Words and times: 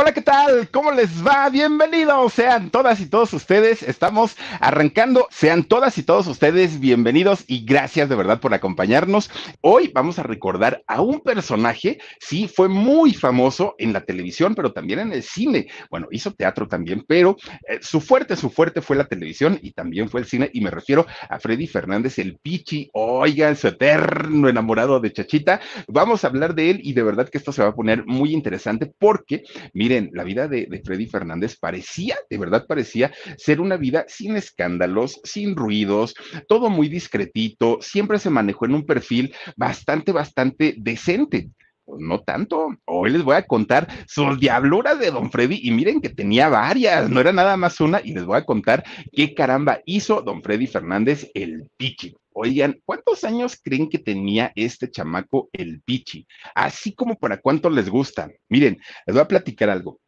Hola, 0.00 0.14
¿qué 0.14 0.22
tal? 0.22 0.68
¿Cómo 0.70 0.92
les 0.92 1.26
va? 1.26 1.48
Bienvenidos 1.48 2.32
sean 2.32 2.70
todas 2.70 3.00
y 3.00 3.06
todos 3.06 3.32
ustedes. 3.32 3.82
Estamos 3.82 4.36
arrancando. 4.60 5.26
Sean 5.28 5.64
todas 5.64 5.98
y 5.98 6.04
todos 6.04 6.28
ustedes 6.28 6.78
bienvenidos 6.78 7.42
y 7.48 7.64
gracias 7.64 8.08
de 8.08 8.14
verdad 8.14 8.40
por 8.40 8.54
acompañarnos. 8.54 9.28
Hoy 9.60 9.90
vamos 9.92 10.20
a 10.20 10.22
recordar 10.22 10.84
a 10.86 11.00
un 11.00 11.20
personaje, 11.20 11.98
sí, 12.20 12.46
fue 12.46 12.68
muy 12.68 13.12
famoso 13.12 13.74
en 13.76 13.92
la 13.92 14.02
televisión, 14.02 14.54
pero 14.54 14.72
también 14.72 15.00
en 15.00 15.12
el 15.12 15.24
cine. 15.24 15.66
Bueno, 15.90 16.06
hizo 16.12 16.32
teatro 16.32 16.68
también, 16.68 17.04
pero 17.08 17.36
eh, 17.68 17.80
su 17.82 18.00
fuerte, 18.00 18.36
su 18.36 18.50
fuerte 18.50 18.80
fue 18.80 18.94
la 18.94 19.08
televisión 19.08 19.58
y 19.62 19.72
también 19.72 20.08
fue 20.08 20.20
el 20.20 20.28
cine. 20.28 20.48
Y 20.52 20.60
me 20.60 20.70
refiero 20.70 21.08
a 21.28 21.40
Freddy 21.40 21.66
Fernández, 21.66 22.20
el 22.20 22.38
Pichi. 22.38 22.88
Oigan, 22.92 23.56
su 23.56 23.66
eterno 23.66 24.48
enamorado 24.48 25.00
de 25.00 25.12
Chachita. 25.12 25.60
Vamos 25.88 26.22
a 26.22 26.28
hablar 26.28 26.54
de 26.54 26.70
él 26.70 26.80
y 26.84 26.92
de 26.92 27.02
verdad 27.02 27.28
que 27.28 27.38
esto 27.38 27.50
se 27.50 27.62
va 27.62 27.70
a 27.70 27.74
poner 27.74 28.06
muy 28.06 28.32
interesante 28.32 28.92
porque, 28.96 29.42
miren, 29.88 30.10
la 30.12 30.22
vida 30.22 30.48
de, 30.48 30.82
Freddy 30.84 31.06
Fernández 31.06 31.56
parecía, 31.58 32.18
de 32.28 32.36
verdad 32.36 32.66
parecía 32.68 33.10
ser 33.38 33.58
una 33.58 33.78
vida 33.78 34.04
sin 34.06 34.36
escándalos, 34.36 35.18
sin 35.24 35.56
ruidos, 35.56 36.14
todo 36.46 36.68
muy 36.68 36.88
discretito, 36.88 37.78
siempre 37.80 38.18
se 38.18 38.28
manejó 38.28 38.66
en 38.66 38.74
un 38.74 38.84
perfil 38.84 39.34
bastante, 39.56 40.12
bastante 40.12 40.74
decente. 40.76 41.48
Pues 41.86 42.02
no 42.02 42.20
tanto. 42.20 42.68
Hoy 42.84 43.08
les 43.08 43.22
voy 43.22 43.36
a 43.36 43.46
contar 43.46 43.88
sus 44.06 44.38
diabluras 44.38 44.98
de 44.98 45.10
Don 45.10 45.30
Freddy 45.30 45.58
y 45.62 45.70
miren 45.70 46.02
que 46.02 46.10
tenía 46.10 46.50
varias, 46.50 47.08
no 47.08 47.18
era 47.18 47.32
nada 47.32 47.56
más 47.56 47.80
una 47.80 48.02
y 48.04 48.12
les 48.12 48.26
voy 48.26 48.36
a 48.36 48.44
contar 48.44 48.84
qué 49.10 49.32
caramba 49.32 49.80
hizo 49.86 50.20
Don 50.20 50.42
Freddy 50.42 50.66
Fernández 50.66 51.30
el 51.32 51.70
Pichi. 51.78 52.14
Oigan, 52.40 52.80
¿cuántos 52.84 53.24
años 53.24 53.58
creen 53.60 53.90
que 53.90 53.98
tenía 53.98 54.52
este 54.54 54.88
chamaco 54.88 55.50
el 55.52 55.82
Pichi? 55.82 56.24
Así 56.54 56.94
como 56.94 57.16
para 57.16 57.38
cuánto 57.38 57.68
les 57.68 57.90
gusta. 57.90 58.30
Miren, 58.48 58.78
les 59.06 59.14
voy 59.14 59.22
a 59.22 59.26
platicar 59.26 59.68
algo. 59.68 59.98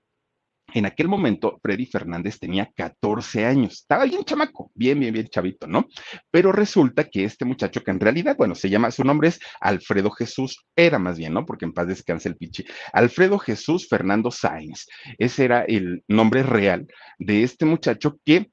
En 0.73 0.87
aquel 0.87 1.09
momento, 1.09 1.59
Freddy 1.61 1.87
Fernández 1.87 2.39
tenía 2.39 2.71
14 2.77 3.47
años. 3.47 3.73
Estaba 3.73 4.05
bien 4.05 4.23
chamaco, 4.23 4.71
bien, 4.77 5.01
bien, 5.01 5.13
bien 5.13 5.27
chavito, 5.27 5.67
¿no? 5.67 5.89
Pero 6.31 6.53
resulta 6.53 7.03
que 7.03 7.25
este 7.25 7.45
muchacho, 7.45 7.83
que 7.83 7.91
en 7.91 7.99
realidad, 7.99 8.37
bueno, 8.37 8.55
se 8.55 8.71
llama, 8.71 8.93
su 8.93 9.03
nombre 9.03 9.27
es 9.27 9.41
Alfredo 9.61 10.13
Jesús, 10.13 10.65
era 10.77 11.01
más 11.01 11.19
bien, 11.19 11.35
¿no? 11.35 11.45
Porque 11.45 11.65
en 11.65 11.73
paz 11.73 11.89
descanse 11.89 12.29
el 12.29 12.37
pichi. 12.37 12.65
Alfredo 12.93 13.41
Jesús 13.41 13.89
Fernando 13.89 14.31
Sáenz. 14.31 14.87
Ese 15.19 15.47
era 15.47 15.63
el 15.63 16.05
nombre 16.07 16.45
real 16.45 16.87
de 17.19 17.43
este 17.43 17.67
muchacho 17.67 18.21
que 18.25 18.53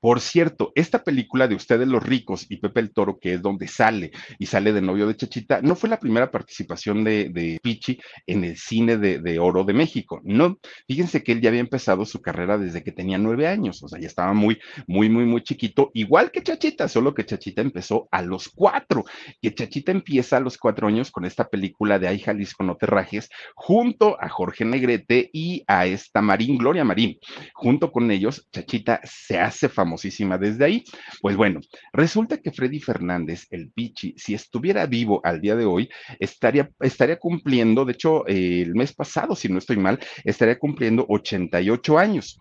por 0.00 0.20
cierto, 0.20 0.72
esta 0.74 1.04
película 1.04 1.46
de 1.46 1.54
Ustedes 1.54 1.86
los 1.86 2.02
ricos 2.02 2.46
y 2.48 2.56
Pepe 2.56 2.80
el 2.80 2.92
Toro, 2.92 3.18
que 3.18 3.34
es 3.34 3.42
donde 3.42 3.68
sale 3.68 4.12
y 4.38 4.46
sale 4.46 4.72
de 4.72 4.80
novio 4.80 5.06
de 5.06 5.14
Chachita, 5.14 5.60
no 5.60 5.74
fue 5.74 5.90
la 5.90 6.00
primera 6.00 6.30
participación 6.30 7.04
de, 7.04 7.58
Pichi 7.62 8.00
en 8.26 8.44
el 8.44 8.56
cine 8.56 8.96
de, 8.96 9.18
de, 9.18 9.38
oro 9.38 9.64
de 9.64 9.74
México. 9.74 10.20
No, 10.24 10.58
fíjense 10.88 11.22
que 11.22 11.32
él 11.32 11.42
ya 11.42 11.50
había 11.50 11.60
empezado 11.60 12.06
su 12.06 12.22
carrera 12.22 12.56
desde 12.56 12.82
que 12.82 12.92
tenía 12.92 13.18
nueve 13.18 13.46
años, 13.46 13.82
o 13.82 13.88
sea, 13.88 14.00
ya 14.00 14.06
estaba 14.06 14.32
muy, 14.32 14.58
muy, 14.86 15.10
muy, 15.10 15.24
muy 15.26 15.42
chiquito, 15.42 15.90
igual 15.92 16.30
que 16.30 16.42
Chachita, 16.42 16.88
solo 16.88 17.14
que 17.14 17.26
Chachita 17.26 17.60
empezó 17.60 18.08
a 18.10 18.22
los 18.22 18.48
cuatro, 18.48 19.04
que 19.42 19.54
Chachita 19.54 19.92
empieza 19.92 20.38
a 20.38 20.40
los 20.40 20.56
cuatro 20.56 20.88
años 20.88 21.10
con 21.10 21.26
esta 21.26 21.48
película 21.48 21.98
de 21.98 22.08
Ay 22.08 22.20
Jalisco 22.20 22.64
no 22.64 22.76
te 22.76 22.86
rajes, 22.86 23.28
junto 23.54 24.16
a 24.20 24.28
Jorge 24.28 24.64
Negrete 24.64 25.28
y 25.32 25.62
a 25.66 25.84
esta 25.84 26.22
Marín, 26.22 26.56
Gloria 26.56 26.84
Marín. 26.84 27.18
Junto 27.52 27.92
con 27.92 28.10
ellos, 28.10 28.48
Chachita 28.50 29.00
se 29.04 29.38
hace 29.38 29.68
famosa 29.68 29.89
famosísima 29.90 30.38
desde 30.38 30.64
ahí. 30.64 30.84
Pues 31.20 31.36
bueno, 31.36 31.60
resulta 31.92 32.38
que 32.38 32.52
Freddy 32.52 32.80
Fernández, 32.80 33.46
el 33.50 33.70
Pichi, 33.70 34.14
si 34.16 34.34
estuviera 34.34 34.86
vivo 34.86 35.20
al 35.24 35.40
día 35.40 35.56
de 35.56 35.64
hoy, 35.64 35.88
estaría, 36.18 36.70
estaría 36.80 37.18
cumpliendo, 37.18 37.84
de 37.84 37.92
hecho, 37.92 38.26
el 38.26 38.74
mes 38.74 38.92
pasado, 38.94 39.34
si 39.34 39.48
no 39.48 39.58
estoy 39.58 39.76
mal, 39.76 39.98
estaría 40.24 40.58
cumpliendo 40.58 41.04
88 41.08 41.98
años 41.98 42.38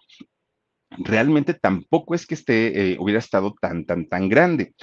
realmente 0.97 1.53
tampoco 1.53 2.15
es 2.15 2.25
que 2.25 2.33
esté, 2.33 2.93
eh, 2.93 2.97
hubiera 2.99 3.19
estado 3.19 3.53
tan, 3.61 3.85
tan, 3.85 4.07
tan 4.07 4.27
grande. 4.27 4.73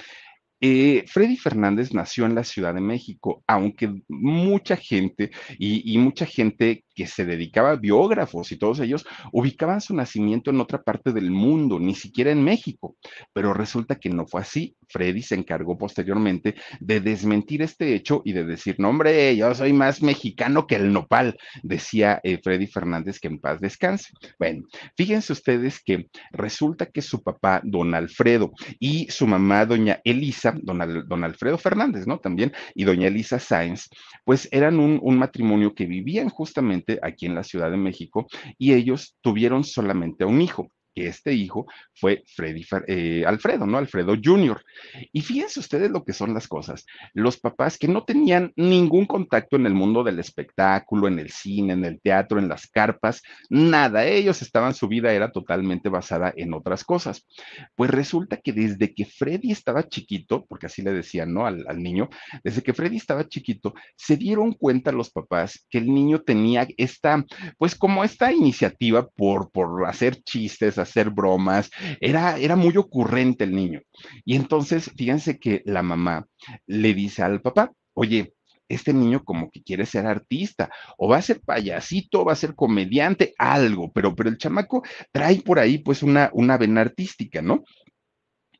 Eh, 0.60 1.04
Freddy 1.08 1.36
Fernández 1.36 1.92
nació 1.92 2.26
en 2.26 2.34
la 2.36 2.44
Ciudad 2.44 2.72
de 2.72 2.80
México, 2.80 3.42
aunque 3.46 3.92
mucha 4.08 4.76
gente 4.76 5.30
y, 5.58 5.92
y, 5.92 5.98
mucha 5.98 6.24
gente 6.24 6.85
que 6.96 7.06
se 7.06 7.26
dedicaba 7.26 7.72
a 7.72 7.76
biógrafos 7.76 8.50
y 8.50 8.56
todos 8.56 8.80
ellos 8.80 9.06
ubicaban 9.30 9.82
su 9.82 9.94
nacimiento 9.94 10.50
en 10.50 10.60
otra 10.60 10.82
parte 10.82 11.12
del 11.12 11.30
mundo, 11.30 11.78
ni 11.78 11.94
siquiera 11.94 12.30
en 12.30 12.42
México. 12.42 12.96
Pero 13.34 13.52
resulta 13.52 13.96
que 13.96 14.08
no 14.08 14.26
fue 14.26 14.40
así. 14.40 14.74
Freddy 14.88 15.20
se 15.20 15.34
encargó 15.34 15.76
posteriormente 15.76 16.54
de 16.80 17.00
desmentir 17.00 17.60
este 17.60 17.94
hecho 17.94 18.22
y 18.24 18.32
de 18.32 18.44
decir, 18.44 18.76
no 18.78 18.88
hombre, 18.88 19.36
yo 19.36 19.54
soy 19.54 19.74
más 19.74 20.02
mexicano 20.02 20.66
que 20.66 20.76
el 20.76 20.92
nopal, 20.92 21.36
decía 21.62 22.20
eh, 22.22 22.40
Freddy 22.42 22.66
Fernández 22.66 23.20
que 23.20 23.28
en 23.28 23.40
paz 23.40 23.60
descanse. 23.60 24.12
Bueno, 24.38 24.62
fíjense 24.96 25.34
ustedes 25.34 25.82
que 25.82 26.08
resulta 26.32 26.86
que 26.86 27.02
su 27.02 27.22
papá, 27.22 27.60
don 27.62 27.94
Alfredo, 27.94 28.52
y 28.78 29.10
su 29.10 29.26
mamá, 29.26 29.66
doña 29.66 30.00
Elisa, 30.04 30.54
don, 30.62 31.06
don 31.06 31.24
Alfredo 31.24 31.58
Fernández, 31.58 32.06
¿no? 32.06 32.18
También, 32.20 32.52
y 32.74 32.84
doña 32.84 33.08
Elisa 33.08 33.38
Sáenz, 33.38 33.88
pues 34.24 34.48
eran 34.50 34.78
un, 34.78 34.98
un 35.02 35.18
matrimonio 35.18 35.74
que 35.74 35.84
vivían 35.84 36.30
justamente 36.30 36.85
aquí 37.02 37.26
en 37.26 37.34
la 37.34 37.44
Ciudad 37.44 37.70
de 37.70 37.76
México 37.76 38.26
y 38.58 38.72
ellos 38.74 39.16
tuvieron 39.20 39.64
solamente 39.64 40.24
un 40.24 40.40
hijo 40.40 40.70
que 40.96 41.08
este 41.08 41.34
hijo 41.34 41.66
fue 41.94 42.24
Freddy, 42.26 42.64
eh, 42.88 43.24
Alfredo, 43.26 43.66
¿no? 43.66 43.76
Alfredo 43.76 44.14
Jr. 44.22 44.64
Y 45.12 45.20
fíjense 45.20 45.60
ustedes 45.60 45.90
lo 45.90 46.02
que 46.04 46.14
son 46.14 46.32
las 46.32 46.48
cosas. 46.48 46.86
Los 47.12 47.36
papás 47.36 47.76
que 47.76 47.86
no 47.86 48.04
tenían 48.04 48.52
ningún 48.56 49.04
contacto 49.04 49.56
en 49.56 49.66
el 49.66 49.74
mundo 49.74 50.02
del 50.02 50.18
espectáculo, 50.18 51.06
en 51.06 51.18
el 51.18 51.30
cine, 51.30 51.74
en 51.74 51.84
el 51.84 52.00
teatro, 52.00 52.38
en 52.38 52.48
las 52.48 52.66
carpas, 52.66 53.22
nada. 53.50 54.06
Ellos 54.06 54.40
estaban, 54.40 54.72
su 54.72 54.88
vida 54.88 55.12
era 55.12 55.30
totalmente 55.30 55.90
basada 55.90 56.32
en 56.34 56.54
otras 56.54 56.82
cosas. 56.82 57.26
Pues 57.74 57.90
resulta 57.90 58.38
que 58.38 58.54
desde 58.54 58.94
que 58.94 59.04
Freddy 59.04 59.52
estaba 59.52 59.86
chiquito, 59.86 60.46
porque 60.46 60.66
así 60.66 60.80
le 60.80 60.92
decían, 60.92 61.34
¿no? 61.34 61.46
Al, 61.46 61.66
al 61.68 61.82
niño, 61.82 62.08
desde 62.42 62.62
que 62.62 62.72
Freddy 62.72 62.96
estaba 62.96 63.28
chiquito, 63.28 63.74
se 63.96 64.16
dieron 64.16 64.52
cuenta 64.52 64.92
los 64.92 65.10
papás 65.10 65.66
que 65.68 65.76
el 65.76 65.92
niño 65.92 66.22
tenía 66.22 66.66
esta, 66.78 67.22
pues 67.58 67.74
como 67.74 68.02
esta 68.02 68.32
iniciativa 68.32 69.06
por, 69.06 69.50
por 69.50 69.84
hacer 69.86 70.22
chistes, 70.22 70.78
hacer 70.86 71.10
bromas, 71.10 71.70
era, 72.00 72.38
era 72.38 72.56
muy 72.56 72.76
ocurrente 72.76 73.44
el 73.44 73.54
niño. 73.54 73.80
Y 74.24 74.36
entonces, 74.36 74.90
fíjense 74.96 75.38
que 75.38 75.62
la 75.64 75.82
mamá 75.82 76.26
le 76.66 76.94
dice 76.94 77.22
al 77.22 77.40
papá, 77.40 77.72
oye, 77.94 78.34
este 78.68 78.92
niño 78.92 79.24
como 79.24 79.50
que 79.50 79.62
quiere 79.62 79.86
ser 79.86 80.06
artista, 80.06 80.70
o 80.98 81.08
va 81.08 81.18
a 81.18 81.22
ser 81.22 81.40
payasito, 81.40 82.24
va 82.24 82.32
a 82.32 82.36
ser 82.36 82.54
comediante, 82.54 83.34
algo, 83.38 83.92
pero, 83.92 84.14
pero 84.14 84.28
el 84.28 84.38
chamaco 84.38 84.82
trae 85.12 85.36
por 85.36 85.58
ahí 85.58 85.78
pues 85.78 86.02
una, 86.02 86.30
una 86.32 86.58
vena 86.58 86.80
artística, 86.80 87.42
¿no? 87.42 87.64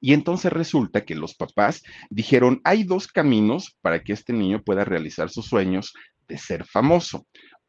Y 0.01 0.13
entonces 0.13 0.53
resulta 0.53 1.05
que 1.05 1.15
los 1.15 1.35
papás 1.35 1.83
dijeron, 2.11 2.61
hay 2.65 2.85
dos 2.85 3.09
caminos 3.09 3.77
para 3.81 4.03
que 4.03 4.13
este 4.13 4.33
niño 4.33 4.63
pueda 4.63 4.85
realizar 4.85 5.31
sus 5.31 5.47
sueños 5.47 5.95
de 6.29 6.39
ser 6.39 6.65
famoso. 6.65 7.27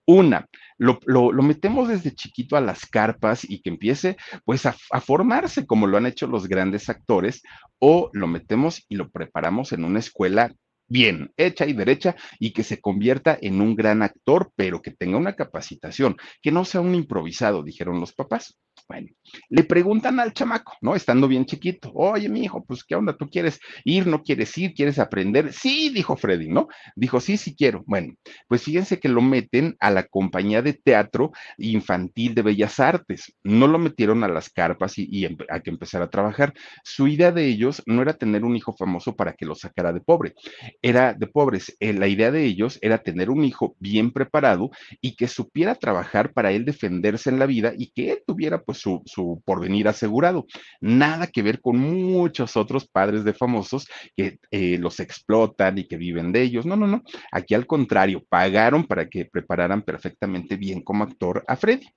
Una, 0.09 0.47
lo, 0.77 0.99
lo, 1.05 1.43
metemos 1.43 1.89
desde 1.89 2.15
chiquito 2.15 2.55
a 2.55 2.61
las 2.61 2.85
carpas 2.85 3.43
y 3.43 3.61
que 3.61 3.69
empiece 3.69 4.15
pues 4.45 4.65
a, 4.65 4.73
a, 4.91 5.01
formarse 5.01 5.65
como 5.65 5.85
lo 5.85 5.97
han 5.97 6.05
hecho 6.05 6.27
los 6.27 6.47
grandes 6.47 6.87
actores, 6.87 7.43
o 7.79 8.09
lo 8.13 8.27
metemos 8.27 8.85
y 8.87 8.95
lo 8.95 9.09
preparamos 9.09 9.73
en 9.73 9.83
una 9.83 9.99
escuela 9.99 10.53
bien, 10.87 11.33
hecha 11.35 11.65
y 11.65 11.73
derecha, 11.73 12.15
y 12.39 12.51
que 12.51 12.63
se 12.63 12.79
convierta 12.79 13.37
en 13.41 13.59
un 13.59 13.75
gran 13.75 14.01
actor, 14.01 14.51
pero 14.55 14.81
que 14.81 14.91
tenga 14.91 15.17
una 15.17 15.35
capacitación, 15.35 16.15
que 16.41 16.51
no 16.51 16.63
sea 16.63 16.79
un 16.79 16.95
improvisado, 16.95 17.63
dijeron 17.63 17.99
los 17.99 18.13
papás. 18.13 18.57
Bueno, 18.89 19.09
le 19.49 19.65
preguntan 19.65 20.17
al 20.21 20.33
chamaco, 20.33 20.73
¿no? 20.79 20.95
Estando 20.95 21.27
bien 21.27 21.45
chiquito, 21.45 21.91
oye, 21.93 22.29
mi 22.29 22.43
hijo, 22.45 22.63
pues, 22.63 22.85
¿qué 22.85 22.95
onda? 22.95 23.17
¿Tú 23.17 23.29
quieres 23.29 23.59
ir? 23.83 24.07
¿No 24.07 24.23
quieres 24.23 24.57
ir? 24.57 24.73
¿Quieres 24.73 24.97
aprender? 24.97 25.51
Sí, 25.51 25.89
dijo 25.89 26.15
Freddy, 26.15 26.47
¿no? 26.47 26.69
Dijo, 26.95 27.19
sí, 27.19 27.35
sí 27.35 27.53
quiero. 27.53 27.83
Bueno, 27.85 28.13
pues 28.47 28.63
fíjense 28.63 28.97
que 28.99 29.09
lo 29.09 29.21
meten 29.21 29.75
a 29.81 29.91
la 29.91 30.03
compañía 30.07 30.61
de 30.61 30.71
teatro 30.71 31.31
infantil 31.57 32.33
de 32.33 32.43
Bellas 32.43 32.79
Artes. 32.79 33.35
No 33.43 33.67
lo 33.67 33.77
metieron 33.77 34.23
a 34.23 34.29
las 34.29 34.49
carpas 34.49 34.97
y, 34.97 35.25
a 35.49 35.59
que 35.59 35.69
empezara 35.69 36.05
a 36.05 36.09
trabajar. 36.09 36.53
Su 36.85 37.09
idea 37.09 37.33
de 37.33 37.45
ellos 37.45 37.83
no 37.87 38.01
era 38.01 38.13
tener 38.13 38.45
un 38.45 38.55
hijo 38.55 38.73
famoso 38.73 39.17
para 39.17 39.33
que 39.33 39.45
lo 39.45 39.55
sacara 39.55 39.91
de 39.91 39.99
pobre, 39.99 40.33
era 40.81 41.13
de 41.13 41.27
pobres. 41.27 41.75
Eh, 41.81 41.91
la 41.91 42.07
idea 42.07 42.31
de 42.31 42.45
ellos 42.45 42.79
era 42.81 42.99
tener 42.99 43.29
un 43.29 43.43
hijo 43.43 43.75
bien 43.79 44.11
preparado 44.11 44.69
y 45.01 45.17
que 45.17 45.27
supiera 45.27 45.75
trabajar 45.75 46.31
para 46.31 46.51
él 46.53 46.63
defenderse 46.63 47.29
en 47.29 47.39
la 47.39 47.45
vida 47.45 47.73
y 47.77 47.91
que 47.91 48.11
él 48.11 48.23
tuviera 48.25 48.61
pues 48.63 48.76
su, 48.77 49.41
porvenir 49.45 49.87
asegurado. 49.87 50.45
Nada 50.81 51.27
que 51.27 51.41
ver 51.41 51.61
con 51.61 51.77
muchos 51.77 52.55
otros 52.55 52.87
padres 52.87 53.23
de 53.23 53.33
famosos 53.33 53.87
que 54.15 54.39
eh, 54.51 54.77
los 54.77 54.99
explotan 54.99 55.77
y 55.77 55.87
que 55.87 55.97
viven 55.97 56.31
de 56.31 56.41
ellos. 56.41 56.65
No, 56.65 56.75
no, 56.75 56.87
no. 56.87 57.03
Aquí 57.31 57.53
al 57.53 57.67
contrario, 57.67 58.23
pagaron 58.29 58.85
para 58.85 59.07
que 59.07 59.25
prepararan 59.25 59.81
perfectamente 59.81 60.55
bien 60.55 60.81
como 60.81 61.03
actor 61.03 61.43
a 61.47 61.55
Freddy. 61.55 61.87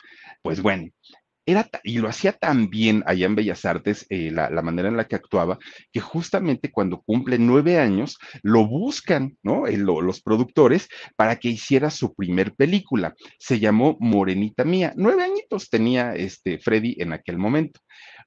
Pues 0.42 0.62
bueno, 0.62 0.88
era, 1.46 1.68
y 1.82 1.98
lo 1.98 2.08
hacía 2.08 2.32
tan 2.32 2.70
bien 2.70 3.02
allá 3.06 3.26
en 3.26 3.34
Bellas 3.34 3.64
Artes, 3.64 4.06
eh, 4.08 4.30
la, 4.30 4.50
manera 4.62 4.88
en 4.88 4.96
la 4.96 5.06
que 5.06 5.16
actuaba, 5.16 5.58
que 5.92 6.00
justamente 6.00 6.70
cuando 6.70 7.02
cumple 7.02 7.38
nueve 7.38 7.78
años, 7.78 8.18
lo 8.42 8.66
buscan, 8.66 9.36
¿no? 9.42 9.66
Los 9.66 10.20
productores 10.20 10.88
para 11.16 11.36
que 11.36 11.48
hiciera 11.48 11.90
su 11.90 12.14
primer 12.14 12.54
película. 12.54 13.14
Se 13.38 13.58
llamó 13.58 13.96
Morenita 14.00 14.64
Mía. 14.64 14.92
Nueve 14.96 15.24
añitos 15.24 15.70
tenía 15.70 16.14
este 16.14 16.58
Freddy 16.58 16.96
en 16.98 17.12
aquel 17.12 17.38
momento. 17.38 17.80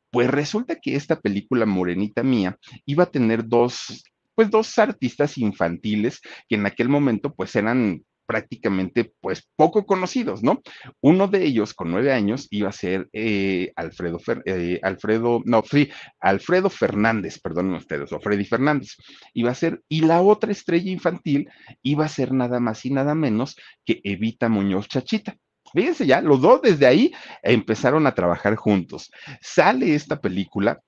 Pues 0.09 0.29
resulta 0.29 0.75
que 0.75 0.95
esta 0.95 1.19
película 1.19 1.65
Morenita 1.65 2.23
Mía 2.23 2.57
iba 2.85 3.05
a 3.05 3.11
tener 3.11 3.47
dos, 3.47 4.03
pues 4.35 4.49
dos 4.49 4.77
artistas 4.77 5.37
infantiles 5.37 6.21
que 6.47 6.55
en 6.55 6.65
aquel 6.65 6.89
momento 6.89 7.33
pues 7.33 7.55
eran 7.55 8.03
prácticamente 8.25 9.13
pues 9.21 9.47
poco 9.55 9.85
conocidos, 9.85 10.43
¿no? 10.43 10.61
Uno 11.01 11.27
de 11.27 11.43
ellos 11.45 11.73
con 11.73 11.91
nueve 11.91 12.11
años 12.11 12.47
iba 12.51 12.69
a 12.69 12.73
ser 12.73 13.09
eh, 13.13 13.71
Alfredo, 13.75 14.19
eh, 14.45 14.79
Alfredo, 14.81 15.41
no, 15.45 15.63
sí, 15.69 15.89
Alfredo 16.19 16.69
Fernández, 16.69 17.39
perdonen 17.39 17.75
ustedes, 17.75 18.11
o 18.11 18.19
Freddy 18.19 18.45
Fernández, 18.45 18.95
iba 19.33 19.51
a 19.51 19.55
ser, 19.55 19.81
y 19.89 20.01
la 20.01 20.21
otra 20.21 20.51
estrella 20.51 20.91
infantil 20.91 21.49
iba 21.81 22.05
a 22.05 22.09
ser 22.09 22.31
nada 22.33 22.59
más 22.59 22.85
y 22.85 22.91
nada 22.91 23.15
menos 23.15 23.55
que 23.85 24.01
Evita 24.03 24.49
Muñoz 24.49 24.87
Chachita. 24.87 25.37
Fíjense 25.73 26.05
ya, 26.05 26.21
los 26.21 26.41
dos 26.41 26.61
desde 26.61 26.85
ahí 26.85 27.11
empezaron 27.41 28.05
a 28.05 28.13
trabajar 28.13 28.55
juntos. 28.55 29.11
Sale 29.41 29.95
esta 29.95 30.21
película 30.21 30.81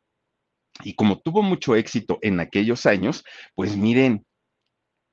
y 0.83 0.93
como 0.93 1.19
tuvo 1.19 1.41
mucho 1.41 1.75
éxito 1.75 2.19
en 2.21 2.39
aquellos 2.39 2.85
años, 2.85 3.23
pues 3.55 3.77
miren, 3.77 4.25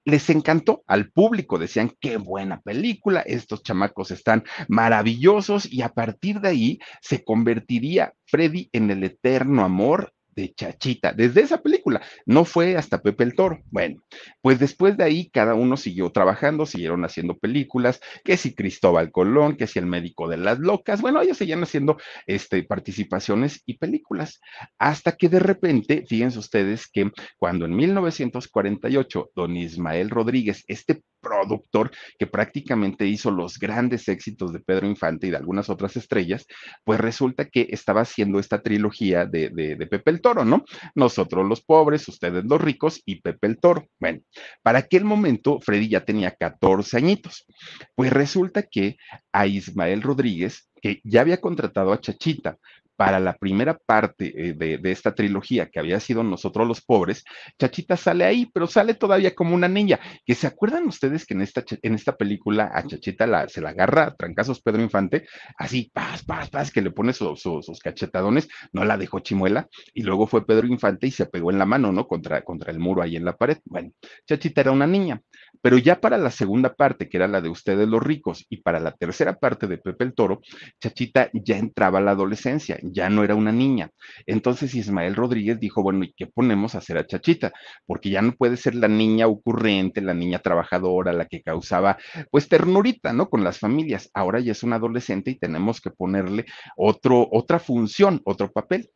les 0.05 0.29
encantó 0.31 0.83
al 0.87 1.11
público, 1.11 1.59
decían, 1.59 1.93
qué 2.01 2.17
buena 2.17 2.61
película, 2.61 3.21
estos 3.21 3.63
chamacos 3.63 4.11
están 4.11 4.45
maravillosos 4.69 5.71
y 5.71 5.83
a 5.83 5.91
partir 5.91 6.41
de 6.41 6.49
ahí 6.49 6.79
se 7.01 7.25
convertiría 7.25 8.15
Freddy 8.27 8.69
en 8.73 8.91
el 8.91 9.05
eterno 9.05 9.65
amor 9.65 10.13
de 10.35 10.53
Chachita, 10.55 11.13
desde 11.13 11.43
esa 11.43 11.63
película. 11.63 12.03
No 12.27 12.45
fue 12.45 12.77
hasta 12.77 13.03
Pepe 13.03 13.25
el 13.25 13.35
Toro. 13.35 13.61
Bueno, 13.71 14.03
pues 14.41 14.59
después 14.59 14.97
de 14.97 15.05
ahí 15.05 15.31
cada 15.31 15.55
uno 15.55 15.77
siguió 15.77 16.11
trabajando, 16.11 16.67
siguieron 16.67 17.05
haciendo 17.05 17.39
películas, 17.39 18.01
que 18.25 18.37
si 18.37 18.55
Cristóbal 18.55 19.11
Colón, 19.11 19.57
que 19.57 19.67
si 19.67 19.79
el 19.79 19.87
médico 19.87 20.29
de 20.29 20.37
las 20.37 20.59
locas, 20.59 21.01
bueno, 21.01 21.21
ellos 21.21 21.39
seguían 21.39 21.63
haciendo 21.63 21.99
este, 22.27 22.63
participaciones 22.63 23.63
y 23.67 23.79
películas, 23.79 24.41
hasta 24.79 25.13
que 25.13 25.29
de 25.29 25.39
repente, 25.39 26.05
fíjense 26.09 26.39
ustedes 26.39 26.89
que 26.91 27.11
cuando 27.39 27.65
en 27.65 27.75
1948 27.75 29.31
don 29.35 29.57
Ismael 29.57 30.11
Rodríguez, 30.11 30.65
este 30.67 31.03
productor 31.23 31.91
que 32.19 32.27
prácticamente 32.27 33.07
hizo 33.07 33.31
los 33.31 33.59
grandes 33.59 34.09
éxitos 34.09 34.53
de 34.53 34.61
Pedro 34.61 34.87
Infante 34.87 35.27
y 35.27 35.31
de 35.31 35.37
algunas 35.37 35.71
otras 35.71 35.97
estrellas, 35.97 36.47
pues 36.85 37.01
resulta 37.01 37.47
que 37.47 37.69
estaba 37.71 38.03
haciendo 38.03 38.39
esta 38.39 38.61
trilogía 38.61 39.25
de, 39.25 39.49
de, 39.51 39.87
Pepe 39.87 40.11
el 40.11 40.21
Toro, 40.21 40.45
¿no? 40.45 40.65
Nosotros 40.95 41.47
los 41.47 41.63
pobres, 41.63 42.07
ustedes 42.09 42.45
los 42.45 42.61
ricos 42.61 43.01
y 43.07 43.21
Pepe 43.23 43.47
el 43.47 43.59
Toro. 43.59 43.87
Bueno, 43.99 44.21
para 44.63 44.81
aquel 44.81 45.05
momento 45.05 45.61
Freddy 45.61 45.89
ya 45.89 46.05
tenía 46.05 46.33
14 46.33 46.97
añitos. 46.97 47.47
Pues 47.95 48.13
resulta 48.13 48.63
que 48.65 48.97
a 49.33 49.47
Ismael 49.47 50.03
Rodríguez 50.03 50.69
que 50.83 51.01
ya 51.05 51.21
había 51.21 51.41
contratado 51.41 51.93
a 51.93 52.01
Chachita 52.01 52.59
para 53.05 53.19
la 53.19 53.37
primera 53.37 53.77
parte 53.85 54.33
eh, 54.37 54.53
de, 54.55 54.93
esta 54.93 55.13
trilogía 55.13 55.69
que 55.69 55.81
había 55.81 55.99
sido 55.99 56.23
Nosotros 56.23 56.69
los 56.69 56.83
Pobres, 56.83 57.25
Chachita 57.59 57.97
sale 57.97 58.25
ahí, 58.25 58.49
pero 58.55 58.69
sale 58.69 58.95
todavía 58.95 59.35
como 59.35 59.57
una 59.57 59.67
niña. 59.67 59.99
Que 60.25 60.37
se 60.37 60.47
acuerdan 60.47 60.87
ustedes 60.87 61.27
que 61.27 61.35
en 61.35 61.43
esta, 61.43 61.65
en 61.83 61.95
esta 61.97 62.17
película 62.17 62.71
a 62.73 62.87
Chachita 62.87 63.27
la, 63.27 63.49
se 63.49 63.61
la 63.61 63.71
agarra 63.71 64.05
a 64.05 64.15
trancazos 64.15 64.63
Pedro 64.63 64.83
Infante, 64.83 65.27
así, 65.59 65.91
paz, 65.93 66.25
paz, 66.25 66.49
paz, 66.49 66.71
que 66.71 66.81
le 66.81 66.93
pone 66.93 67.13
sus 67.13 67.81
cachetadones, 67.83 68.49
no 68.73 68.85
la 68.85 68.97
dejó 68.97 69.19
chimuela, 69.19 69.67
y 69.93 70.05
luego 70.05 70.29
fue 70.29 70.47
Pedro 70.47 70.69
Infante 70.69 71.09
y 71.09 71.11
se 71.11 71.27
pegó 71.27 71.51
en 71.51 71.59
la 71.59 71.67
mano, 71.67 71.91
¿no? 71.91 72.07
Contra, 72.07 72.43
contra 72.43 72.71
el 72.71 72.79
muro 72.79 73.03
ahí 73.03 73.17
en 73.17 73.25
la 73.25 73.37
pared. 73.37 73.59
Bueno, 73.65 73.91
Chachita 74.29 74.61
era 74.61 74.71
una 74.71 74.87
niña, 74.87 75.21
pero 75.61 75.79
ya 75.79 76.01
para 76.01 76.19
la 76.19 76.31
segunda 76.31 76.75
parte, 76.75 77.09
que 77.09 77.17
era 77.17 77.29
la 77.29 77.41
de 77.41 77.49
Ustedes 77.49 77.89
los 77.89 78.03
ricos, 78.03 78.47
y 78.49 78.59
para 78.59 78.81
la 78.81 78.93
tercera 78.93 79.39
parte 79.39 79.67
de 79.67 79.79
Pepe 79.79 80.05
el 80.05 80.15
Toro, 80.15 80.41
Chachita 80.81 81.31
ya 81.33 81.59
entraba 81.59 81.99
a 81.99 82.03
la 82.03 82.13
adolescencia, 82.13 82.79
ya 82.83 83.11
no 83.11 83.25
era 83.25 83.35
una 83.35 83.53
niña. 83.53 83.91
Entonces 84.27 84.75
Ismael 84.75 85.15
Rodríguez 85.15 85.61
dijo, 85.61 85.83
bueno, 85.83 86.05
¿y 86.05 86.13
qué 86.15 86.27
ponemos 86.27 86.75
a 86.75 86.79
hacer 86.79 86.99
a 86.99 87.07
Chachita? 87.07 87.53
Porque 87.87 88.11
ya 88.11 88.23
no 88.23 88.33
puede 88.33 88.57
ser 88.57 88.75
la 88.75 88.89
niña 88.89 89.27
ocurrente, 89.27 90.01
la 90.01 90.15
niña 90.15 90.39
trabajadora, 90.39 91.13
la 91.13 91.27
que 91.27 91.43
causaba 91.43 91.99
pues 92.31 92.49
ternurita, 92.49 93.13
¿no? 93.13 93.29
Con 93.29 93.45
las 93.45 93.59
familias. 93.59 94.11
Ahora 94.15 94.41
ya 94.41 94.53
es 94.53 94.63
una 94.63 94.77
adolescente 94.77 95.31
y 95.31 95.39
tenemos 95.39 95.81
que 95.81 95.91
ponerle 95.91 96.47
otro, 96.77 97.29
otra 97.31 97.59
función, 97.59 98.21
otro 98.25 98.51
papel 98.51 98.91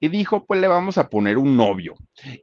y 0.00 0.08
dijo, 0.08 0.46
pues 0.46 0.60
le 0.60 0.66
vamos 0.66 0.96
a 0.98 1.08
poner 1.08 1.36
un 1.36 1.56
novio. 1.56 1.94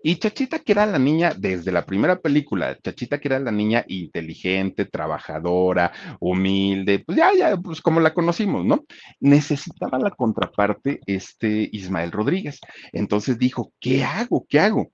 Y 0.04 0.18
Chachita, 0.18 0.60
que 0.60 0.72
era 0.74 0.86
la 0.86 1.00
niña 1.00 1.34
desde 1.36 1.72
la 1.72 1.86
primera 1.86 2.20
película, 2.20 2.78
Chachita, 2.82 3.20
que 3.20 3.28
era 3.28 3.40
la 3.40 3.52
niña 3.52 3.84
inteligente, 3.88 4.86
trabajadora, 4.86 5.92
humilde, 6.20 7.04
pues 7.06 7.18
ya, 7.18 7.32
ya, 7.34 7.58
pues 7.58 7.82
como 7.82 8.00
la 8.00 8.14
conocimos, 8.14 8.64
¿no? 8.64 8.86
Necesitaba 9.20 9.98
la 9.98 10.12
contraparte 10.12 11.00
este 11.08 11.68
Ismael 11.72 12.12
Rodríguez. 12.12 12.60
Entonces 12.94 13.40
dijo, 13.40 13.74
¿qué 13.80 14.04
hago? 14.04 14.46
¿Qué 14.48 14.60
hago? 14.60 14.92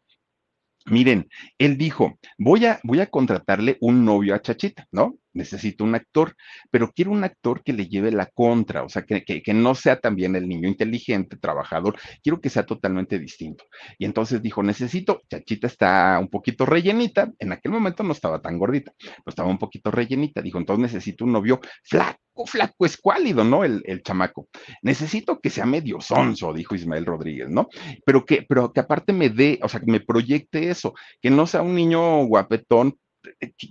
Miren, 0.85 1.29
él 1.57 1.77
dijo, 1.77 2.17
voy 2.37 2.65
a, 2.65 2.79
voy 2.83 2.99
a 2.99 3.07
contratarle 3.07 3.77
un 3.81 4.03
novio 4.05 4.35
a 4.35 4.41
Chachita, 4.41 4.87
¿no? 4.91 5.17
Necesito 5.33 5.83
un 5.83 5.95
actor, 5.95 6.35
pero 6.71 6.91
quiero 6.91 7.11
un 7.11 7.23
actor 7.23 7.63
que 7.63 7.73
le 7.73 7.87
lleve 7.87 8.11
la 8.11 8.27
contra, 8.27 8.83
o 8.83 8.89
sea, 8.89 9.03
que, 9.03 9.23
que, 9.23 9.53
no 9.53 9.75
sea 9.75 9.99
también 9.99 10.35
el 10.35 10.47
niño 10.47 10.67
inteligente, 10.67 11.37
trabajador, 11.37 11.95
quiero 12.21 12.39
que 12.41 12.49
sea 12.49 12.65
totalmente 12.65 13.19
distinto. 13.19 13.65
Y 13.97 14.05
entonces 14.05 14.41
dijo, 14.41 14.63
necesito, 14.63 15.21
Chachita 15.29 15.67
está 15.67 16.17
un 16.19 16.29
poquito 16.29 16.65
rellenita, 16.65 17.31
en 17.39 17.51
aquel 17.51 17.71
momento 17.71 18.03
no 18.03 18.13
estaba 18.13 18.41
tan 18.41 18.57
gordita, 18.57 18.93
pero 18.99 19.23
estaba 19.27 19.49
un 19.49 19.59
poquito 19.59 19.91
rellenita, 19.91 20.41
dijo, 20.41 20.57
entonces 20.57 20.93
necesito 20.93 21.25
un 21.25 21.33
novio 21.33 21.59
flaco, 21.83 22.19
flaco, 22.45 22.85
escuálido, 22.85 23.43
¿no? 23.43 23.63
El, 23.63 23.81
el 23.85 24.01
chamaco. 24.01 24.47
Necesito 24.81 25.39
que 25.39 25.49
sea 25.49 25.65
medio 25.65 26.01
sonso, 26.01 26.53
dijo 26.53 26.75
Ismael 26.75 27.05
Rodríguez, 27.05 27.49
¿no? 27.49 27.69
Pero 28.05 28.25
que, 28.25 28.45
pero 28.47 28.73
que 28.73 28.79
aparte 28.79 29.13
me 29.13 29.29
dé, 29.29 29.59
o 29.61 29.69
sea, 29.69 29.79
que 29.79 29.91
me 29.91 29.99
proyecte 29.99 30.69
eso, 30.69 30.93
que 31.21 31.29
no 31.29 31.45
sea 31.47 31.61
un 31.61 31.75
niño 31.75 32.25
guapetón, 32.25 32.97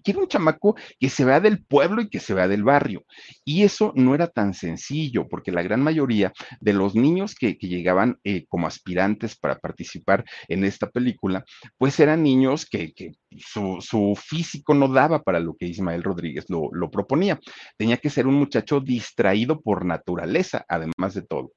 quiero 0.02 0.21
un 0.21 0.28
chamaco 0.28 0.76
que 0.99 1.09
se 1.09 1.25
vea 1.25 1.40
del 1.40 1.64
pueblo 1.64 2.02
y 2.02 2.09
que 2.09 2.21
se 2.21 2.35
vea 2.35 2.49
del 2.49 2.64
barrio. 2.64 3.04
Y 3.44 3.62
eso 3.62 3.92
no 3.97 4.14
era 4.14 4.26
tan 4.26 4.54
sencillo, 4.54 5.28
porque 5.28 5.52
la 5.52 5.62
gran 5.62 5.82
mayoría 5.82 6.32
de 6.61 6.73
los 6.73 6.94
niños 6.94 7.35
que, 7.35 7.54
llegaban 7.62 8.18
eh, 8.25 8.44
como 8.49 8.66
aspirantes 8.66 9.37
para 9.37 9.59
participar 9.59 10.25
en 10.49 10.64
esta 10.64 10.90
película, 10.90 11.44
pues 11.78 11.99
eran 12.00 12.23
niños 12.23 12.66
que, 12.66 12.92
su, 13.38 14.14
físico 14.16 14.75
no 14.75 14.88
daba 14.88 15.23
para 15.23 15.40
lo 15.40 15.54
que 15.54 15.66
Ismael 15.66 16.02
Rodríguez 16.02 16.47
lo, 16.49 16.90
proponía. 16.90 17.38
Tenía 17.76 17.97
que 17.97 18.11
ser 18.11 18.26
un 18.26 18.35
muchacho 18.35 18.80
distraído 18.80 19.61
por 19.61 19.85
naturaleza, 19.85 20.64
además 20.68 21.14
de 21.14 21.23
todo. 21.23 21.52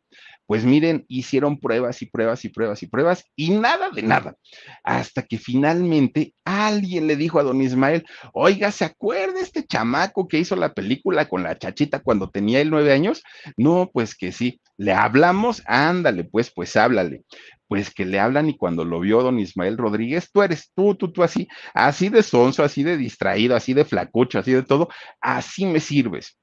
Pues 0.48 0.64
miren, 0.64 1.06
hicieron 1.08 1.60
pruebas 1.60 2.02
y 2.02 2.06
pruebas 2.06 2.46
y 2.46 2.50
pruebas 2.50 2.84
y 2.84 2.88
pruebas 2.88 3.26
y 3.36 3.52
nada 3.52 3.90
de 3.90 4.04
nada. 4.04 4.36
Hasta 4.84 5.24
que 5.24 5.38
finalmente 5.38 6.34
alguien 6.46 7.08
le 7.08 7.16
dijo 7.16 7.40
a 7.40 7.44
don 7.44 7.62
Ismael, 7.62 8.06
oiga, 8.34 8.72
¿se 8.72 8.86
acuerda 8.86 9.40
este 9.40 9.66
chamaco 9.66 10.28
que 10.28 10.40
hizo 10.40 10.56
la 10.56 10.74
película 10.74 11.28
con 11.28 11.44
la 11.44 11.58
chachita 11.58 12.00
cuando 12.00 12.30
tenía 12.30 12.62
él 12.62 12.70
nueve 12.70 12.94
años? 12.94 13.24
No, 13.58 13.90
pues 13.92 14.16
que 14.16 14.32
sí. 14.32 14.62
Le 14.78 14.92
hablamos, 14.92 15.64
ándale, 15.66 16.26
pues, 16.26 16.52
pues 16.54 16.76
háblale 16.76 17.24
pues 17.68 17.94
que 17.94 18.06
le 18.06 18.20
hablan 18.20 18.50
y 18.50 18.58
cuando 18.58 18.86
lo 18.86 19.00
vio 19.00 19.22
don 19.22 19.40
Ismael 19.40 19.78
Rodríguez, 19.78 20.30
tú 20.32 20.42
eres 20.42 20.72
tú, 20.76 20.96
tú, 20.96 21.12
tú 21.12 21.24
así, 21.24 21.48
así 21.74 22.10
de 22.10 22.24
sonso, 22.24 22.64
así 22.64 22.84
de 22.84 22.98
distraído, 22.98 23.56
así 23.56 23.74
de 23.74 23.86
flacucho, 23.86 24.40
así 24.40 24.52
de 24.52 24.64
todo, 24.64 24.90
así 25.20 25.66
me 25.66 25.80
sirves. 25.80 26.38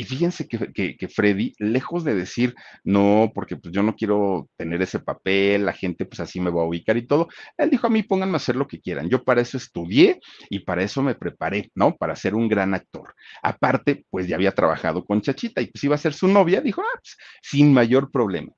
Y 0.00 0.04
fíjense 0.04 0.46
que, 0.46 1.08
Freddy, 1.08 1.54
lejos 1.58 2.04
de 2.04 2.14
decir, 2.14 2.54
no, 2.84 3.32
porque 3.34 3.56
pues 3.56 3.74
yo 3.74 3.82
no 3.82 3.96
quiero 3.96 4.48
tener 4.56 4.80
ese 4.80 5.00
papel, 5.00 5.66
la 5.66 5.72
gente 5.72 6.04
pues 6.04 6.20
así 6.20 6.38
me 6.38 6.50
va 6.50 6.62
a 6.62 6.66
ubicar 6.66 6.96
y 6.96 7.04
todo, 7.04 7.26
él 7.56 7.68
dijo 7.68 7.88
a 7.88 7.90
mí, 7.90 8.04
pónganme 8.04 8.34
a 8.34 8.36
hacer 8.36 8.54
lo 8.54 8.68
que 8.68 8.80
quieran. 8.80 9.08
Yo 9.08 9.24
para 9.24 9.40
eso 9.40 9.56
estudié 9.56 10.20
y 10.50 10.60
para 10.60 10.84
eso 10.84 11.02
me 11.02 11.16
preparé, 11.16 11.72
¿no? 11.74 11.96
Para 11.96 12.14
ser 12.14 12.36
un 12.36 12.48
gran 12.48 12.74
actor. 12.74 13.12
Aparte, 13.42 14.04
pues 14.08 14.28
ya 14.28 14.36
había 14.36 14.52
trabajado 14.54 15.04
con 15.04 15.20
Chachita 15.20 15.60
y 15.62 15.66
pues 15.66 15.82
iba 15.82 15.96
a 15.96 15.98
ser 15.98 16.14
su 16.14 16.28
novia, 16.28 16.60
dijo, 16.60 16.80
ah, 16.80 17.00
pues 17.02 17.16
sin 17.42 17.72
mayor 17.72 18.12
problema. 18.12 18.52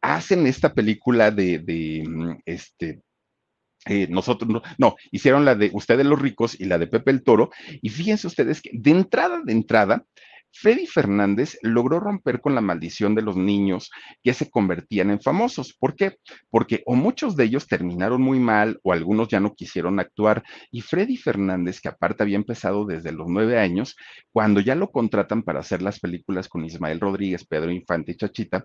Hacen 0.00 0.46
esta 0.46 0.74
película 0.74 1.32
de, 1.32 1.58
de 1.58 2.04
mm, 2.06 2.36
este, 2.44 3.00
eh, 3.86 4.06
nosotros 4.08 4.48
no, 4.48 4.62
no, 4.78 4.94
hicieron 5.10 5.44
la 5.44 5.56
de 5.56 5.70
Ustedes 5.72 6.06
los 6.06 6.22
ricos 6.22 6.58
y 6.58 6.66
la 6.66 6.78
de 6.78 6.86
Pepe 6.86 7.10
el 7.10 7.24
Toro. 7.24 7.50
Y 7.82 7.88
fíjense 7.88 8.28
ustedes 8.28 8.62
que 8.62 8.70
de 8.72 8.92
entrada, 8.92 9.42
de 9.44 9.52
entrada, 9.52 10.04
Freddy 10.54 10.86
Fernández 10.86 11.58
logró 11.62 12.00
romper 12.00 12.40
con 12.40 12.54
la 12.54 12.60
maldición 12.60 13.14
de 13.14 13.22
los 13.22 13.36
niños 13.36 13.90
que 14.22 14.32
se 14.32 14.48
convertían 14.48 15.10
en 15.10 15.20
famosos. 15.20 15.74
¿Por 15.74 15.96
qué? 15.96 16.16
Porque 16.48 16.82
o 16.86 16.94
muchos 16.94 17.36
de 17.36 17.44
ellos 17.44 17.66
terminaron 17.66 18.22
muy 18.22 18.38
mal 18.38 18.78
o 18.82 18.92
algunos 18.92 19.28
ya 19.28 19.40
no 19.40 19.54
quisieron 19.54 19.98
actuar. 19.98 20.44
Y 20.70 20.80
Freddy 20.80 21.16
Fernández, 21.16 21.80
que 21.80 21.88
aparte 21.88 22.22
había 22.22 22.36
empezado 22.36 22.86
desde 22.86 23.12
los 23.12 23.26
nueve 23.28 23.58
años, 23.58 23.96
cuando 24.32 24.60
ya 24.60 24.74
lo 24.74 24.90
contratan 24.90 25.42
para 25.42 25.60
hacer 25.60 25.82
las 25.82 25.98
películas 25.98 26.48
con 26.48 26.64
Ismael 26.64 27.00
Rodríguez, 27.00 27.44
Pedro 27.44 27.70
Infante 27.72 28.12
y 28.12 28.16
Chachita, 28.16 28.64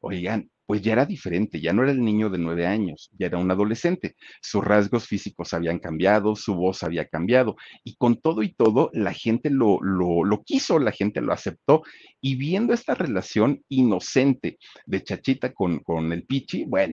oigan, 0.00 0.50
pues 0.70 0.82
ya 0.82 0.92
era 0.92 1.04
diferente, 1.04 1.60
ya 1.60 1.72
no 1.72 1.82
era 1.82 1.90
el 1.90 2.00
niño 2.00 2.30
de 2.30 2.38
nueve 2.38 2.64
años, 2.64 3.10
ya 3.18 3.26
era 3.26 3.38
un 3.38 3.50
adolescente. 3.50 4.14
Sus 4.40 4.64
rasgos 4.64 5.04
físicos 5.04 5.52
habían 5.52 5.80
cambiado, 5.80 6.36
su 6.36 6.54
voz 6.54 6.84
había 6.84 7.08
cambiado, 7.08 7.56
y 7.82 7.96
con 7.96 8.20
todo 8.20 8.44
y 8.44 8.52
todo, 8.52 8.88
la 8.92 9.12
gente 9.12 9.50
lo, 9.50 9.82
lo, 9.82 10.22
lo 10.22 10.44
quiso, 10.44 10.78
la 10.78 10.92
gente 10.92 11.22
lo 11.22 11.32
aceptó, 11.32 11.82
y 12.20 12.36
viendo 12.36 12.72
esta 12.72 12.94
relación 12.94 13.64
inocente 13.68 14.58
de 14.86 15.02
Chachita 15.02 15.52
con, 15.52 15.80
con 15.80 16.12
el 16.12 16.22
Pichi, 16.22 16.62
bueno. 16.66 16.92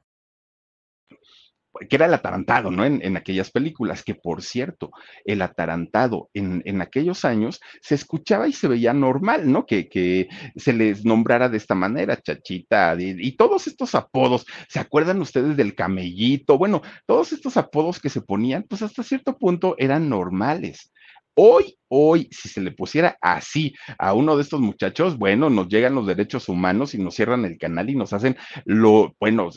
que 1.89 1.95
era 1.95 2.05
el 2.05 2.13
atarantado, 2.13 2.71
¿no? 2.71 2.85
En, 2.85 3.17
aquellas 3.17 3.51
películas, 3.51 4.03
que 4.03 4.15
por 4.15 4.41
cierto, 4.41 4.91
el 5.25 5.41
atarantado 5.41 6.29
en, 6.33 6.81
aquellos 6.81 7.25
años 7.25 7.59
se 7.81 7.95
escuchaba 7.95 8.47
y 8.47 8.53
se 8.53 8.67
veía 8.67 8.93
normal, 8.93 9.51
¿no? 9.51 9.65
Que, 9.65 9.89
que 9.89 10.29
se 10.55 10.73
les 10.73 11.05
nombrara 11.05 11.49
de 11.49 11.57
esta 11.57 11.75
manera, 11.75 12.21
chachita, 12.21 12.95
y, 12.99 13.15
y, 13.19 13.31
todos 13.33 13.67
estos 13.67 13.95
apodos, 13.95 14.45
¿se 14.67 14.79
acuerdan 14.79 15.21
ustedes 15.21 15.57
del 15.57 15.75
camellito? 15.75 16.57
Bueno, 16.57 16.81
todos 17.05 17.31
estos 17.33 17.57
apodos 17.57 17.99
que 17.99 18.09
se 18.09 18.21
ponían, 18.21 18.63
pues 18.63 18.81
hasta 18.81 19.03
cierto 19.03 19.37
punto 19.37 19.75
eran 19.77 20.09
normales. 20.09 20.91
Hoy, 21.33 21.77
hoy, 21.87 22.27
si 22.29 22.49
se 22.49 22.59
le 22.59 22.71
pusiera 22.71 23.17
así 23.21 23.73
a 23.97 24.13
uno 24.13 24.35
de 24.35 24.43
estos 24.43 24.59
muchachos, 24.59 25.17
bueno, 25.17 25.49
nos 25.49 25.69
llegan 25.69 25.95
los 25.95 26.05
derechos 26.05 26.49
humanos 26.49 26.93
y 26.93 26.97
nos 26.97 27.15
cierran 27.15 27.45
el 27.45 27.57
canal 27.57 27.89
y 27.89 27.95
nos 27.95 28.11
hacen 28.11 28.35
lo, 28.65 29.15
bueno, 29.17 29.49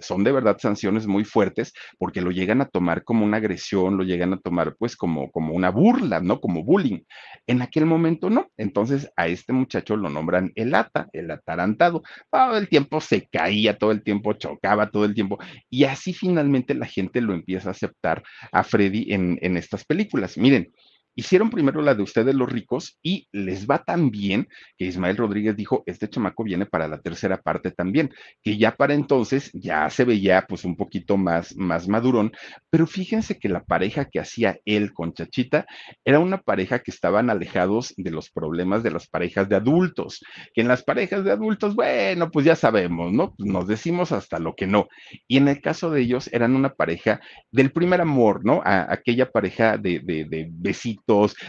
son 0.00 0.24
de 0.24 0.32
verdad 0.32 0.56
sanciones 0.58 1.06
muy 1.06 1.26
fuertes 1.26 1.74
porque 1.98 2.22
lo 2.22 2.30
llegan 2.30 2.62
a 2.62 2.68
tomar 2.68 3.04
como 3.04 3.26
una 3.26 3.36
agresión, 3.36 3.98
lo 3.98 4.04
llegan 4.04 4.32
a 4.32 4.40
tomar 4.40 4.76
pues 4.78 4.96
como, 4.96 5.30
como 5.30 5.52
una 5.54 5.68
burla, 5.70 6.20
¿no? 6.20 6.40
Como 6.40 6.64
bullying. 6.64 7.00
En 7.46 7.60
aquel 7.60 7.84
momento 7.84 8.30
no. 8.30 8.48
Entonces 8.56 9.12
a 9.14 9.26
este 9.26 9.52
muchacho 9.52 9.96
lo 9.96 10.08
nombran 10.08 10.52
el 10.54 10.74
ata, 10.74 11.08
el 11.12 11.30
atarantado. 11.30 12.02
Todo 12.30 12.56
el 12.56 12.68
tiempo 12.70 13.02
se 13.02 13.28
caía, 13.28 13.76
todo 13.76 13.90
el 13.90 14.02
tiempo 14.02 14.32
chocaba, 14.32 14.90
todo 14.90 15.04
el 15.04 15.14
tiempo. 15.14 15.38
Y 15.68 15.84
así 15.84 16.14
finalmente 16.14 16.74
la 16.74 16.86
gente 16.86 17.20
lo 17.20 17.34
empieza 17.34 17.68
a 17.68 17.72
aceptar 17.72 18.22
a 18.52 18.64
Freddy 18.64 19.12
en 19.12 19.56
estas 19.58 19.84
películas. 19.84 20.38
Miren, 20.38 20.72
Hicieron 21.14 21.50
primero 21.50 21.82
la 21.82 21.94
de 21.94 22.02
ustedes 22.02 22.34
los 22.34 22.50
ricos 22.50 22.98
y 23.02 23.26
les 23.32 23.66
va 23.66 23.82
tan 23.82 24.10
bien 24.10 24.48
que 24.78 24.84
Ismael 24.84 25.16
Rodríguez 25.16 25.56
dijo, 25.56 25.82
este 25.86 26.08
chamaco 26.08 26.44
viene 26.44 26.66
para 26.66 26.86
la 26.86 27.00
tercera 27.00 27.40
parte 27.40 27.72
también, 27.72 28.10
que 28.42 28.56
ya 28.56 28.76
para 28.76 28.94
entonces 28.94 29.50
ya 29.52 29.90
se 29.90 30.04
veía 30.04 30.46
pues 30.48 30.64
un 30.64 30.76
poquito 30.76 31.16
más, 31.16 31.56
más 31.56 31.88
madurón, 31.88 32.32
pero 32.70 32.86
fíjense 32.86 33.38
que 33.38 33.48
la 33.48 33.64
pareja 33.64 34.04
que 34.04 34.20
hacía 34.20 34.58
él 34.64 34.92
con 34.92 35.12
Chachita 35.12 35.66
era 36.04 36.20
una 36.20 36.38
pareja 36.38 36.78
que 36.78 36.90
estaban 36.90 37.28
alejados 37.28 37.92
de 37.96 38.10
los 38.10 38.30
problemas 38.30 38.82
de 38.82 38.92
las 38.92 39.08
parejas 39.08 39.48
de 39.48 39.56
adultos, 39.56 40.20
que 40.54 40.60
en 40.60 40.68
las 40.68 40.82
parejas 40.84 41.24
de 41.24 41.32
adultos, 41.32 41.74
bueno, 41.74 42.30
pues 42.30 42.46
ya 42.46 42.54
sabemos, 42.54 43.12
¿no? 43.12 43.34
Pues 43.34 43.50
nos 43.50 43.66
decimos 43.66 44.12
hasta 44.12 44.38
lo 44.38 44.54
que 44.54 44.66
no. 44.66 44.88
Y 45.26 45.38
en 45.38 45.48
el 45.48 45.60
caso 45.60 45.90
de 45.90 46.02
ellos 46.02 46.30
eran 46.32 46.54
una 46.54 46.74
pareja 46.74 47.20
del 47.50 47.72
primer 47.72 48.00
amor, 48.00 48.44
¿no? 48.44 48.62
A, 48.64 48.92
aquella 48.92 49.30
pareja 49.30 49.76
de, 49.76 50.00
de, 50.00 50.24
de 50.24 50.48
besitos 50.50 50.99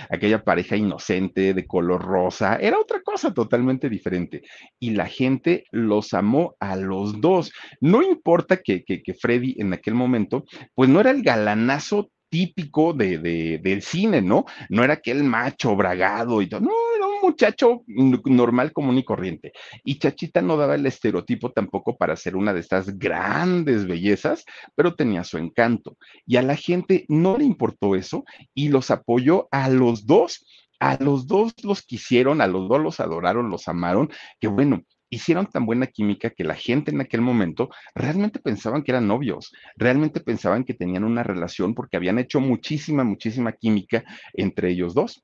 aquella 0.09 0.43
pareja 0.43 0.75
inocente 0.75 1.53
de 1.53 1.65
color 1.65 2.01
rosa, 2.01 2.55
era 2.57 2.79
otra 2.79 3.01
cosa 3.01 3.33
totalmente 3.33 3.89
diferente. 3.89 4.41
Y 4.79 4.91
la 4.91 5.07
gente 5.07 5.65
los 5.71 6.13
amó 6.13 6.55
a 6.59 6.75
los 6.75 7.19
dos. 7.21 7.51
No 7.79 8.01
importa 8.01 8.57
que, 8.57 8.83
que, 8.83 9.01
que 9.01 9.13
Freddy 9.13 9.55
en 9.59 9.73
aquel 9.73 9.93
momento, 9.93 10.45
pues 10.75 10.89
no 10.89 10.99
era 10.99 11.11
el 11.11 11.23
galanazo 11.23 12.11
típico 12.31 12.93
de, 12.93 13.19
de, 13.19 13.59
del 13.61 13.81
cine, 13.81 14.21
¿no? 14.21 14.45
No 14.69 14.83
era 14.83 14.93
aquel 14.93 15.23
macho 15.23 15.75
bragado 15.75 16.41
y 16.41 16.47
todo, 16.47 16.61
no, 16.61 16.71
era 16.95 17.05
un 17.05 17.21
muchacho 17.21 17.83
normal, 17.87 18.71
común 18.71 18.97
y 18.97 19.03
corriente. 19.03 19.51
Y 19.83 19.99
Chachita 19.99 20.41
no 20.41 20.55
daba 20.55 20.75
el 20.75 20.85
estereotipo 20.85 21.51
tampoco 21.51 21.97
para 21.97 22.15
ser 22.15 22.37
una 22.37 22.53
de 22.53 22.61
estas 22.61 22.97
grandes 22.97 23.85
bellezas, 23.85 24.45
pero 24.75 24.95
tenía 24.95 25.25
su 25.25 25.37
encanto. 25.37 25.97
Y 26.25 26.37
a 26.37 26.41
la 26.41 26.55
gente 26.55 27.05
no 27.09 27.37
le 27.37 27.43
importó 27.43 27.95
eso 27.95 28.23
y 28.53 28.69
los 28.69 28.89
apoyó 28.91 29.49
a 29.51 29.69
los 29.69 30.05
dos. 30.07 30.45
A 30.79 30.97
los 31.03 31.27
dos 31.27 31.53
los 31.63 31.83
quisieron, 31.83 32.41
a 32.41 32.47
los 32.47 32.67
dos 32.67 32.81
los 32.81 32.99
adoraron, 32.99 33.51
los 33.51 33.67
amaron, 33.67 34.09
que 34.39 34.47
bueno, 34.47 34.81
hicieron 35.11 35.45
tan 35.45 35.65
buena 35.65 35.85
química 35.87 36.31
que 36.31 36.43
la 36.43 36.55
gente 36.55 36.89
en 36.89 37.01
aquel 37.01 37.21
momento 37.21 37.69
realmente 37.93 38.39
pensaban 38.39 38.81
que 38.81 38.91
eran 38.91 39.07
novios, 39.07 39.51
realmente 39.75 40.21
pensaban 40.21 40.63
que 40.63 40.73
tenían 40.73 41.03
una 41.03 41.21
relación 41.21 41.75
porque 41.75 41.97
habían 41.97 42.17
hecho 42.17 42.39
muchísima, 42.39 43.03
muchísima 43.03 43.51
química 43.51 44.03
entre 44.33 44.71
ellos 44.71 44.95
dos 44.95 45.23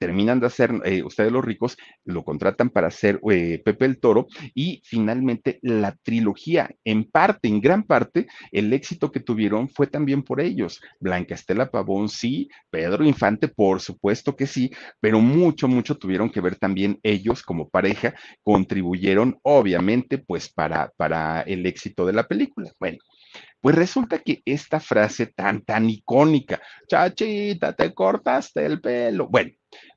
terminan 0.00 0.40
de 0.40 0.46
hacer, 0.46 0.72
eh, 0.86 1.02
ustedes 1.02 1.30
los 1.30 1.44
ricos 1.44 1.76
lo 2.04 2.24
contratan 2.24 2.70
para 2.70 2.88
hacer 2.88 3.20
eh, 3.30 3.60
Pepe 3.62 3.84
el 3.84 4.00
Toro 4.00 4.26
y 4.54 4.80
finalmente 4.82 5.58
la 5.60 5.94
trilogía, 6.02 6.70
en 6.84 7.04
parte, 7.04 7.48
en 7.48 7.60
gran 7.60 7.82
parte, 7.82 8.26
el 8.50 8.72
éxito 8.72 9.12
que 9.12 9.20
tuvieron 9.20 9.68
fue 9.68 9.86
también 9.86 10.22
por 10.22 10.40
ellos. 10.40 10.80
Blanca 11.00 11.34
Estela 11.34 11.70
Pavón, 11.70 12.08
sí, 12.08 12.48
Pedro 12.70 13.04
Infante, 13.04 13.48
por 13.48 13.80
supuesto 13.80 14.34
que 14.34 14.46
sí, 14.46 14.70
pero 15.00 15.20
mucho, 15.20 15.68
mucho 15.68 15.98
tuvieron 15.98 16.30
que 16.30 16.40
ver 16.40 16.56
también 16.56 16.98
ellos 17.02 17.42
como 17.42 17.68
pareja, 17.68 18.14
contribuyeron 18.42 19.38
obviamente 19.42 20.16
pues 20.16 20.50
para, 20.50 20.90
para 20.96 21.42
el 21.42 21.66
éxito 21.66 22.06
de 22.06 22.14
la 22.14 22.26
película. 22.26 22.72
Bueno. 22.80 22.98
Pues 23.60 23.76
resulta 23.76 24.18
que 24.20 24.40
esta 24.46 24.80
frase 24.80 25.26
tan, 25.26 25.62
tan 25.62 25.88
icónica, 25.90 26.62
chachita, 26.88 27.74
te 27.74 27.92
cortaste 27.92 28.64
el 28.64 28.80
pelo. 28.80 29.28
Bueno, 29.28 29.50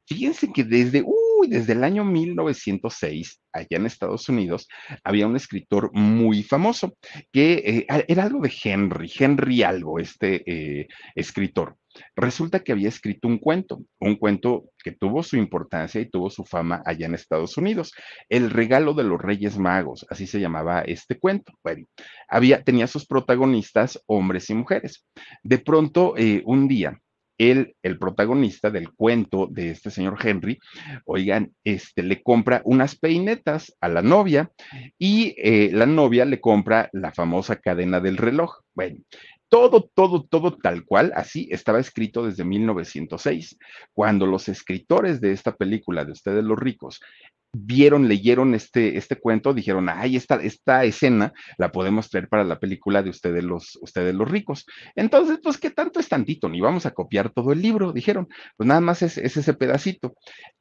Fíjense 0.05 0.51
que 0.51 0.63
desde, 0.63 1.03
desde 1.48 1.74
el 1.74 1.83
año 1.83 2.03
1906, 2.03 3.39
allá 3.53 3.67
en 3.69 3.86
Estados 3.86 4.27
Unidos, 4.27 4.67
había 5.03 5.27
un 5.27 5.36
escritor 5.36 5.91
muy 5.93 6.43
famoso 6.43 6.98
que 7.31 7.86
eh, 7.88 8.05
era 8.07 8.24
algo 8.24 8.41
de 8.41 8.51
Henry, 8.63 9.12
Henry 9.17 9.63
algo, 9.63 10.00
este 10.00 10.43
eh, 10.45 10.88
escritor. 11.15 11.77
resulta 12.15 12.62
que 12.62 12.72
había 12.72 12.89
escrito 12.89 13.27
un 13.27 13.38
cuento, 13.38 13.83
un 14.00 14.15
cuento 14.15 14.72
que 14.83 14.91
tuvo 14.91 15.24
su 15.24 15.38
importancia 15.38 16.01
y 16.01 16.10
tuvo 16.10 16.29
su 16.29 16.43
fama 16.43 16.81
allá 16.86 17.05
en 17.05 17.13
Estados 17.15 17.55
Unidos. 17.57 17.93
El 18.29 18.50
regalo 18.50 18.93
de 18.93 19.03
los 19.03 19.22
Reyes 19.22 19.57
Magos, 19.57 20.05
así 20.10 20.27
se 20.27 20.39
llamaba 20.39 20.81
este 20.81 21.17
cuento. 21.17 21.53
Bueno, 21.63 21.86
había, 22.27 22.63
tenía 22.63 22.88
sus 22.88 23.05
protagonistas, 23.05 24.01
hombres 24.07 24.50
y 24.50 24.55
mujeres. 24.55 25.05
De 25.43 25.60
pronto, 25.60 26.15
eh, 26.17 26.41
un 26.45 26.67
día, 26.67 27.00
él, 27.38 27.75
el 27.84 27.98
protagonista 27.98 28.70
del 28.70 28.92
cuento 28.92 29.48
de 29.50 29.72
este 29.72 29.92
señor 29.92 30.18
Henry, 30.22 30.60
oigan, 31.06 31.52
este, 31.63 32.04
le 32.04 32.22
compra 32.22 32.62
unas 32.66 32.96
peinetas 32.96 33.75
a 33.82 33.88
la 33.88 34.02
novia 34.02 34.52
y 34.98 35.36
eh, 35.38 35.72
la 35.74 35.86
novia 35.86 36.25
le 36.25 36.40
compra 36.40 36.90
la 36.94 37.12
famosa 37.12 37.56
cadena 37.58 38.00
del 38.00 38.18
reloj. 38.18 38.62
Bueno, 38.74 38.98
todo, 39.50 39.90
todo, 39.94 40.24
todo 40.24 40.58
tal 40.58 40.84
cual, 40.84 41.12
así 41.16 41.48
estaba 41.52 41.80
escrito 41.80 42.25
desde 42.25 42.44
1906, 42.44 43.58
cuando 43.94 44.25
los 44.25 44.50
escritores 44.50 45.22
de 45.22 45.32
esta 45.32 45.56
película 45.56 46.06
de 46.06 46.12
Ustedes 46.12 46.44
los 46.44 46.58
ricos 46.58 47.00
vieron, 47.53 48.07
leyeron 48.07 48.55
este, 48.55 48.98
este 48.98 49.15
cuento, 49.15 49.53
dijeron, 49.53 49.88
ay, 49.88 50.15
esta, 50.15 50.36
esta 50.36 50.83
escena 50.83 51.33
la 51.57 51.72
podemos 51.72 52.10
traer 52.10 52.27
para 52.27 52.43
la 52.43 52.60
película 52.60 53.03
de 53.03 53.12
ustedes 53.12 53.43
los, 53.43 53.77
ustedes 53.81 54.15
los 54.15 54.29
ricos. 54.29 54.65
Entonces, 54.95 55.39
pues, 55.41 55.60
¿qué 55.60 55.69
tanto 55.69 56.00
es 56.00 56.10
tantito? 56.10 56.50
Ni 56.50 56.60
vamos 56.60 56.86
a 56.86 56.91
copiar 56.91 57.29
todo 57.29 57.53
el 57.53 57.62
libro, 57.62 57.93
dijeron, 57.93 58.27
pues 58.57 58.67
nada 58.67 58.81
más 58.81 59.03
es, 59.03 59.17
ese 59.17 59.53
pedacito. 59.53 60.15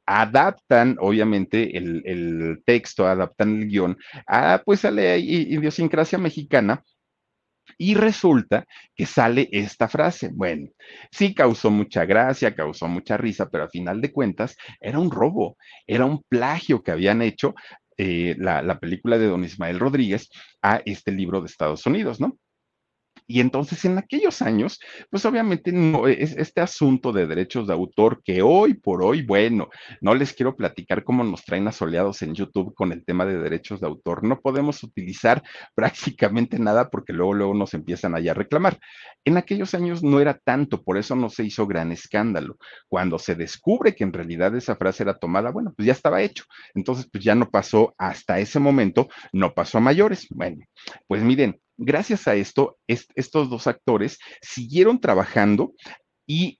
Adaptan, 0.05 0.97
obviamente, 0.99 1.77
el, 1.77 2.03
el, 2.05 2.61
texto, 2.65 3.07
adaptan 3.07 3.61
el 3.61 3.67
guion 3.67 3.97
a, 4.27 4.61
pues, 4.63 4.85
a 4.85 4.91
la 4.91 5.17
idiosincrasia 5.17 6.19
mexicana, 6.19 6.83
y 7.77 7.95
resulta 7.95 8.65
que 8.95 9.05
sale 9.05 9.49
esta 9.51 9.87
frase. 9.87 10.29
Bueno, 10.33 10.69
sí 11.11 11.33
causó 11.33 11.71
mucha 11.71 12.05
gracia, 12.05 12.55
causó 12.55 12.87
mucha 12.87 13.17
risa, 13.17 13.49
pero 13.49 13.65
a 13.65 13.69
final 13.69 14.01
de 14.01 14.11
cuentas 14.11 14.55
era 14.79 14.99
un 14.99 15.11
robo, 15.11 15.57
era 15.87 16.05
un 16.05 16.23
plagio 16.27 16.81
que 16.83 16.91
habían 16.91 17.21
hecho 17.21 17.55
eh, 17.97 18.35
la, 18.39 18.61
la 18.61 18.79
película 18.79 19.17
de 19.17 19.27
don 19.27 19.43
Ismael 19.43 19.79
Rodríguez 19.79 20.29
a 20.61 20.81
este 20.85 21.11
libro 21.11 21.41
de 21.41 21.47
Estados 21.47 21.85
Unidos, 21.85 22.19
¿no? 22.19 22.37
Y 23.27 23.39
entonces 23.39 23.85
en 23.85 23.97
aquellos 23.97 24.41
años, 24.41 24.79
pues 25.09 25.25
obviamente 25.25 25.71
no, 25.71 26.07
es 26.07 26.35
este 26.35 26.61
asunto 26.61 27.11
de 27.11 27.27
derechos 27.27 27.67
de 27.67 27.73
autor 27.73 28.21
que 28.23 28.41
hoy 28.41 28.73
por 28.73 29.03
hoy, 29.03 29.21
bueno, 29.21 29.69
no 30.01 30.15
les 30.15 30.33
quiero 30.33 30.55
platicar 30.55 31.03
cómo 31.03 31.23
nos 31.23 31.43
traen 31.43 31.67
asoleados 31.67 32.21
en 32.21 32.33
YouTube 32.33 32.73
con 32.73 32.91
el 32.91 33.05
tema 33.05 33.25
de 33.25 33.37
derechos 33.37 33.79
de 33.79 33.87
autor. 33.87 34.23
No 34.23 34.39
podemos 34.39 34.83
utilizar 34.83 35.41
prácticamente 35.75 36.59
nada 36.59 36.89
porque 36.89 37.13
luego, 37.13 37.33
luego 37.33 37.53
nos 37.53 37.73
empiezan 37.73 38.15
allá 38.15 38.31
a 38.31 38.35
reclamar. 38.35 38.79
En 39.25 39.37
aquellos 39.37 39.73
años 39.73 40.03
no 40.03 40.19
era 40.19 40.37
tanto, 40.37 40.83
por 40.83 40.97
eso 40.97 41.15
no 41.15 41.29
se 41.29 41.43
hizo 41.45 41.65
gran 41.65 41.91
escándalo. 41.91 42.57
Cuando 42.87 43.19
se 43.19 43.35
descubre 43.35 43.95
que 43.95 44.03
en 44.03 44.13
realidad 44.13 44.55
esa 44.55 44.75
frase 44.75 45.03
era 45.03 45.17
tomada, 45.17 45.51
bueno, 45.51 45.73
pues 45.75 45.85
ya 45.85 45.93
estaba 45.93 46.21
hecho. 46.21 46.43
Entonces, 46.73 47.07
pues 47.11 47.23
ya 47.23 47.35
no 47.35 47.49
pasó 47.49 47.93
hasta 47.97 48.39
ese 48.39 48.59
momento, 48.59 49.07
no 49.31 49.53
pasó 49.53 49.77
a 49.77 49.81
mayores. 49.81 50.27
Bueno, 50.29 50.65
pues 51.07 51.23
miren, 51.23 51.59
gracias 51.77 52.27
a 52.27 52.35
esto, 52.35 52.77
estos 52.87 53.49
dos 53.49 53.67
actores 53.67 54.19
siguieron 54.41 54.99
trabajando 54.99 55.73
y 56.25 56.59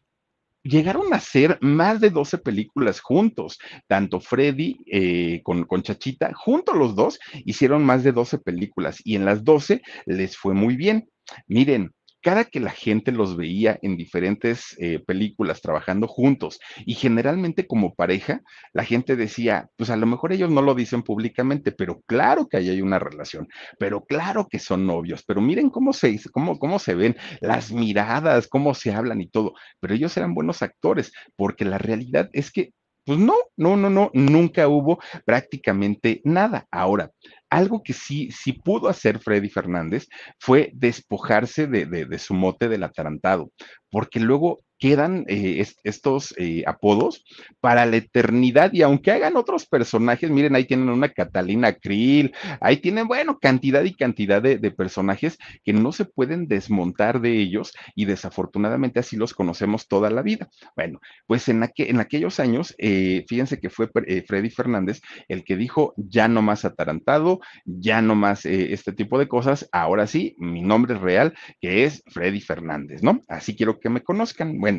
llegaron 0.64 1.14
a 1.14 1.18
hacer 1.18 1.58
más 1.62 2.00
de 2.00 2.10
12 2.10 2.38
películas 2.40 3.02
juntos, 3.02 3.60
tanto 3.88 4.20
Freddy 4.20 4.78
eh, 4.88 5.42
con, 5.44 5.66
con, 5.66 5.84
Chachita, 5.84 6.34
juntos 6.34 6.76
los 6.76 6.96
dos, 6.96 7.20
hicieron 7.46 7.84
más 7.84 8.04
de 8.04 8.14
12 8.14 8.40
películas 8.40 9.00
y 9.04 9.16
en 9.16 9.26
las 9.26 9.44
12 9.44 9.82
les 10.06 10.38
fue 10.38 10.54
muy 10.54 10.76
bien. 10.76 11.10
Miren, 11.48 11.92
cada 12.24 12.46
que 12.46 12.62
la 12.62 12.72
gente 12.72 13.12
los 13.12 13.36
veía 13.36 13.78
en 13.82 13.98
diferentes 13.98 14.76
eh, 14.80 15.00
películas 15.06 15.62
trabajando 15.62 16.08
juntos 16.08 16.60
y 16.86 16.96
generalmente 16.96 17.68
como 17.68 17.94
pareja, 17.94 18.42
la 18.72 18.86
gente 18.86 19.16
decía, 19.18 19.70
pues 19.76 19.90
a 19.90 19.98
lo 19.98 20.08
mejor 20.08 20.32
ellos 20.32 20.50
no 20.50 20.62
lo 20.62 20.74
dicen 20.74 21.04
públicamente, 21.04 21.74
pero 21.74 22.02
claro 22.08 22.48
que 22.48 22.58
ahí 22.58 22.70
hay 22.70 22.82
una 22.82 22.98
relación, 22.98 23.48
pero 23.78 24.06
claro 24.06 24.48
que 24.50 24.60
son 24.60 24.88
novios, 24.88 25.24
pero 25.28 25.42
miren 25.42 25.70
cómo 25.70 25.92
se, 25.92 26.18
cómo, 26.32 26.58
cómo 26.58 26.80
se 26.80 26.96
ven 26.96 27.18
las 27.42 27.72
miradas, 27.74 28.48
cómo 28.48 28.74
se 28.74 28.94
hablan 28.94 29.20
y 29.20 29.28
todo, 29.28 29.54
pero 29.82 29.94
ellos 29.94 30.16
eran 30.16 30.34
buenos 30.34 30.62
actores, 30.62 31.12
porque 31.36 31.66
la 31.66 31.78
realidad 31.78 32.30
es 32.32 32.52
que 32.52 32.72
pues 33.06 33.20
no, 33.20 33.36
no, 33.58 33.76
no, 33.76 33.90
no, 33.90 34.12
nunca 34.14 34.68
hubo 34.68 35.00
prácticamente 35.26 36.22
nada. 36.24 36.68
Ahora, 36.72 37.12
algo 37.50 37.84
que 37.84 37.94
sí, 37.94 38.30
sí 38.32 38.54
pudo 38.54 38.88
hacer 38.88 39.20
Freddy 39.20 39.50
Fernández 39.50 40.08
fue 40.40 40.72
despojarse 40.74 41.68
de, 41.68 41.86
de, 41.86 42.06
de 42.06 42.20
su 42.20 42.34
mote 42.34 42.70
del 42.70 42.84
atarantado, 42.84 43.52
porque 43.92 44.20
luego 44.20 44.60
quedan 44.84 45.24
eh, 45.30 45.66
estos 45.86 46.36
eh, 46.38 46.66
apodos 46.68 47.24
para 47.62 47.86
la 47.86 47.96
eternidad 47.96 48.74
y 48.74 48.82
aunque 48.82 49.12
hagan 49.12 49.38
otros 49.38 49.66
personajes, 49.66 50.30
miren, 50.30 50.58
ahí 50.58 50.66
tienen 50.66 50.90
una 50.90 51.08
Catalina 51.08 51.72
Krill, 51.72 52.34
ahí 52.60 52.76
tienen, 52.76 53.08
bueno, 53.08 53.40
cantidad 53.40 53.82
y 53.86 53.94
cantidad 53.94 54.42
de, 54.42 54.60
personajes 54.72 55.38
que 55.64 55.72
no 55.72 55.94
se 55.94 56.04
pueden 56.04 56.50
desmontar 56.50 57.22
de 57.22 57.32
ellos 57.32 57.72
y 57.96 58.04
desafortunadamente 58.04 59.00
así 59.00 59.16
los 59.16 59.34
conocemos 59.34 59.88
toda 59.88 60.10
la 60.10 60.22
vida. 60.22 60.50
Bueno, 60.76 61.00
pues 61.28 61.48
en, 61.48 61.64
aqu 61.64 61.84
en 61.84 62.02
aquellos 62.02 62.42
años, 62.42 62.76
eh, 62.78 63.24
fíjense 63.30 63.62
que 63.62 63.70
fue 63.70 63.88
Freddy 64.28 64.50
Fernández 64.50 65.00
el 65.30 65.46
que 65.46 65.56
dijo, 65.56 65.94
ya 65.96 66.28
no 66.28 66.42
más 66.42 66.66
atarantado, 66.66 67.40
ya 67.64 68.02
no 68.02 68.16
más 68.16 68.46
este 68.46 68.92
tipo 68.92 69.18
de 69.18 69.30
cosas, 69.30 69.70
ahora 69.72 70.08
sí, 70.08 70.36
mi 70.40 70.62
nombre 70.62 70.96
es 70.96 71.00
real, 71.00 71.34
que 71.62 71.86
es 71.86 72.04
Freddy 72.08 72.42
Fernández, 72.42 73.02
¿no? 73.02 73.22
Así 73.30 73.56
quiero 73.56 73.80
que 73.80 73.90
me 73.90 74.02
conozcan. 74.02 74.60
Bueno, 74.60 74.73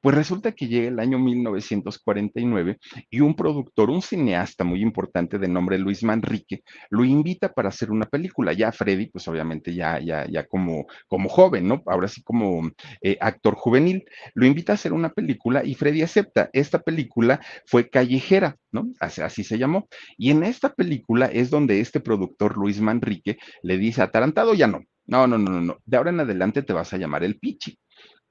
pues 0.00 0.14
resulta 0.14 0.52
que 0.52 0.68
llega 0.68 0.88
el 0.88 0.98
año 1.00 1.18
1949 1.18 2.78
y 3.10 3.20
un 3.20 3.34
productor, 3.34 3.90
un 3.90 4.02
cineasta 4.02 4.64
muy 4.64 4.82
importante 4.82 5.38
de 5.38 5.48
nombre 5.48 5.78
Luis 5.78 6.02
Manrique, 6.02 6.62
lo 6.90 7.04
invita 7.04 7.52
para 7.52 7.68
hacer 7.68 7.90
una 7.90 8.06
película. 8.06 8.52
Ya 8.52 8.72
Freddy, 8.72 9.06
pues 9.06 9.26
obviamente 9.28 9.74
ya, 9.74 9.98
ya, 10.00 10.26
ya 10.26 10.46
como, 10.46 10.86
como 11.08 11.28
joven, 11.28 11.68
¿no? 11.68 11.82
Ahora 11.86 12.08
sí 12.08 12.22
como 12.22 12.70
eh, 13.02 13.16
actor 13.20 13.54
juvenil, 13.54 14.04
lo 14.34 14.46
invita 14.46 14.72
a 14.72 14.74
hacer 14.74 14.92
una 14.92 15.10
película 15.10 15.64
y 15.64 15.74
Freddy 15.74 16.02
acepta. 16.02 16.50
Esta 16.52 16.80
película 16.80 17.40
fue 17.66 17.88
Callejera, 17.88 18.56
¿no? 18.72 18.92
Así, 19.00 19.22
así 19.22 19.44
se 19.44 19.58
llamó. 19.58 19.88
Y 20.16 20.30
en 20.30 20.44
esta 20.44 20.74
película 20.74 21.26
es 21.26 21.50
donde 21.50 21.80
este 21.80 22.00
productor 22.00 22.56
Luis 22.56 22.80
Manrique 22.80 23.38
le 23.62 23.78
dice, 23.78 24.02
atarantado 24.02 24.54
ya 24.54 24.66
no. 24.66 24.80
No, 25.06 25.26
no, 25.26 25.38
no, 25.38 25.60
no, 25.60 25.78
de 25.84 25.96
ahora 25.96 26.10
en 26.10 26.20
adelante 26.20 26.62
te 26.62 26.72
vas 26.72 26.92
a 26.92 26.96
llamar 26.96 27.24
el 27.24 27.36
Pichi. 27.36 27.76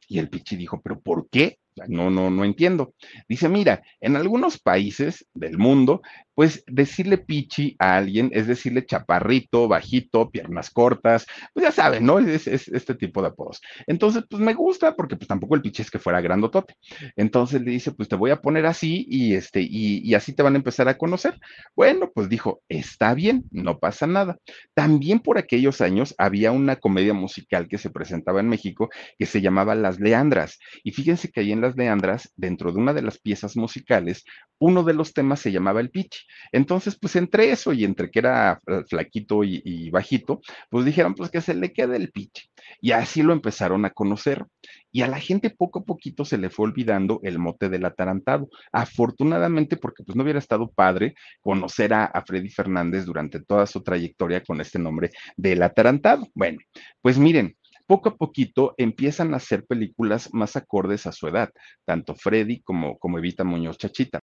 Y 0.09 0.17
el 0.17 0.27
Pichi 0.27 0.57
dijo, 0.57 0.81
¿pero 0.81 0.99
por 0.99 1.29
qué? 1.29 1.59
No, 1.87 2.09
no, 2.09 2.29
no 2.29 2.43
entiendo. 2.43 2.93
Dice, 3.29 3.47
mira, 3.47 3.83
en 4.01 4.15
algunos 4.15 4.59
países 4.59 5.27
del 5.33 5.57
mundo 5.57 6.01
pues 6.39 6.63
decirle 6.67 7.17
pichi 7.17 7.75
a 7.79 7.97
alguien 7.97 8.29
es 8.31 8.47
decirle 8.47 8.85
chaparrito, 8.85 9.67
bajito, 9.67 10.31
piernas 10.31 10.69
cortas, 10.69 11.27
pues 11.53 11.65
ya 11.65 11.71
saben, 11.73 12.05
¿no? 12.05 12.17
Es, 12.17 12.47
es, 12.47 12.69
este 12.69 12.95
tipo 12.95 13.21
de 13.21 13.27
apodos. 13.27 13.59
Entonces, 13.87 14.23
pues 14.29 14.41
me 14.41 14.53
gusta 14.53 14.95
porque 14.95 15.17
pues 15.17 15.27
tampoco 15.27 15.55
el 15.55 15.61
pichi 15.61 15.81
es 15.81 15.91
que 15.91 15.99
fuera 15.99 16.21
grandotote. 16.21 16.75
Entonces 17.17 17.61
le 17.61 17.71
dice, 17.71 17.91
pues 17.91 18.07
te 18.07 18.15
voy 18.15 18.31
a 18.31 18.39
poner 18.39 18.67
así 18.67 19.05
y 19.09 19.33
este, 19.33 19.59
y, 19.59 19.97
y 20.01 20.13
así 20.13 20.31
te 20.31 20.41
van 20.41 20.53
a 20.53 20.59
empezar 20.59 20.87
a 20.87 20.97
conocer. 20.97 21.37
Bueno, 21.75 22.09
pues 22.15 22.29
dijo, 22.29 22.61
está 22.69 23.13
bien, 23.13 23.43
no 23.51 23.77
pasa 23.77 24.07
nada. 24.07 24.37
También 24.73 25.19
por 25.19 25.39
aquellos 25.39 25.81
años 25.81 26.15
había 26.17 26.53
una 26.53 26.77
comedia 26.77 27.13
musical 27.13 27.67
que 27.67 27.77
se 27.77 27.89
presentaba 27.89 28.39
en 28.39 28.47
México 28.47 28.89
que 29.17 29.25
se 29.25 29.41
llamaba 29.41 29.75
Las 29.75 29.99
Leandras. 29.99 30.57
Y 30.85 30.91
fíjense 30.91 31.31
que 31.31 31.41
ahí 31.41 31.51
en 31.51 31.59
Las 31.59 31.75
Leandras, 31.75 32.31
dentro 32.37 32.71
de 32.71 32.79
una 32.79 32.93
de 32.93 33.01
las 33.01 33.19
piezas 33.19 33.57
musicales, 33.57 34.23
uno 34.57 34.83
de 34.83 34.93
los 34.93 35.13
temas 35.13 35.41
se 35.41 35.51
llamaba 35.51 35.81
el 35.81 35.89
pichi. 35.89 36.28
Entonces, 36.51 36.97
pues 36.99 37.15
entre 37.15 37.51
eso 37.51 37.73
y 37.73 37.85
entre 37.85 38.09
que 38.11 38.19
era 38.19 38.59
flaquito 38.87 39.43
y, 39.43 39.89
bajito, 39.89 40.41
pues 40.69 40.85
dijeron, 40.85 41.15
pues 41.15 41.29
que 41.29 41.41
se 41.41 41.53
le 41.53 41.73
quede 41.73 41.97
el 41.97 42.11
piche. 42.11 42.49
Y 42.81 42.91
así 42.91 43.21
lo 43.21 43.33
empezaron 43.33 43.85
a 43.85 43.91
conocer. 43.91 44.45
Y 44.91 45.01
a 45.01 45.07
la 45.07 45.19
gente 45.19 45.51
poco 45.51 45.79
a 45.79 45.83
poquito 45.83 46.25
se 46.25 46.37
le 46.37 46.49
fue 46.49 46.65
olvidando 46.65 47.19
el 47.23 47.37
mote 47.37 47.69
del 47.69 47.85
atarantado. 47.85 48.49
Afortunadamente, 48.71 49.77
porque 49.77 50.03
pues 50.03 50.15
no 50.15 50.23
hubiera 50.23 50.39
estado 50.39 50.71
padre 50.71 51.13
conocer 51.41 51.93
a, 51.93 52.05
a 52.05 52.23
Freddy 52.23 52.49
Fernández 52.49 53.05
durante 53.05 53.39
toda 53.41 53.65
su 53.67 53.81
trayectoria 53.83 54.43
con 54.43 54.61
este 54.61 54.79
nombre 54.79 55.11
del 55.37 55.61
atarantado. 55.61 56.27
Bueno, 56.33 56.59
pues 57.01 57.17
miren, 57.17 57.55
poco 57.89 58.09
a 58.09 58.15
poquito 58.15 58.75
empiezan 58.77 59.33
a 59.33 59.37
hacer 59.37 59.65
películas 59.65 60.31
más 60.31 60.55
acordes 60.55 61.07
a 61.07 61.11
su 61.11 61.27
edad, 61.27 61.49
tanto 61.85 62.13
Freddy 62.13 62.61
como, 62.61 62.99
como 62.99 63.17
Evita 63.17 63.43
Muñoz 63.43 63.79
Chachita. 63.79 64.21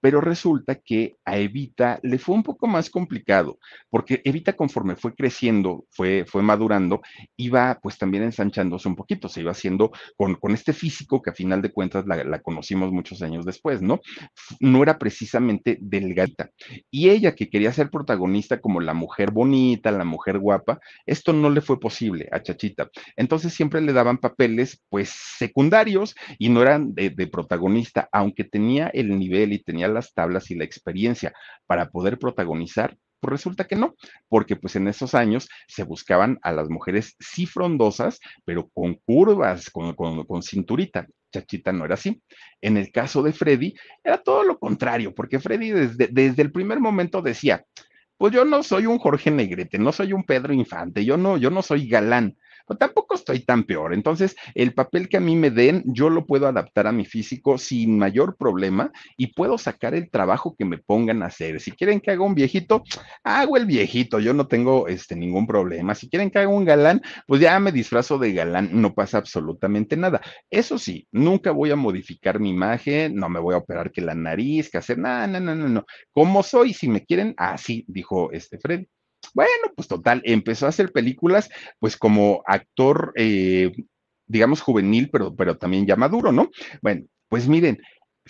Pero 0.00 0.20
resulta 0.20 0.76
que 0.76 1.16
a 1.24 1.36
Evita 1.36 1.98
le 2.04 2.20
fue 2.20 2.36
un 2.36 2.44
poco 2.44 2.68
más 2.68 2.88
complicado, 2.88 3.58
porque 3.90 4.22
Evita 4.24 4.52
conforme 4.52 4.94
fue 4.94 5.12
creciendo, 5.16 5.86
fue, 5.90 6.24
fue 6.24 6.42
madurando, 6.42 7.00
iba 7.36 7.80
pues 7.82 7.98
también 7.98 8.22
ensanchándose 8.22 8.86
un 8.86 8.94
poquito, 8.94 9.28
se 9.28 9.40
iba 9.40 9.50
haciendo 9.50 9.90
con, 10.16 10.36
con 10.36 10.52
este 10.52 10.72
físico 10.72 11.20
que 11.20 11.30
a 11.30 11.34
final 11.34 11.62
de 11.62 11.72
cuentas 11.72 12.06
la, 12.06 12.22
la 12.22 12.38
conocimos 12.40 12.92
muchos 12.92 13.22
años 13.22 13.44
después, 13.44 13.82
¿no? 13.82 13.98
No 14.60 14.84
era 14.84 15.00
precisamente 15.00 15.78
delgadita. 15.80 16.50
Y 16.92 17.08
ella 17.08 17.34
que 17.34 17.50
quería 17.50 17.72
ser 17.72 17.90
protagonista 17.90 18.60
como 18.60 18.80
la 18.80 18.94
mujer 18.94 19.32
bonita, 19.32 19.90
la 19.90 20.04
mujer 20.04 20.38
guapa, 20.38 20.78
esto 21.06 21.32
no 21.32 21.50
le 21.50 21.60
fue 21.60 21.80
posible 21.80 22.28
a 22.30 22.40
Chachita 22.40 22.88
Entonces 23.16 23.54
siempre 23.54 23.80
le 23.80 23.92
daban 23.92 24.18
papeles, 24.18 24.82
pues, 24.88 25.10
secundarios 25.10 26.14
y 26.38 26.48
no 26.48 26.62
eran 26.62 26.94
de, 26.94 27.10
protagonista, 27.26 28.08
aunque 28.12 28.44
tenía 28.44 28.88
el 28.88 29.18
nivel 29.18 29.52
y 29.52 29.62
tenía 29.62 29.88
las 29.88 30.12
tablas 30.14 30.50
y 30.50 30.54
la 30.54 30.64
experiencia 30.64 31.32
para 31.66 31.90
poder 31.90 32.18
protagonizar, 32.18 32.96
pues 33.20 33.30
resulta 33.32 33.66
que 33.66 33.76
no, 33.76 33.94
porque 34.28 34.56
pues 34.56 34.76
en 34.76 34.88
esos 34.88 35.14
años 35.14 35.48
se 35.68 35.84
buscaban 35.84 36.38
a 36.42 36.52
las 36.52 36.70
mujeres 36.70 37.16
sí 37.20 37.46
frondosas, 37.46 38.18
pero 38.44 38.68
con 38.72 38.94
curvas, 38.94 39.70
con, 39.70 39.94
con, 39.94 40.24
con, 40.24 40.42
cinturita. 40.42 41.06
Chachita 41.32 41.70
no 41.70 41.84
era 41.84 41.94
así. 41.94 42.20
En 42.60 42.76
el 42.76 42.90
caso 42.90 43.22
de 43.22 43.32
Freddy, 43.32 43.74
era 44.02 44.18
todo 44.18 44.42
lo 44.42 44.58
contrario, 44.58 45.14
porque 45.14 45.38
Freddy 45.38 45.70
desde, 45.70 46.08
desde 46.08 46.42
el 46.42 46.50
primer 46.50 46.80
momento 46.80 47.22
decía, 47.22 47.64
pues 48.20 48.34
yo 48.34 48.44
no 48.44 48.62
soy 48.62 48.84
un 48.84 48.98
Jorge 48.98 49.30
Negrete, 49.30 49.78
no 49.78 49.92
soy 49.92 50.12
un 50.12 50.24
Pedro 50.24 50.52
Infante, 50.52 51.06
yo 51.06 51.16
no, 51.16 51.38
yo 51.38 51.48
no 51.48 51.62
soy 51.62 51.88
galán, 51.88 52.36
tampoco 52.76 53.14
estoy 53.14 53.40
tan 53.40 53.64
peor. 53.64 53.94
Entonces, 53.94 54.36
el 54.54 54.74
papel 54.74 55.08
que 55.08 55.16
a 55.16 55.20
mí 55.20 55.36
me 55.36 55.50
den, 55.50 55.82
yo 55.86 56.10
lo 56.10 56.26
puedo 56.26 56.46
adaptar 56.46 56.86
a 56.86 56.92
mi 56.92 57.04
físico 57.04 57.58
sin 57.58 57.98
mayor 57.98 58.36
problema 58.36 58.92
y 59.16 59.28
puedo 59.28 59.58
sacar 59.58 59.94
el 59.94 60.10
trabajo 60.10 60.54
que 60.56 60.64
me 60.64 60.78
pongan 60.78 61.22
a 61.22 61.26
hacer. 61.26 61.60
Si 61.60 61.72
quieren 61.72 62.00
que 62.00 62.10
haga 62.10 62.24
un 62.24 62.34
viejito, 62.34 62.82
hago 63.24 63.56
el 63.56 63.66
viejito, 63.66 64.20
yo 64.20 64.34
no 64.34 64.46
tengo 64.46 64.88
este, 64.88 65.16
ningún 65.16 65.46
problema. 65.46 65.94
Si 65.94 66.08
quieren 66.08 66.30
que 66.30 66.38
haga 66.38 66.48
un 66.48 66.64
galán, 66.64 67.02
pues 67.26 67.40
ya 67.40 67.58
me 67.60 67.72
disfrazo 67.72 68.18
de 68.18 68.32
galán, 68.32 68.70
no 68.72 68.94
pasa 68.94 69.18
absolutamente 69.18 69.96
nada. 69.96 70.20
Eso 70.50 70.78
sí, 70.78 71.06
nunca 71.12 71.50
voy 71.50 71.70
a 71.70 71.76
modificar 71.76 72.40
mi 72.40 72.50
imagen, 72.50 73.14
no 73.14 73.28
me 73.28 73.40
voy 73.40 73.54
a 73.54 73.58
operar 73.58 73.90
que 73.90 74.00
la 74.00 74.14
nariz, 74.14 74.70
que 74.70 74.78
hacer 74.78 74.98
nada, 74.98 75.26
no, 75.26 75.40
no, 75.40 75.54
no, 75.54 75.68
no. 75.68 75.86
Como 76.12 76.42
soy, 76.42 76.72
si 76.74 76.88
me 76.88 77.04
quieren, 77.04 77.34
así, 77.36 77.84
dijo 77.88 78.30
este 78.32 78.58
Freddy. 78.58 78.86
Bueno, 79.34 79.72
pues 79.76 79.88
total, 79.88 80.22
empezó 80.24 80.66
a 80.66 80.70
hacer 80.70 80.92
películas, 80.92 81.50
pues 81.78 81.96
como 81.96 82.42
actor, 82.46 83.12
eh, 83.16 83.72
digamos, 84.26 84.60
juvenil, 84.60 85.10
pero, 85.10 85.34
pero 85.34 85.56
también 85.56 85.86
ya 85.86 85.96
maduro, 85.96 86.32
¿no? 86.32 86.50
Bueno, 86.82 87.06
pues 87.28 87.48
miren, 87.48 87.80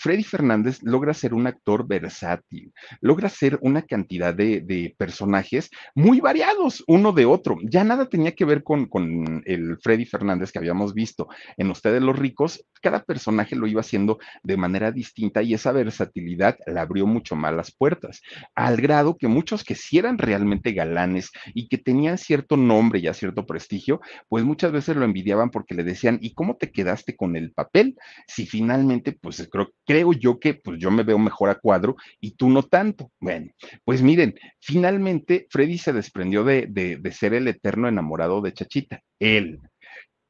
Freddy 0.00 0.24
Fernández 0.24 0.82
logra 0.82 1.14
ser 1.14 1.34
un 1.34 1.46
actor 1.46 1.86
versátil, 1.86 2.72
logra 3.00 3.28
ser 3.28 3.58
una 3.62 3.82
cantidad 3.82 4.34
de, 4.34 4.94
personajes 4.96 5.70
muy 5.94 6.20
variados 6.20 6.82
uno 6.86 7.12
de 7.12 7.26
otro. 7.26 7.58
Ya 7.62 7.84
nada 7.84 8.06
tenía 8.06 8.32
que 8.34 8.44
ver 8.44 8.62
con, 8.62 8.88
el 9.44 9.78
Freddy 9.82 10.06
Fernández 10.06 10.52
que 10.52 10.58
habíamos 10.58 10.94
visto 10.94 11.28
en 11.56 11.70
Ustedes 11.70 12.02
los 12.02 12.18
ricos. 12.18 12.64
Cada 12.82 13.04
personaje 13.04 13.54
lo 13.56 13.66
iba 13.66 13.80
haciendo 13.80 14.18
de 14.42 14.56
manera 14.56 14.90
distinta 14.90 15.42
y 15.42 15.54
esa 15.54 15.72
versatilidad 15.72 16.56
le 16.66 16.80
abrió 16.80 17.06
mucho 17.06 17.36
más 17.36 17.54
las 17.54 17.70
puertas, 17.70 18.22
al 18.54 18.80
grado 18.80 19.16
que 19.16 19.28
muchos 19.28 19.64
que 19.64 19.74
sí 19.74 19.98
eran 19.98 20.18
realmente 20.18 20.72
galanes 20.72 21.30
y 21.54 21.68
que 21.68 21.78
tenían 21.78 22.18
cierto 22.18 22.56
nombre 22.56 23.00
y 23.00 23.10
cierto 23.14 23.46
prestigio, 23.46 24.00
pues 24.28 24.44
muchas 24.44 24.72
veces 24.72 24.96
lo 24.96 25.04
envidiaban 25.04 25.50
porque 25.50 25.74
le 25.74 25.84
decían, 25.84 26.18
¿y 26.20 26.34
cómo 26.34 26.56
te 26.56 26.70
quedaste 26.70 27.16
con 27.16 27.36
el 27.36 27.52
papel? 27.52 27.96
Si 28.26 28.46
finalmente, 28.46 29.12
pues 29.12 29.46
creo 29.50 29.72
que 29.86 29.89
creo 29.90 30.12
yo 30.12 30.38
que 30.38 30.54
pues 30.54 30.78
yo 30.78 30.88
me 30.92 31.02
veo 31.02 31.18
mejor 31.18 31.50
a 31.50 31.56
cuadro 31.56 31.96
y 32.20 32.36
tú 32.36 32.48
no 32.48 32.62
tanto. 32.62 33.10
Bueno, 33.18 33.50
pues 33.84 34.02
miren, 34.02 34.36
finalmente 34.60 35.48
Freddy 35.50 35.78
se 35.78 35.92
desprendió 35.92 36.44
de, 36.44 36.68
de, 36.68 36.96
de 36.98 37.10
ser 37.10 37.34
el 37.34 37.48
eterno 37.48 37.88
enamorado 37.88 38.40
de 38.40 38.52
Chachita. 38.52 39.02
Él, 39.18 39.58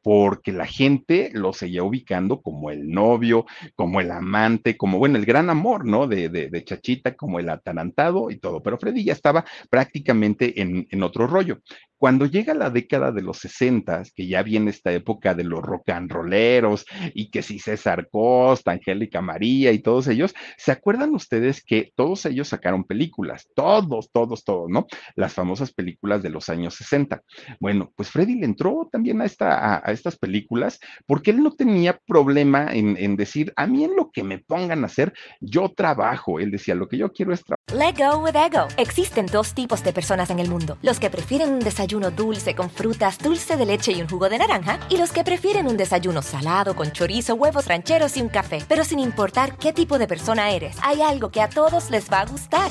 porque 0.03 0.53
la 0.53 0.67
gente 0.67 1.31
lo 1.33 1.53
seguía 1.53 1.83
ubicando 1.83 2.41
como 2.41 2.71
el 2.71 2.91
novio, 2.91 3.47
como 3.75 4.01
el 4.01 4.11
amante, 4.11 4.77
como, 4.77 4.99
bueno, 4.99 5.19
el 5.19 5.27
gran 5.27 5.51
amor, 5.51 5.85
¿no? 5.85 6.07
De, 6.07 6.29
de, 6.29 6.49
de 6.49 6.65
Chachita, 6.65 7.15
como 7.15 7.39
el 7.39 7.49
atarantado 7.49 8.31
y 8.31 8.39
todo, 8.39 8.63
pero 8.63 8.79
Freddy 8.79 9.05
ya 9.05 9.13
estaba 9.13 9.45
prácticamente 9.69 10.61
en, 10.61 10.87
en, 10.91 11.03
otro 11.03 11.27
rollo. 11.27 11.59
Cuando 11.97 12.25
llega 12.25 12.55
la 12.55 12.71
década 12.71 13.13
de 13.13 13.21
los 13.21 13.39
60, 13.39 14.05
que 14.15 14.27
ya 14.27 14.43
viene 14.43 14.71
esta 14.71 14.91
época 14.91 15.35
de 15.35 15.45
los 15.45 15.61
rock 15.61 15.91
and 15.91 16.11
rolleros 16.11 16.87
y 17.13 17.31
que 17.31 17.43
si 17.43 17.59
César 17.59 18.09
Costa, 18.11 18.71
Angélica 18.71 19.21
María 19.21 19.71
y 19.73 19.81
todos 19.81 20.09
ellos, 20.09 20.35
¿se 20.57 20.73
acuerdan 20.73 21.15
ustedes 21.15 21.63
que 21.63 21.93
todos 21.95 22.25
ellos 22.25 22.49
sacaron 22.49 22.85
películas? 22.85 23.49
Todos, 23.55 24.11
todos, 24.13 24.45
todos, 24.45 24.71
¿no? 24.71 24.87
Las 25.15 25.35
famosas 25.35 25.73
películas 25.73 26.23
de 26.23 26.31
los 26.31 26.49
años 26.49 26.75
60. 26.75 27.23
Bueno, 27.61 27.93
pues 27.95 28.11
Freddy 28.11 28.37
le 28.37 28.47
entró 28.47 28.89
también 28.91 29.21
a, 29.21 29.27
esta, 29.27 29.83
estas 29.93 30.17
películas 30.17 30.81
porque 31.07 31.31
él 31.31 31.43
no 31.43 31.53
tenía 31.53 31.99
problema 32.07 32.69
en, 32.73 33.17
decir, 33.17 33.53
a 33.57 33.67
mí 33.67 33.85
en 33.85 33.97
lo 33.97 34.11
que 34.11 34.23
me 34.23 34.39
pongan 34.39 34.83
a 34.83 34.87
hacer, 34.87 35.13
yo 35.41 35.69
trabajo. 35.71 36.41
Él 36.41 36.51
decía, 36.51 36.75
lo 36.75 36.89
que 36.89 36.99
yo 36.99 37.13
quiero 37.13 37.33
es 37.33 37.45
trabajar. 37.45 37.61
Let 37.73 38.05
go 38.05 38.19
with 38.19 38.37
ego. 38.37 38.69
Existen 38.77 39.27
dos 39.27 39.55
tipos 39.55 39.83
de 39.85 39.93
personas 39.93 40.31
en 40.31 40.39
el 40.39 40.49
mundo: 40.49 40.79
los 40.83 40.99
que 40.99 41.11
prefieren 41.11 41.51
un 41.51 41.61
desayuno 41.61 42.11
dulce 42.11 42.55
con 42.55 42.71
frutas, 42.71 43.19
dulce 43.19 43.57
de 43.57 43.67
leche 43.67 43.93
y 43.93 44.01
un 44.01 44.09
jugo 44.09 44.29
de 44.29 44.39
naranja, 44.39 44.81
y 44.89 44.97
los 44.97 45.13
que 45.13 45.25
prefieren 45.25 45.67
un 45.67 45.77
desayuno 45.77 46.23
salado 46.23 46.75
con 46.75 46.91
chorizo, 46.93 47.35
huevos 47.35 47.67
rancheros 47.67 48.17
y 48.17 48.23
un 48.23 48.29
café. 48.29 48.63
Pero 48.69 48.85
sin 48.85 48.99
importar 48.99 49.57
qué 49.57 49.73
tipo 49.73 49.99
de 49.99 50.07
persona 50.07 50.51
eres, 50.51 50.77
hay 50.83 51.01
algo 51.03 51.31
que 51.31 51.41
a 51.41 51.49
todos 51.49 51.91
les 51.91 52.11
va 52.11 52.21
a 52.21 52.27
gustar. 52.27 52.71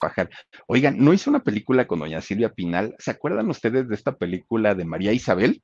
Bajar. 0.00 0.30
Oigan, 0.66 0.96
¿no 0.98 1.12
hizo 1.12 1.30
una 1.30 1.44
película 1.44 1.86
con 1.86 2.00
doña 2.00 2.20
Silvia 2.20 2.50
Pinal? 2.50 2.94
¿Se 2.98 3.10
acuerdan 3.10 3.50
ustedes 3.50 3.88
de 3.88 3.94
esta 3.94 4.16
película 4.16 4.74
de 4.74 4.84
María 4.84 5.12
Isabel? 5.12 5.62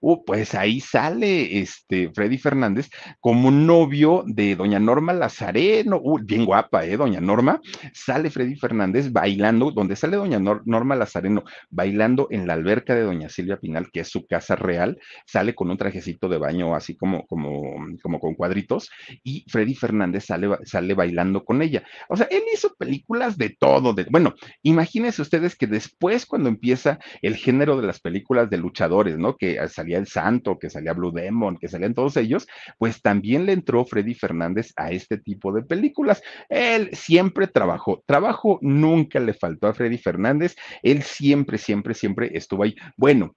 Uh, 0.00 0.24
pues 0.24 0.54
ahí 0.54 0.80
sale 0.80 1.58
este 1.58 2.10
Freddy 2.14 2.38
Fernández 2.38 2.90
como 3.20 3.50
novio 3.50 4.24
de 4.26 4.56
doña 4.56 4.78
Norma 4.78 5.12
Lazareno, 5.12 6.00
uh, 6.02 6.18
bien 6.22 6.44
guapa, 6.44 6.84
¿eh? 6.84 6.96
Doña 6.96 7.20
Norma. 7.20 7.60
Sale 7.92 8.30
Freddy 8.30 8.56
Fernández 8.56 9.12
bailando, 9.12 9.70
donde 9.70 9.96
sale 9.96 10.16
doña 10.16 10.38
Nor 10.38 10.62
Norma 10.66 10.96
Lazareno 10.96 11.44
bailando 11.70 12.28
en 12.30 12.46
la 12.46 12.54
alberca 12.54 12.94
de 12.94 13.02
doña 13.02 13.28
Silvia 13.28 13.58
Pinal, 13.58 13.90
que 13.92 14.00
es 14.00 14.08
su 14.08 14.26
casa 14.26 14.56
real, 14.56 14.98
sale 15.26 15.54
con 15.54 15.70
un 15.70 15.76
trajecito 15.76 16.28
de 16.28 16.38
baño 16.38 16.74
así 16.74 16.96
como, 16.96 17.26
como, 17.26 17.74
como 18.02 18.20
con 18.20 18.34
cuadritos, 18.34 18.90
y 19.22 19.44
Freddy 19.48 19.74
Fernández 19.74 20.26
sale, 20.26 20.48
sale 20.64 20.94
bailando 20.94 21.44
con 21.44 21.62
ella. 21.62 21.82
O 22.08 22.16
sea, 22.16 22.26
él 22.30 22.42
hizo 22.52 22.74
películas 22.74 23.36
de 23.36 23.50
todo 23.50 23.71
bueno, 24.10 24.34
imagínense 24.62 25.22
ustedes 25.22 25.56
que 25.56 25.66
después 25.66 26.26
cuando 26.26 26.48
empieza 26.48 26.98
el 27.22 27.36
género 27.36 27.80
de 27.80 27.86
las 27.86 28.00
películas 28.00 28.50
de 28.50 28.58
luchadores, 28.58 29.18
¿no? 29.18 29.36
Que 29.36 29.58
salía 29.68 29.98
El 29.98 30.06
Santo, 30.06 30.58
que 30.58 30.70
salía 30.70 30.92
Blue 30.92 31.12
Demon, 31.12 31.56
que 31.58 31.68
salían 31.68 31.94
todos 31.94 32.16
ellos, 32.16 32.46
pues 32.78 33.00
también 33.00 33.46
le 33.46 33.52
entró 33.52 33.84
Freddy 33.84 34.14
Fernández 34.14 34.72
a 34.76 34.90
este 34.90 35.18
tipo 35.18 35.52
de 35.52 35.62
películas. 35.62 36.22
Él 36.48 36.90
siempre 36.92 37.46
trabajó, 37.46 38.02
trabajo 38.06 38.58
nunca 38.62 39.20
le 39.20 39.34
faltó 39.34 39.68
a 39.68 39.74
Freddy 39.74 39.98
Fernández, 39.98 40.56
él 40.82 41.02
siempre, 41.02 41.58
siempre, 41.58 41.94
siempre 41.94 42.30
estuvo 42.34 42.62
ahí. 42.64 42.74
Bueno, 42.96 43.34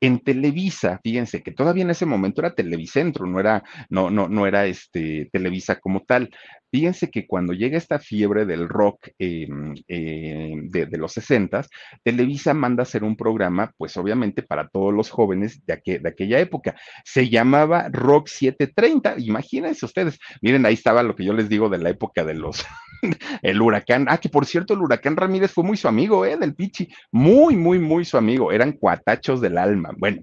en 0.00 0.20
Televisa, 0.20 1.00
fíjense 1.02 1.42
que 1.42 1.52
todavía 1.52 1.82
en 1.82 1.90
ese 1.90 2.06
momento 2.06 2.40
era 2.40 2.54
Televicentro, 2.54 3.26
no 3.26 3.40
era, 3.40 3.64
no, 3.88 4.10
no, 4.10 4.28
no 4.28 4.46
era 4.46 4.66
este 4.66 5.28
Televisa 5.32 5.80
como 5.80 6.00
tal. 6.02 6.30
Fíjense 6.70 7.10
que 7.10 7.26
cuando 7.26 7.52
llega 7.52 7.78
esta 7.78 7.98
fiebre 7.98 8.44
del 8.44 8.68
rock 8.68 9.08
eh, 9.18 9.48
eh, 9.88 10.52
de, 10.62 10.98
los 10.98 11.12
60, 11.12 11.64
Televisa 12.02 12.54
manda 12.54 12.82
hacer 12.82 13.04
un 13.04 13.16
programa, 13.16 13.72
pues 13.76 13.96
obviamente 13.96 14.42
para 14.42 14.68
todos 14.68 14.92
los 14.92 15.10
jóvenes 15.10 15.64
de, 15.64 15.80
de 16.00 16.08
aquella 16.08 16.40
época. 16.40 16.76
Se 17.04 17.28
llamaba 17.28 17.88
Rock 17.90 18.28
730. 18.28 19.16
Imagínense 19.18 19.86
ustedes. 19.86 20.18
Miren, 20.42 20.66
ahí 20.66 20.74
estaba 20.74 21.02
lo 21.02 21.14
que 21.14 21.24
yo 21.24 21.32
les 21.32 21.48
digo 21.48 21.68
de 21.68 21.78
la 21.78 21.90
época 21.90 22.24
de 22.24 22.34
los, 22.34 22.64
el 23.42 23.62
huracán. 23.62 24.06
Ah, 24.08 24.18
que 24.18 24.28
por 24.28 24.46
cierto, 24.46 24.74
el 24.74 24.80
huracán 24.80 25.16
Ramírez 25.16 25.52
fue 25.52 25.64
muy 25.64 25.76
su 25.76 25.88
amigo, 25.88 26.24
¿eh? 26.26 26.36
Del 26.36 26.54
Pichi. 26.54 26.88
Muy, 27.12 27.56
muy, 27.56 27.78
muy 27.78 28.04
su 28.04 28.16
amigo. 28.16 28.52
Eran 28.52 28.72
cuatachos 28.72 29.40
del 29.40 29.58
alma. 29.58 29.90
Bueno, 29.96 30.22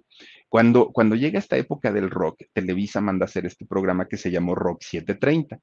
cuando, 0.53 0.91
cuando 0.91 1.15
llega 1.15 1.39
esta 1.39 1.57
época 1.57 1.91
del 1.91 2.11
rock, 2.11 2.43
Televisa 2.53 3.01
manda 3.01 3.25
hacer 3.25 3.47
este 3.47 3.65
programa 3.65 4.07
que 4.07 4.17
se 4.17 4.29
llamó 4.29 4.53
Rock 4.53 4.83
730. 4.83 5.57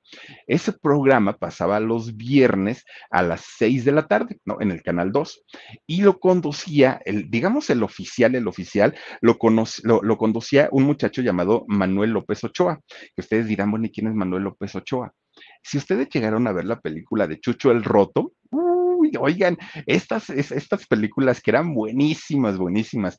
Ese 0.48 0.72
programa 0.72 1.36
pasaba 1.36 1.78
los 1.78 2.16
viernes 2.16 2.84
a 3.08 3.22
las 3.22 3.44
6 3.56 3.84
de 3.84 3.92
la 3.92 4.08
tarde, 4.08 4.40
¿no? 4.44 4.60
En 4.60 4.72
el 4.72 4.82
Canal 4.82 5.12
2. 5.12 5.44
Y 5.86 6.02
lo 6.02 6.18
conducía, 6.18 7.00
el, 7.04 7.30
digamos 7.30 7.70
el 7.70 7.84
oficial, 7.84 8.34
el 8.34 8.48
oficial, 8.48 8.96
lo, 9.20 9.38
lo, 9.84 10.02
lo 10.02 10.18
conducía 10.18 10.68
un 10.72 10.82
muchacho 10.82 11.22
llamado 11.22 11.64
Manuel 11.68 12.10
López 12.10 12.42
Ochoa. 12.42 12.80
Que 13.14 13.20
ustedes 13.20 13.46
dirán, 13.46 13.70
bueno, 13.70 13.86
¿y 13.86 13.92
quién 13.92 14.08
es 14.08 14.14
Manuel 14.16 14.42
López 14.42 14.74
Ochoa? 14.74 15.14
Si 15.62 15.78
ustedes 15.78 16.08
llegaron 16.08 16.48
a 16.48 16.52
ver 16.52 16.64
la 16.64 16.80
película 16.80 17.28
de 17.28 17.38
Chucho 17.38 17.70
el 17.70 17.84
Roto, 17.84 18.32
uy, 18.50 19.12
oigan, 19.20 19.56
estas, 19.86 20.30
estas 20.30 20.84
películas 20.88 21.40
que 21.40 21.52
eran 21.52 21.74
buenísimas, 21.74 22.58
buenísimas. 22.58 23.16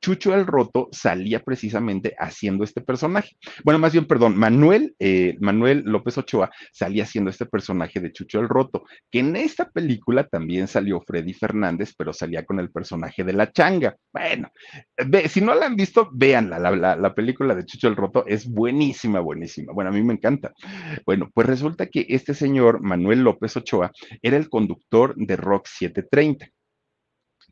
Chucho 0.00 0.34
el 0.34 0.46
Roto 0.46 0.88
salía 0.92 1.40
precisamente 1.40 2.14
haciendo 2.18 2.64
este 2.64 2.80
personaje. 2.80 3.36
Bueno, 3.64 3.78
más 3.78 3.92
bien, 3.92 4.06
perdón, 4.06 4.36
Manuel, 4.36 4.94
eh, 4.98 5.36
Manuel 5.40 5.82
López 5.84 6.16
Ochoa 6.18 6.50
salía 6.72 7.04
haciendo 7.04 7.30
este 7.30 7.46
personaje 7.46 8.00
de 8.00 8.12
Chucho 8.12 8.40
el 8.40 8.48
Roto, 8.48 8.84
que 9.10 9.20
en 9.20 9.36
esta 9.36 9.70
película 9.70 10.24
también 10.26 10.68
salió 10.68 11.00
Freddy 11.06 11.34
Fernández, 11.34 11.94
pero 11.96 12.12
salía 12.12 12.44
con 12.44 12.60
el 12.60 12.70
personaje 12.70 13.24
de 13.24 13.32
la 13.32 13.52
changa. 13.52 13.96
Bueno, 14.12 14.50
si 15.28 15.40
no 15.40 15.54
la 15.54 15.66
han 15.66 15.76
visto, 15.76 16.08
véanla, 16.12 16.58
la, 16.58 16.96
la 16.96 17.14
película 17.14 17.54
de 17.54 17.64
Chucho 17.64 17.88
el 17.88 17.96
Roto 17.96 18.24
es 18.26 18.48
buenísima, 18.48 19.20
buenísima. 19.20 19.72
Bueno, 19.72 19.90
a 19.90 19.92
mí 19.92 20.02
me 20.02 20.14
encanta. 20.14 20.52
Bueno, 21.04 21.28
pues 21.34 21.46
resulta 21.46 21.86
que 21.86 22.06
este 22.08 22.34
señor, 22.34 22.82
Manuel 22.82 23.20
López 23.20 23.56
Ochoa, 23.56 23.92
era 24.22 24.36
el 24.36 24.48
conductor 24.48 25.14
de 25.16 25.36
Rock 25.36 25.66
730 25.66 26.50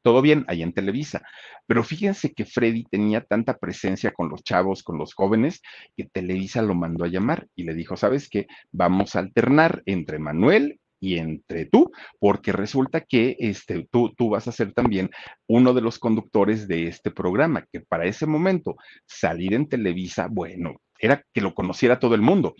todo 0.02 0.22
bien, 0.22 0.44
ahí 0.48 0.62
en 0.62 0.72
Televisa. 0.72 1.22
Pero 1.66 1.84
fíjense 1.84 2.32
que 2.32 2.44
Freddy 2.44 2.84
tenía 2.84 3.22
tanta 3.22 3.56
presencia 3.58 4.12
con 4.12 4.28
los 4.28 4.42
chavos, 4.42 4.82
con 4.82 4.98
los 4.98 5.14
jóvenes, 5.14 5.60
que 5.96 6.04
Televisa 6.04 6.62
lo 6.62 6.74
mandó 6.74 7.04
a 7.04 7.08
llamar 7.08 7.46
y 7.54 7.64
le 7.64 7.74
dijo, 7.74 7.96
¿sabes 7.96 8.28
qué? 8.28 8.46
Vamos 8.72 9.16
a 9.16 9.20
alternar 9.20 9.82
entre 9.86 10.18
Manuel 10.18 10.80
y 11.00 11.18
entre 11.18 11.66
tú, 11.66 11.90
porque 12.18 12.52
resulta 12.52 13.00
que 13.02 13.36
este, 13.38 13.86
tú, 13.90 14.12
tú 14.16 14.30
vas 14.30 14.48
a 14.48 14.52
ser 14.52 14.72
también 14.72 15.10
uno 15.46 15.74
de 15.74 15.80
los 15.80 15.98
conductores 15.98 16.66
de 16.66 16.88
este 16.88 17.10
programa, 17.10 17.64
que 17.72 17.80
para 17.80 18.06
ese 18.06 18.26
momento 18.26 18.76
salir 19.06 19.54
en 19.54 19.68
Televisa, 19.68 20.28
bueno, 20.30 20.80
era 20.98 21.22
que 21.32 21.40
lo 21.40 21.54
conociera 21.54 21.98
todo 21.98 22.14
el 22.14 22.22
mundo. 22.22 22.54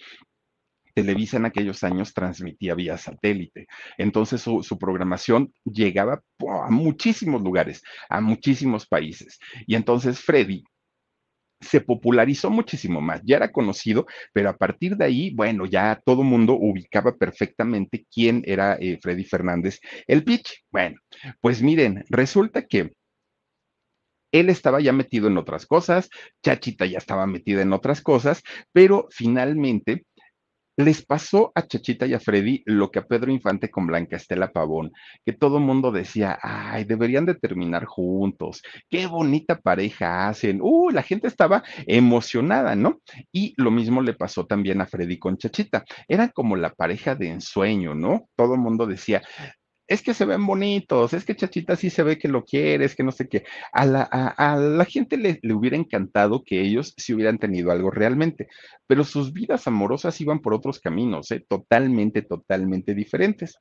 Televisa 0.99 1.37
en 1.37 1.45
aquellos 1.45 1.85
años 1.85 2.13
transmitía 2.13 2.75
vía 2.75 2.99
satélite. 2.99 3.69
Entonces 3.99 4.41
su, 4.41 4.79
programación 4.81 5.53
llegaba 5.65 6.21
a 6.41 6.71
muchísimos 6.71 7.41
lugares, 7.41 7.83
a 8.09 8.21
muchísimos 8.21 8.85
países. 8.85 9.39
Y 9.69 9.77
entonces 9.77 10.19
Freddy 10.19 10.65
se 11.61 11.81
popularizó 11.81 12.51
muchísimo 12.51 13.01
más, 13.01 13.21
ya 13.25 13.37
era 13.37 13.53
conocido, 13.53 14.07
pero 14.33 14.49
a 14.51 14.57
partir 14.57 14.97
de 14.97 15.05
ahí, 15.05 15.33
bueno, 15.37 15.67
ya 15.67 16.01
todo 16.05 16.25
mundo 16.25 16.55
ubicaba 16.55 17.17
perfectamente 17.17 18.05
quién 18.13 18.43
era 18.45 18.75
eh, 18.81 18.99
Freddy 19.01 19.23
Fernández, 19.23 19.79
el 20.09 20.25
pitch. 20.25 20.65
Bueno, 20.73 20.97
pues 21.41 21.63
miren, 21.63 22.05
resulta 22.11 22.67
que 22.67 22.91
él 24.33 24.51
estaba 24.51 24.81
ya 24.81 24.93
metido 24.93 25.29
en 25.29 25.39
otras 25.39 25.65
cosas, 25.65 26.11
Chachita 26.45 26.87
ya 26.87 26.99
estaba 26.99 27.27
metida 27.29 27.63
en 27.63 27.73
otras 27.73 28.03
cosas, 28.03 28.43
pero 28.73 29.07
finalmente 29.11 30.05
les 30.79 31.05
pasó 31.05 31.51
a 31.57 31.67
Chachita 31.67 32.07
y 32.07 32.15
a 32.15 32.21
Freddy 32.21 32.63
lo 32.65 32.91
que 32.91 33.01
a 33.01 33.07
Pedro 33.07 33.33
Infante 33.33 33.69
con 33.69 33.89
Blanca 33.89 34.17
Estela 34.17 34.53
Pavón, 34.53 34.93
que 35.27 35.33
todo 35.33 35.59
mundo 35.59 35.91
decía, 35.91 36.39
ay, 36.41 36.85
deberían 36.85 37.27
de 37.27 37.35
terminar 37.35 37.85
juntos, 37.85 38.63
qué 38.89 39.07
bonita 39.07 39.59
pareja 39.59 40.29
hacen, 40.29 40.61
uh, 40.63 40.91
la 40.91 41.03
gente 41.03 41.27
estaba 41.27 41.65
emocionada, 41.87 42.77
¿no? 42.77 43.01
Y 43.33 43.55
lo 43.57 43.73
mismo 43.73 44.03
le 44.03 44.15
pasó 44.15 44.47
también 44.47 44.81
a 44.81 44.87
Freddy 44.87 45.19
con 45.19 45.37
Chachita, 45.37 45.85
eran 46.07 46.31
como 46.33 46.55
la 46.55 46.71
pareja 46.71 47.17
de 47.17 47.31
ensueño, 47.31 47.97
¿no? 47.97 48.29
Todo 48.37 48.57
mundo 48.57 48.87
decía, 48.87 49.23
es 49.89 50.03
que 50.03 50.13
se 50.13 50.27
ven 50.27 50.47
bonitos, 50.47 51.15
es 51.15 51.25
que 51.25 51.35
Chachita 51.35 51.75
sí 51.75 51.89
se 51.89 52.03
ve 52.03 52.19
que 52.19 52.29
lo 52.29 52.45
quiere, 52.45 52.85
es 52.85 52.95
que 52.95 53.03
no 53.03 53.11
sé 53.11 53.27
qué. 53.27 53.45
A 53.73 53.87
la, 53.87 54.85
gente 54.85 55.17
le, 55.17 55.41
hubiera 55.55 55.77
encantado 55.77 56.45
que 56.45 56.61
ellos 56.61 56.93
sí 56.99 57.15
hubieran 57.15 57.39
tenido 57.39 57.71
algo 57.73 57.91
realmente, 57.91 58.49
pero 58.87 59.03
sus 59.03 59.33
vidas 59.33 59.67
amorosas 59.67 60.21
iban 60.21 60.41
por 60.41 60.53
otros 60.53 60.79
caminos, 60.79 61.31
¿eh? 61.31 61.45
totalmente, 61.49 62.21
totalmente 62.21 62.95
diferentes. 62.95 63.57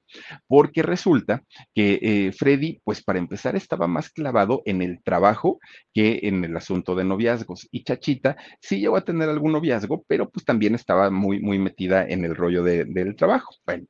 Porque 0.47 0.83
resulta 0.83 1.43
que 1.73 1.99
eh, 2.01 2.31
Freddy, 2.33 2.81
pues 2.83 3.01
para 3.01 3.19
empezar, 3.19 3.55
estaba 3.55 3.87
más 3.87 4.09
clavado 4.09 4.61
en 4.65 4.81
el 4.81 5.01
trabajo 5.03 5.59
que 5.93 6.19
en 6.23 6.43
el 6.43 6.57
asunto 6.57 6.93
de 6.95 7.05
noviazgos. 7.05 7.69
Y 7.71 7.83
Chachita 7.85 8.35
sí 8.59 8.81
llegó 8.81 8.97
a 8.97 9.05
tener 9.05 9.29
algún 9.29 9.53
noviazgo, 9.53 10.03
pero 10.07 10.29
pues 10.29 10.43
también 10.45 10.75
estaba 10.75 11.09
muy, 11.09 11.39
muy 11.39 11.57
metida 11.57 12.05
en 12.05 12.25
el 12.25 12.35
rollo 12.35 12.63
de, 12.63 12.83
del 12.83 13.15
trabajo. 13.15 13.55
Bueno 13.65 13.85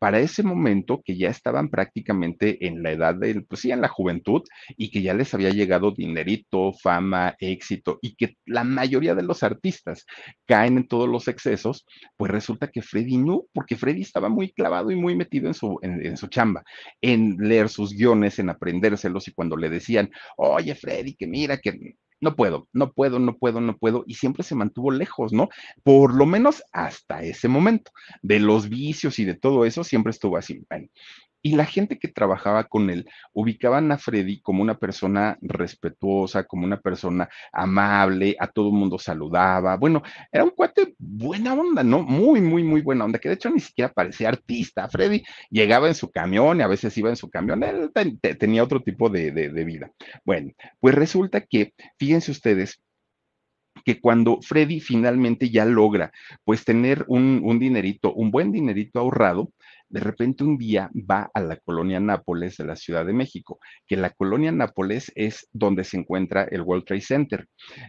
para 0.00 0.18
ese 0.18 0.42
momento 0.42 1.02
que 1.04 1.18
ya 1.18 1.28
estaban 1.28 1.68
prácticamente 1.68 2.66
en 2.66 2.82
la 2.82 2.90
edad 2.90 3.14
del, 3.14 3.44
pues 3.44 3.60
sí, 3.60 3.70
en 3.70 3.82
la 3.82 3.88
juventud 3.88 4.42
y 4.78 4.90
que 4.90 5.02
ya 5.02 5.12
les 5.12 5.34
había 5.34 5.50
llegado 5.50 5.90
dinerito, 5.90 6.72
fama, 6.72 7.36
éxito 7.38 7.98
y 8.00 8.16
que 8.16 8.38
la 8.46 8.64
mayoría 8.64 9.14
de 9.14 9.22
los 9.22 9.42
artistas 9.42 10.06
caen 10.46 10.78
en 10.78 10.88
todos 10.88 11.06
los 11.06 11.28
excesos, 11.28 11.84
pues 12.16 12.32
resulta 12.32 12.68
que 12.68 12.80
Freddy 12.80 13.18
no, 13.18 13.42
porque 13.52 13.76
Freddy 13.76 14.00
estaba 14.00 14.30
muy 14.30 14.52
clavado 14.52 14.90
y 14.90 14.96
muy 14.96 15.14
metido 15.14 15.48
en 15.48 15.54
su, 15.54 15.78
en, 15.82 16.16
su 16.16 16.28
chamba, 16.28 16.64
en 17.02 17.36
leer 17.36 17.68
sus 17.68 17.92
guiones, 17.92 18.38
en 18.38 18.48
aprendérselos 18.48 19.28
y 19.28 19.32
cuando 19.32 19.58
le 19.58 19.68
decían, 19.68 20.10
oye 20.38 20.74
Freddy, 20.74 21.14
que 21.14 21.26
mira, 21.26 21.58
que 21.58 21.78
no 22.20 22.36
puedo, 22.36 22.68
no 22.72 22.92
puedo, 22.92 23.18
no 23.18 23.36
puedo, 23.36 23.60
no 23.60 23.76
puedo, 23.76 24.04
y 24.06 24.14
siempre 24.14 24.42
se 24.42 24.54
mantuvo 24.54 24.90
lejos, 24.90 25.32
¿no? 25.32 25.48
Por 25.82 26.14
lo 26.14 26.26
menos 26.26 26.62
hasta 26.72 27.22
ese 27.22 27.48
momento. 27.48 27.90
De 28.22 28.38
los 28.40 28.68
vicios 28.68 29.18
y 29.18 29.24
de 29.24 29.34
todo 29.34 29.64
eso, 29.64 29.84
siempre 29.84 30.10
estuvo 30.10 30.36
así. 30.36 30.62
Y 31.42 31.56
la 31.56 31.64
gente 31.64 31.98
que 31.98 32.08
trabajaba 32.08 32.64
con 32.64 32.90
él 32.90 33.08
ubicaban 33.32 33.90
a 33.92 33.98
Freddy 33.98 34.40
como 34.40 34.62
una 34.62 34.76
persona 34.78 35.38
respetuosa, 35.40 36.44
como 36.44 36.64
una 36.64 36.80
persona 36.80 37.28
amable, 37.52 38.36
a 38.38 38.46
todo 38.48 38.70
mundo 38.70 38.98
saludaba. 38.98 39.76
Bueno, 39.76 40.02
era 40.30 40.44
un 40.44 40.50
cuate 40.50 40.94
buena 40.98 41.54
onda, 41.54 41.82
¿no? 41.82 42.02
Muy, 42.02 42.40
muy, 42.40 42.62
muy 42.62 42.82
buena 42.82 43.04
onda, 43.04 43.18
que 43.18 43.28
de 43.28 43.36
hecho 43.36 43.50
ni 43.50 43.60
siquiera 43.60 43.92
parecía 43.92 44.28
artista. 44.28 44.88
Freddy 44.88 45.22
llegaba 45.50 45.88
en 45.88 45.94
su 45.94 46.10
camión 46.10 46.58
y 46.58 46.62
a 46.62 46.66
veces 46.66 46.96
iba 46.98 47.10
en 47.10 47.16
su 47.16 47.30
camión. 47.30 47.62
Él 47.62 47.90
tenía 48.38 48.62
otro 48.64 48.82
tipo 48.82 49.08
de, 49.08 49.30
de 49.32 49.64
vida. 49.64 49.90
Bueno, 50.24 50.52
pues 50.80 50.94
resulta 50.94 51.40
que, 51.40 51.72
fíjense 51.98 52.30
ustedes, 52.30 52.80
que 53.84 54.00
cuando 54.00 54.40
Freddy 54.42 54.80
finalmente 54.80 55.50
ya 55.50 55.64
logra 55.64 56.12
pues 56.44 56.64
tener 56.64 57.04
un, 57.08 57.40
un, 57.44 57.58
dinerito, 57.58 58.12
un 58.12 58.30
buen 58.30 58.52
dinerito 58.52 59.00
ahorrado, 59.00 59.50
de 59.90 60.00
repente 60.00 60.44
un 60.44 60.56
día 60.56 60.90
va 60.94 61.30
a 61.34 61.40
la 61.40 61.56
colonia 61.56 62.00
Nápoles 62.00 62.56
de 62.56 62.64
la 62.64 62.76
Ciudad 62.76 63.04
de 63.04 63.12
México, 63.12 63.58
que 63.86 63.96
la 63.96 64.10
colonia 64.10 64.52
Nápoles 64.52 65.12
es 65.14 65.48
donde 65.52 65.84
se 65.84 65.98
encuentra 65.98 66.44
el 66.44 66.62
World 66.62 66.84
Trade 66.84 67.00
Center. 67.02 67.46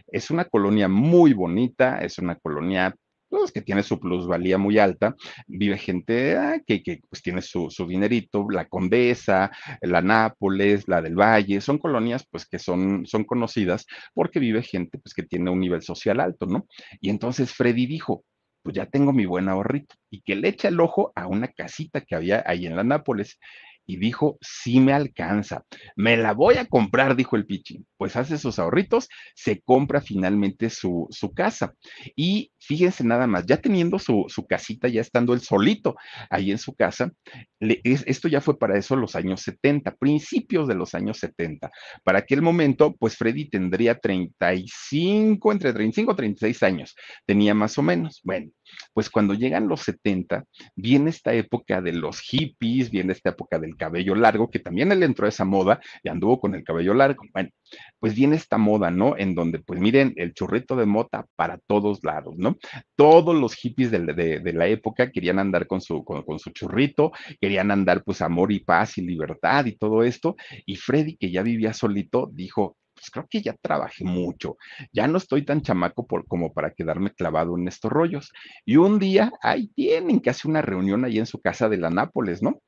Es 0.08 0.30
una 0.30 0.44
colonia 0.44 0.88
muy 0.88 1.32
bonita, 1.32 1.98
es 1.98 2.18
una 2.18 2.34
colonia 2.36 2.94
pues, 3.28 3.50
que 3.50 3.62
tiene 3.62 3.82
su 3.82 3.98
plusvalía 3.98 4.58
muy 4.58 4.78
alta, 4.78 5.16
vive 5.46 5.78
gente 5.78 6.36
ah, 6.36 6.60
que, 6.66 6.82
pues, 7.08 7.22
tiene 7.22 7.40
su, 7.40 7.70
su, 7.70 7.86
dinerito, 7.86 8.46
la 8.50 8.68
Condesa, 8.68 9.50
la 9.80 10.02
Nápoles, 10.02 10.86
la 10.86 11.00
del 11.00 11.14
Valle, 11.14 11.60
son 11.60 11.78
colonias 11.78 12.26
pues 12.30 12.46
que 12.46 12.58
son, 12.58 13.06
son 13.06 13.24
conocidas 13.24 13.86
porque 14.12 14.38
vive 14.38 14.62
gente 14.62 14.98
pues 14.98 15.14
que 15.14 15.22
tiene 15.22 15.50
un 15.50 15.60
nivel 15.60 15.82
social 15.82 16.20
alto, 16.20 16.46
¿no? 16.46 16.66
Y 17.00 17.10
entonces 17.10 17.52
Freddy 17.52 17.86
dijo, 17.86 18.24
pues 18.62 18.76
ya 18.76 18.86
tengo 18.86 19.12
mi 19.12 19.26
buen 19.26 19.48
ahorrito. 19.48 19.96
Y 20.10 20.22
que 20.22 20.36
le 20.36 20.48
echa 20.48 20.68
el 20.68 20.80
ojo 20.80 21.12
a 21.14 21.26
una 21.26 21.48
casita 21.48 22.00
que 22.00 22.14
había 22.14 22.42
ahí 22.46 22.66
en 22.66 22.76
la 22.76 22.84
Nápoles 22.84 23.38
y 23.86 23.96
dijo, 23.96 24.38
sí 24.40 24.80
me 24.80 24.92
alcanza, 24.92 25.64
me 25.96 26.16
la 26.16 26.32
voy 26.32 26.56
a 26.56 26.66
comprar, 26.66 27.16
dijo 27.16 27.36
el 27.36 27.46
Pichi. 27.46 27.84
Pues 27.96 28.16
hace 28.16 28.38
sus 28.38 28.58
ahorritos, 28.58 29.08
se 29.34 29.60
compra 29.60 30.00
finalmente 30.00 30.70
su, 30.70 31.06
su 31.10 31.32
casa. 31.32 31.74
Y 32.16 32.52
fíjense 32.58 33.04
nada 33.04 33.26
más, 33.26 33.44
ya 33.46 33.58
teniendo 33.58 33.98
su, 33.98 34.26
su, 34.28 34.46
casita, 34.46 34.88
ya 34.88 35.00
estando 35.00 35.34
él 35.34 35.40
solito 35.40 35.96
ahí 36.30 36.50
en 36.50 36.58
su 36.58 36.74
casa, 36.74 37.12
esto 37.60 38.28
ya 38.28 38.40
fue 38.40 38.58
para 38.58 38.78
eso 38.78 38.96
los 38.96 39.14
años 39.16 39.42
70, 39.42 39.96
principios 39.96 40.68
de 40.68 40.74
los 40.74 40.94
años 40.94 41.18
70. 41.18 41.70
Para 42.04 42.20
aquel 42.20 42.42
momento, 42.42 42.94
pues 42.98 43.16
Freddy 43.16 43.48
tendría 43.48 43.98
35, 43.98 45.52
entre 45.52 45.72
35 45.72 46.12
y 46.12 46.16
36 46.16 46.62
años, 46.62 46.94
tenía 47.26 47.54
más 47.54 47.78
o 47.78 47.82
menos. 47.82 48.20
Bueno, 48.24 48.50
pues 48.92 49.10
cuando 49.10 49.34
llegan 49.34 49.68
los 49.68 49.80
70, 49.82 50.44
viene 50.74 51.10
esta 51.10 51.32
época 51.34 51.80
de 51.80 51.92
los 51.92 52.20
hippies, 52.20 52.90
viene 52.90 53.12
esta 53.12 53.30
época 53.30 53.58
del 53.58 53.76
cabello 53.76 54.14
largo, 54.14 54.50
que 54.50 54.58
también 54.58 54.92
él 54.92 55.02
entró 55.02 55.26
a 55.26 55.30
esa 55.30 55.44
moda 55.44 55.80
y 56.02 56.08
anduvo 56.08 56.40
con 56.40 56.54
el 56.54 56.64
cabello 56.64 56.94
largo. 56.94 57.24
Bueno, 57.32 57.50
pues 57.98 58.14
viene 58.14 58.36
esta 58.36 58.58
moda, 58.58 58.90
¿no? 58.90 59.16
En 59.16 59.34
donde, 59.34 59.58
pues 59.60 59.80
miren, 59.80 60.12
el 60.16 60.34
churrito 60.34 60.76
de 60.76 60.86
mota 60.86 61.26
para 61.36 61.58
todos 61.58 62.02
lados, 62.02 62.34
¿no? 62.36 62.56
Todos 62.96 63.34
los 63.34 63.54
hippies 63.54 63.90
de, 63.90 64.52
la 64.52 64.66
época 64.66 65.10
querían 65.10 65.38
andar 65.38 65.66
con 65.66 65.80
su, 65.80 66.04
con, 66.04 66.22
con 66.22 66.38
su 66.38 66.50
churrito, 66.50 67.12
querían 67.40 67.70
andar 67.70 68.02
pues 68.04 68.20
amor 68.20 68.52
y 68.52 68.60
paz 68.60 68.98
y 68.98 69.02
libertad 69.02 69.66
y 69.66 69.76
todo 69.76 70.02
esto. 70.02 70.36
Y 70.66 70.76
Freddy, 70.76 71.16
que 71.16 71.30
ya 71.30 71.42
vivía 71.42 71.72
solito, 71.72 72.30
dijo, 72.32 72.76
pues 73.02 73.10
creo 73.10 73.26
que 73.28 73.42
ya 73.42 73.56
trabajé 73.60 74.04
mucho, 74.04 74.56
ya 74.92 75.08
no 75.08 75.18
estoy 75.18 75.44
tan 75.44 75.60
chamaco 75.60 76.06
por, 76.06 76.24
como 76.26 76.52
para 76.52 76.70
quedarme 76.70 77.10
clavado 77.10 77.58
en 77.58 77.66
estos 77.66 77.90
rollos. 77.90 78.30
Y 78.64 78.76
un 78.76 79.00
día, 79.00 79.32
ahí 79.42 79.66
tienen 79.74 80.20
que 80.20 80.30
hacer 80.30 80.48
una 80.48 80.62
reunión 80.62 81.04
ahí 81.04 81.18
en 81.18 81.26
su 81.26 81.40
casa 81.40 81.68
de 81.68 81.78
la 81.78 81.90
Nápoles, 81.90 82.42
¿no? 82.42 82.62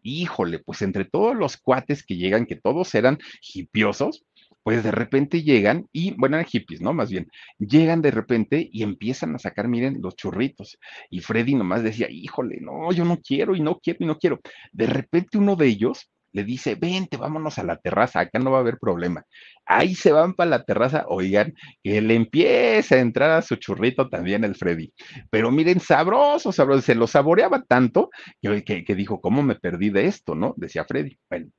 Híjole, 0.00 0.60
pues 0.60 0.82
entre 0.82 1.04
todos 1.04 1.34
los 1.34 1.56
cuates 1.56 2.04
que 2.04 2.16
llegan, 2.16 2.46
que 2.46 2.54
todos 2.54 2.94
eran 2.94 3.18
hipiosos, 3.54 4.24
pues 4.62 4.84
de 4.84 4.92
repente 4.92 5.42
llegan 5.42 5.88
y, 5.92 6.12
bueno, 6.12 6.36
eran 6.36 6.46
hippies, 6.46 6.80
¿no? 6.80 6.92
Más 6.92 7.10
bien, 7.10 7.28
llegan 7.58 8.02
de 8.02 8.12
repente 8.12 8.68
y 8.72 8.84
empiezan 8.84 9.34
a 9.34 9.40
sacar, 9.40 9.66
miren, 9.66 9.98
los 10.00 10.14
churritos. 10.14 10.78
Y 11.10 11.20
Freddy 11.20 11.56
nomás 11.56 11.82
decía, 11.82 12.08
híjole, 12.08 12.60
no, 12.60 12.92
yo 12.92 13.04
no 13.04 13.20
quiero 13.20 13.56
y 13.56 13.60
no 13.60 13.80
quiero 13.80 13.98
y 14.00 14.06
no 14.06 14.16
quiero. 14.16 14.40
De 14.70 14.86
repente 14.86 15.38
uno 15.38 15.56
de 15.56 15.66
ellos 15.66 16.08
le 16.32 16.44
dice, 16.44 16.74
vente, 16.74 17.16
vámonos 17.16 17.58
a 17.58 17.64
la 17.64 17.76
terraza, 17.76 18.20
acá 18.20 18.38
no 18.38 18.50
va 18.50 18.58
a 18.58 18.60
haber 18.60 18.78
problema. 18.78 19.24
Ahí 19.66 19.94
se 19.94 20.12
van 20.12 20.34
para 20.34 20.50
la 20.50 20.64
terraza, 20.64 21.04
oigan, 21.08 21.54
que 21.82 22.00
le 22.00 22.14
empieza 22.14 22.96
a 22.96 23.00
entrar 23.00 23.30
a 23.30 23.42
su 23.42 23.56
churrito 23.56 24.08
también 24.08 24.44
el 24.44 24.54
Freddy. 24.54 24.92
Pero 25.30 25.50
miren, 25.50 25.80
sabroso, 25.80 26.52
sabroso, 26.52 26.82
se 26.82 26.94
lo 26.94 27.06
saboreaba 27.06 27.62
tanto 27.62 28.10
que, 28.40 28.84
que, 28.84 28.94
dijo, 28.94 29.20
¿cómo 29.20 29.42
me 29.42 29.54
perdí 29.56 29.90
de 29.90 30.06
esto, 30.06 30.34
no? 30.34 30.54
Decía 30.56 30.84
Freddy. 30.84 31.18
Bueno, 31.28 31.50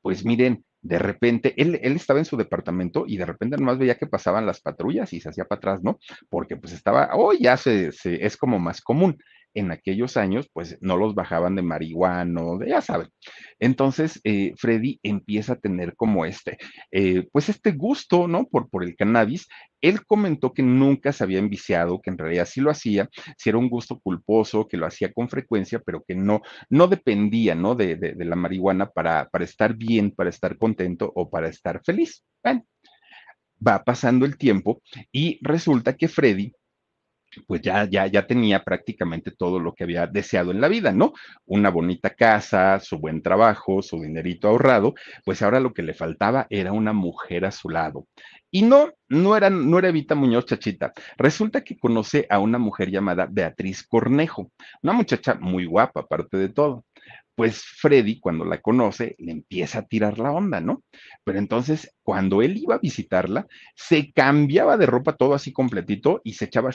pues 0.00 0.24
miren, 0.24 0.64
de 0.82 0.98
repente, 0.98 1.54
él, 1.56 1.78
él, 1.82 1.94
estaba 1.94 2.18
en 2.18 2.24
su 2.24 2.36
departamento 2.36 3.04
y 3.06 3.16
de 3.16 3.24
repente 3.24 3.56
nomás 3.56 3.78
veía 3.78 3.96
que 3.96 4.08
pasaban 4.08 4.46
las 4.46 4.60
patrullas 4.60 5.12
y 5.12 5.20
se 5.20 5.28
hacía 5.28 5.44
para 5.44 5.58
atrás, 5.58 5.82
¿no? 5.82 5.98
Porque 6.28 6.56
pues 6.56 6.72
estaba, 6.72 7.10
hoy 7.14 7.38
ya 7.40 7.56
se, 7.56 7.92
es 8.04 8.36
como 8.36 8.58
más 8.58 8.80
común 8.80 9.16
en 9.54 9.70
aquellos 9.70 10.16
años, 10.16 10.48
pues 10.52 10.78
no 10.80 10.96
los 10.96 11.14
bajaban 11.14 11.54
de 11.56 11.62
marihuana, 11.62 12.42
ya 12.66 12.80
saben. 12.80 13.08
Entonces, 13.58 14.20
eh, 14.24 14.52
Freddy 14.56 14.98
empieza 15.02 15.54
a 15.54 15.60
tener 15.60 15.94
como 15.96 16.24
este, 16.24 16.58
eh, 16.90 17.28
pues 17.32 17.48
este 17.48 17.72
gusto, 17.72 18.28
¿no? 18.28 18.46
Por, 18.46 18.68
por 18.70 18.84
el 18.84 18.96
cannabis. 18.96 19.48
Él 19.80 20.04
comentó 20.06 20.52
que 20.52 20.62
nunca 20.62 21.12
se 21.12 21.24
había 21.24 21.38
enviciado, 21.38 22.00
que 22.00 22.10
en 22.10 22.18
realidad 22.18 22.46
sí 22.46 22.60
lo 22.60 22.70
hacía, 22.70 23.08
si 23.36 23.48
era 23.48 23.58
un 23.58 23.68
gusto 23.68 23.98
culposo, 24.00 24.68
que 24.68 24.76
lo 24.76 24.86
hacía 24.86 25.12
con 25.12 25.28
frecuencia, 25.28 25.80
pero 25.84 26.04
que 26.06 26.14
no, 26.14 26.42
no 26.70 26.86
dependía, 26.88 27.54
¿no? 27.54 27.74
De, 27.74 27.96
de, 27.96 28.24
la 28.24 28.36
marihuana 28.36 28.90
para, 28.90 29.28
para 29.28 29.44
estar 29.44 29.74
bien, 29.74 30.12
para 30.12 30.30
estar 30.30 30.56
contento 30.56 31.12
o 31.14 31.28
para 31.28 31.48
estar 31.48 31.82
feliz. 31.84 32.24
Bueno, 32.42 32.64
va 33.66 33.84
pasando 33.84 34.26
el 34.26 34.36
tiempo 34.36 34.82
y 35.12 35.38
resulta 35.42 35.96
que 35.96 36.08
Freddy 36.08 36.52
pues 37.46 37.60
ya, 37.62 37.84
ya, 37.88 38.06
ya 38.06 38.26
tenía 38.26 38.62
prácticamente 38.62 39.30
todo 39.30 39.58
lo 39.58 39.74
que 39.74 39.84
había 39.84 40.06
deseado 40.06 40.50
en 40.50 40.60
la 40.60 40.68
vida, 40.68 40.92
¿no? 40.92 41.12
Una 41.46 41.70
bonita 41.70 42.10
casa, 42.10 42.80
su 42.80 42.98
buen 42.98 43.22
trabajo, 43.22 43.82
su 43.82 44.00
dinerito 44.00 44.48
ahorrado, 44.48 44.94
pues 45.24 45.42
ahora 45.42 45.60
lo 45.60 45.72
que 45.72 45.82
le 45.82 45.94
faltaba 45.94 46.46
era 46.50 46.72
una 46.72 46.92
mujer 46.92 47.44
a 47.44 47.50
su 47.50 47.68
lado. 47.68 48.06
Y 48.50 48.62
no, 48.62 48.90
no 49.08 49.36
era, 49.36 49.48
no 49.48 49.78
era 49.78 49.88
Evita 49.88 50.14
Muñoz 50.14 50.44
Chachita. 50.44 50.92
Resulta 51.16 51.62
que 51.62 51.78
conoce 51.78 52.26
a 52.28 52.38
una 52.38 52.58
mujer 52.58 52.90
llamada 52.90 53.26
Beatriz 53.30 53.82
Cornejo, 53.82 54.50
una 54.82 54.92
muchacha 54.92 55.34
muy 55.40 55.64
guapa, 55.64 56.00
aparte 56.00 56.36
de 56.36 56.50
todo 56.50 56.84
pues 57.34 57.62
Freddy, 57.64 58.20
cuando 58.20 58.44
la 58.44 58.60
conoce, 58.60 59.16
le 59.18 59.32
empieza 59.32 59.80
a 59.80 59.86
tirar 59.86 60.18
la 60.18 60.32
onda, 60.32 60.60
¿no? 60.60 60.82
Pero 61.24 61.38
entonces, 61.38 61.94
cuando 62.02 62.42
él 62.42 62.56
iba 62.56 62.74
a 62.74 62.78
visitarla, 62.78 63.46
se 63.74 64.12
cambiaba 64.12 64.76
de 64.76 64.86
ropa 64.86 65.16
todo 65.16 65.34
así 65.34 65.52
completito 65.52 66.20
y 66.24 66.34
se 66.34 66.46
echaba, 66.46 66.70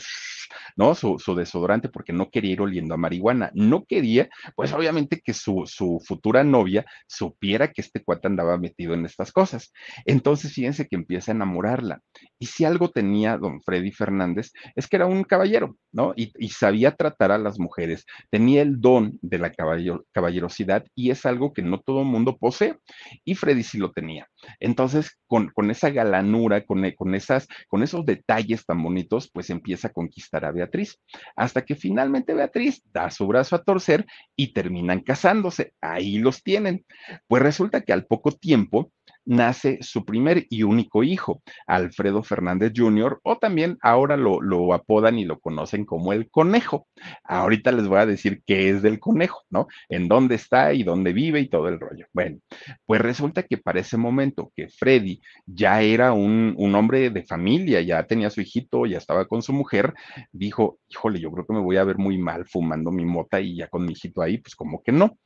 ¿no? 0.75 0.95
Su, 0.95 1.17
desodorante 1.35 1.89
porque 1.89 2.13
no 2.13 2.29
quería 2.29 2.53
ir 2.53 2.61
oliendo 2.61 2.93
a 2.93 2.97
marihuana. 2.97 3.51
No 3.53 3.85
quería, 3.85 4.29
pues 4.55 4.73
obviamente 4.73 5.21
que 5.23 5.33
su, 5.33 5.63
su 5.65 6.01
futura 6.05 6.43
novia 6.43 6.85
supiera 7.07 7.71
que 7.71 7.81
este 7.81 8.03
cuate 8.03 8.27
andaba 8.27 8.57
metido 8.57 8.93
en 8.93 9.05
estas 9.05 9.31
cosas. 9.31 9.71
Entonces, 10.05 10.53
fíjense 10.53 10.87
que 10.87 10.95
empieza 10.95 11.31
a 11.31 11.35
enamorarla. 11.35 12.01
Y 12.39 12.47
si 12.47 12.65
algo 12.65 12.89
tenía 12.89 13.37
don 13.37 13.61
Freddy 13.61 13.91
Fernández, 13.91 14.51
es 14.75 14.87
que 14.87 14.95
era 14.95 15.05
un 15.05 15.23
caballero, 15.23 15.77
¿no? 15.91 16.13
Y, 16.15 16.31
sabía 16.49 16.95
tratar 16.95 17.31
a 17.31 17.37
las 17.37 17.59
mujeres. 17.59 18.05
Tenía 18.31 18.61
el 18.61 18.79
don 18.81 19.19
de 19.21 19.37
la 19.37 19.51
caballero, 19.51 20.46
y 20.95 21.12
es 21.12 21.25
algo 21.25 21.53
que 21.53 21.62
no 21.62 21.79
todo 21.79 22.01
el 22.01 22.07
mundo 22.07 22.38
posee. 22.38 22.77
Y 23.23 23.36
Freddy 23.36 23.63
sí 23.63 23.77
lo 23.77 23.91
tenía. 23.91 24.27
Entonces, 24.60 25.17
con, 25.27 25.49
con 25.49 25.71
esa 25.71 25.89
galanura, 25.89 26.65
con, 26.65 26.89
con, 26.91 27.15
esas, 27.15 27.47
con 27.67 27.83
esos 27.83 28.05
detalles 28.05 28.65
tan 28.65 28.81
bonitos, 28.81 29.29
pues 29.31 29.49
empieza 29.49 29.89
a 29.89 29.93
conquistar 29.93 30.45
a 30.45 30.51
Beatriz. 30.51 30.99
Hasta 31.36 31.63
que 31.63 31.75
finalmente 31.75 32.33
Beatriz 32.33 32.81
da 32.91 33.10
su 33.10 33.27
brazo 33.27 33.55
a 33.55 33.63
torcer 33.63 34.05
y 34.36 34.53
terminan 34.53 35.01
casándose. 35.01 35.73
Ahí 35.81 36.17
los 36.17 36.43
tienen. 36.43 36.86
Pues 37.27 37.41
resulta 37.41 37.81
que 37.81 37.93
al 37.93 38.05
poco 38.05 38.31
tiempo, 38.31 38.91
nace 39.27 39.77
su 39.81 40.05
primer 40.05 40.47
y 40.49 40.63
único 40.63 41.03
hijo, 41.03 41.41
Alfredo 41.67 42.23
Fernández 42.23 42.71
Jr., 42.75 43.19
o 43.23 43.37
también 43.37 43.77
ahora 43.81 44.17
lo, 44.17 44.41
lo, 44.41 44.73
apodan 44.73 45.19
y 45.19 45.25
lo 45.25 45.39
conocen 45.39 45.85
como 45.85 46.13
el 46.13 46.29
conejo. 46.29 46.87
Ahorita 47.23 47.71
les 47.71 47.87
voy 47.87 47.99
a 47.99 48.05
decir 48.05 48.41
qué 48.45 48.69
es 48.69 48.81
del 48.81 48.99
conejo, 48.99 49.43
¿no? 49.49 49.67
En 49.89 50.07
dónde 50.07 50.35
está 50.35 50.73
y 50.73 50.83
dónde 50.83 51.13
vive 51.13 51.41
y 51.41 51.49
todo 51.49 51.67
el 51.67 51.79
rollo. 51.79 52.07
Bueno, 52.13 52.39
pues 52.85 53.01
resulta 53.01 53.43
que 53.43 53.57
para 53.57 53.81
ese 53.81 53.97
momento 53.97 54.51
que 54.55 54.69
Freddy 54.69 55.21
ya 55.45 55.81
era 55.81 56.13
un, 56.13 56.55
un 56.57 56.75
hombre 56.75 57.09
de 57.09 57.23
familia, 57.23 57.81
ya 57.81 58.03
tenía 58.07 58.29
su 58.29 58.41
hijito, 58.41 58.85
ya 58.85 58.97
estaba 58.97 59.25
con 59.25 59.41
su 59.41 59.53
mujer, 59.53 59.93
dijo, 60.31 60.79
híjole, 60.87 61.19
yo 61.19 61.31
creo 61.31 61.45
que 61.45 61.53
me 61.53 61.59
voy 61.59 61.77
a 61.77 61.83
ver 61.83 61.97
muy 61.97 62.17
mal 62.17 62.45
fumando 62.47 62.91
mi 62.91 63.05
mota 63.05 63.41
y 63.41 63.57
ya 63.57 63.67
con 63.67 63.85
mi 63.85 63.91
hijito 63.91 64.21
ahí, 64.21 64.37
pues 64.37 64.55
como 64.55 64.81
que 64.81 64.91
no. 64.91 65.17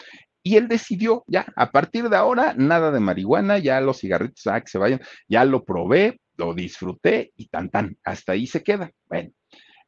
Y 0.44 0.58
él 0.58 0.68
decidió, 0.68 1.24
ya, 1.28 1.46
a 1.56 1.72
partir 1.72 2.10
de 2.10 2.18
ahora, 2.18 2.54
nada 2.58 2.92
de 2.92 3.00
marihuana, 3.00 3.60
ya 3.60 3.80
los 3.82 4.00
cigarritos, 4.00 4.48
ah, 4.48 4.62
que 4.62 4.70
se 4.70 4.78
vayan, 4.78 5.02
ya 5.28 5.46
lo 5.46 5.64
probé, 5.64 6.20
lo 6.38 6.54
disfruté 6.54 7.32
y 7.36 7.48
tan 7.48 7.70
tan, 7.70 7.98
hasta 8.04 8.34
ahí 8.34 8.48
se 8.48 8.64
queda. 8.64 8.92
Bueno, 9.08 9.32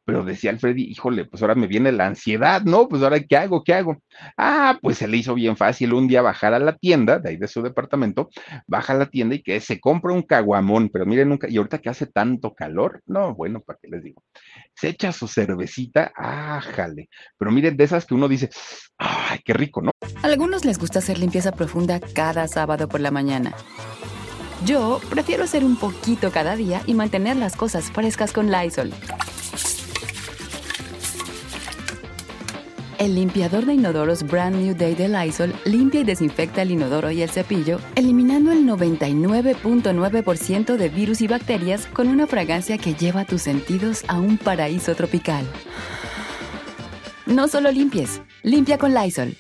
pero 0.06 0.24
decía 0.24 0.52
Alfredi, 0.52 0.84
híjole, 0.84 1.26
pues 1.26 1.42
ahora 1.42 1.56
me 1.56 1.68
viene 1.68 1.92
la 1.92 2.08
ansiedad, 2.08 2.62
¿no? 2.64 2.88
Pues 2.88 3.02
ahora, 3.04 3.20
¿qué 3.20 3.38
hago? 3.38 3.64
¿Qué 3.64 3.74
hago? 3.74 3.98
Ah, 4.38 4.78
pues 4.82 4.98
se 4.98 5.08
le 5.08 5.18
hizo 5.18 5.34
bien 5.34 5.58
fácil 5.58 5.94
un 5.94 6.08
día 6.08 6.22
bajar 6.22 6.54
a 6.54 6.60
la 6.60 6.76
tienda, 6.76 7.20
de 7.20 7.30
ahí 7.30 7.38
de 7.38 7.48
su 7.48 7.62
departamento, 7.62 8.30
baja 8.68 8.94
a 8.94 8.98
la 8.98 9.06
tienda 9.08 9.36
y 9.36 9.42
que 9.42 9.60
se 9.60 9.80
compra 9.80 10.14
un 10.14 10.24
caguamón, 10.24 10.90
pero 10.90 11.06
miren, 11.06 11.30
nunca, 11.30 11.48
y 11.50 11.58
ahorita 11.58 11.80
que 11.80 11.90
hace 11.90 12.08
tanto 12.08 12.54
calor, 12.54 13.02
no, 13.06 13.34
bueno, 13.36 13.62
¿para 13.62 13.80
qué 13.82 13.88
les 13.90 14.04
digo? 14.04 14.24
Se 14.76 14.90
echa 14.90 15.12
su 15.12 15.28
cervecita, 15.28 16.12
ájale, 16.16 17.10
pero 17.38 17.52
miren, 17.52 17.78
de 17.78 17.84
esas 17.84 18.06
que 18.06 18.14
uno 18.14 18.28
dice, 18.28 18.50
ay, 18.98 19.40
qué 19.44 19.54
rico, 19.54 19.82
¿no? 19.82 19.92
algunos 20.24 20.66
les 20.66 20.80
gusta 20.80 21.00
hacer 21.00 21.20
limpieza 21.20 21.52
profunda 21.52 22.00
cada 22.00 22.48
sábado 22.48 22.88
por 22.88 23.02
la 23.02 23.12
mañana. 23.12 23.54
Yo 24.66 25.02
prefiero 25.10 25.44
hacer 25.44 25.64
un 25.64 25.76
poquito 25.76 26.32
cada 26.32 26.56
día 26.56 26.82
y 26.88 26.94
mantener 26.94 27.36
las 27.36 27.56
cosas 27.56 27.92
frescas 27.92 28.32
con 28.32 28.50
Lysol. 28.50 28.94
El 33.04 33.16
limpiador 33.16 33.66
de 33.66 33.74
inodoros 33.74 34.24
Brand 34.24 34.56
New 34.56 34.78
Day 34.78 34.96
de 34.96 35.10
Lysol 35.10 35.54
limpia 35.66 36.00
y 36.00 36.06
desinfecta 36.06 36.62
el 36.62 36.72
inodoro 36.72 37.12
y 37.12 37.22
el 37.22 37.30
cepillo, 37.30 37.82
eliminando 37.96 38.54
el 38.54 38.66
99.9% 38.66 40.78
de 40.78 40.88
virus 40.88 41.20
y 41.20 41.28
bacterias 41.28 41.86
con 41.88 42.08
una 42.08 42.28
fragancia 42.28 42.78
que 42.78 42.94
lleva 42.94 43.26
tus 43.26 43.42
sentidos 43.42 44.06
a 44.08 44.22
un 44.22 44.38
paraíso 44.38 44.96
tropical. 44.96 45.46
No 47.26 47.50
solo 47.50 47.74
limpies, 47.74 48.22
limpia 48.42 48.78
con 48.78 48.94
Lysol. 48.94 49.36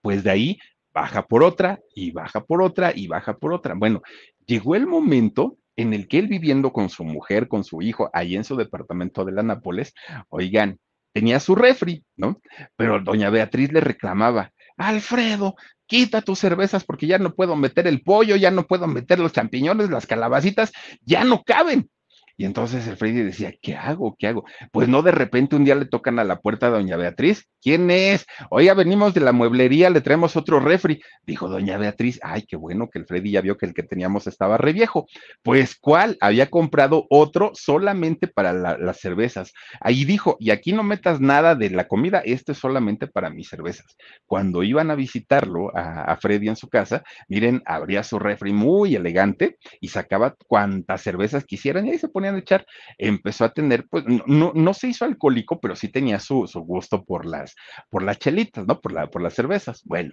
Pues 0.00 0.24
de 0.24 0.30
ahí 0.30 0.58
baja 0.94 1.26
por 1.26 1.42
otra 1.42 1.78
y 1.94 2.12
baja 2.12 2.40
por 2.40 2.62
otra 2.62 2.94
y 2.96 3.06
baja 3.06 3.36
por 3.36 3.52
otra. 3.52 3.74
Bueno, 3.74 4.00
llegó 4.46 4.74
el 4.74 4.86
momento 4.86 5.58
en 5.76 5.92
el 5.92 6.08
que 6.08 6.18
él 6.18 6.26
viviendo 6.26 6.72
con 6.72 6.88
su 6.88 7.04
mujer, 7.04 7.48
con 7.48 7.64
su 7.64 7.82
hijo, 7.82 8.08
ahí 8.14 8.34
en 8.34 8.44
su 8.44 8.56
departamento 8.56 9.26
de 9.26 9.32
la 9.32 9.42
Nápoles, 9.42 9.92
oigan, 10.30 10.78
tenía 11.16 11.40
su 11.40 11.54
refri, 11.54 12.04
¿no? 12.16 12.42
Pero 12.76 13.00
doña 13.00 13.30
Beatriz 13.30 13.72
le 13.72 13.80
reclamaba, 13.80 14.52
Alfredo, 14.76 15.54
quita 15.86 16.20
tus 16.20 16.38
cervezas 16.40 16.84
porque 16.84 17.06
ya 17.06 17.16
no 17.16 17.34
puedo 17.34 17.56
meter 17.56 17.86
el 17.86 18.02
pollo, 18.02 18.36
ya 18.36 18.50
no 18.50 18.66
puedo 18.66 18.86
meter 18.86 19.18
los 19.18 19.32
champiñones, 19.32 19.88
las 19.88 20.06
calabacitas, 20.06 20.72
ya 21.00 21.24
no 21.24 21.42
caben. 21.42 21.88
Y 22.36 22.44
entonces 22.44 22.86
el 22.86 22.96
Freddy 22.96 23.22
decía, 23.22 23.54
¿qué 23.62 23.74
hago? 23.74 24.14
¿Qué 24.18 24.26
hago? 24.26 24.44
Pues 24.70 24.88
no 24.88 25.02
de 25.02 25.12
repente 25.12 25.56
un 25.56 25.64
día 25.64 25.74
le 25.74 25.86
tocan 25.86 26.18
a 26.18 26.24
la 26.24 26.40
puerta 26.40 26.66
a 26.66 26.70
doña 26.70 26.96
Beatriz. 26.96 27.48
¿Quién 27.62 27.90
es? 27.90 28.26
Oiga, 28.50 28.74
venimos 28.74 29.14
de 29.14 29.20
la 29.20 29.32
mueblería, 29.32 29.90
le 29.90 30.00
traemos 30.00 30.36
otro 30.36 30.60
refri. 30.60 31.00
Dijo 31.24 31.48
doña 31.48 31.78
Beatriz, 31.78 32.20
ay, 32.22 32.44
qué 32.46 32.56
bueno 32.56 32.90
que 32.90 32.98
el 32.98 33.06
Freddy 33.06 33.32
ya 33.32 33.40
vio 33.40 33.56
que 33.56 33.66
el 33.66 33.74
que 33.74 33.82
teníamos 33.82 34.26
estaba 34.26 34.58
re 34.58 34.72
viejo. 34.72 35.06
Pues, 35.42 35.76
¿cuál? 35.76 36.18
Había 36.20 36.50
comprado 36.50 37.06
otro 37.08 37.52
solamente 37.54 38.28
para 38.28 38.52
las 38.52 39.00
cervezas. 39.00 39.52
Ahí 39.80 40.04
dijo, 40.04 40.36
y 40.38 40.50
aquí 40.50 40.72
no 40.72 40.82
metas 40.82 41.20
nada 41.20 41.54
de 41.54 41.70
la 41.70 41.88
comida, 41.88 42.20
este 42.24 42.52
es 42.52 42.58
solamente 42.58 43.06
para 43.06 43.30
mis 43.30 43.48
cervezas. 43.48 43.96
Cuando 44.26 44.62
iban 44.62 44.90
a 44.90 44.94
visitarlo 44.94 45.70
a, 45.74 46.16
Freddy 46.16 46.48
en 46.48 46.56
su 46.56 46.68
casa, 46.68 47.02
miren, 47.28 47.62
abría 47.66 48.02
su 48.02 48.18
refri 48.18 48.52
muy 48.52 48.94
elegante 48.94 49.58
y 49.80 49.88
sacaba 49.88 50.34
cuantas 50.46 51.02
cervezas 51.02 51.44
quisieran 51.44 51.86
y 51.86 51.90
ahí 51.90 51.98
se 51.98 52.08
ponía 52.08 52.25
a 52.34 52.38
echar, 52.38 52.66
empezó 52.98 53.44
a 53.44 53.52
tener, 53.52 53.86
pues, 53.88 54.04
no, 54.26 54.52
no, 54.54 54.74
se 54.74 54.88
hizo 54.88 55.04
alcohólico, 55.04 55.60
pero 55.60 55.76
sí 55.76 55.88
tenía 55.88 56.18
su, 56.18 56.46
su, 56.46 56.60
gusto 56.60 57.04
por 57.04 57.26
las, 57.26 57.54
por 57.90 58.02
las 58.02 58.18
chelitas, 58.18 58.66
¿no? 58.66 58.80
Por, 58.80 58.92
la, 58.92 59.08
por 59.08 59.22
las 59.22 59.34
cervezas. 59.34 59.82
Bueno, 59.84 60.12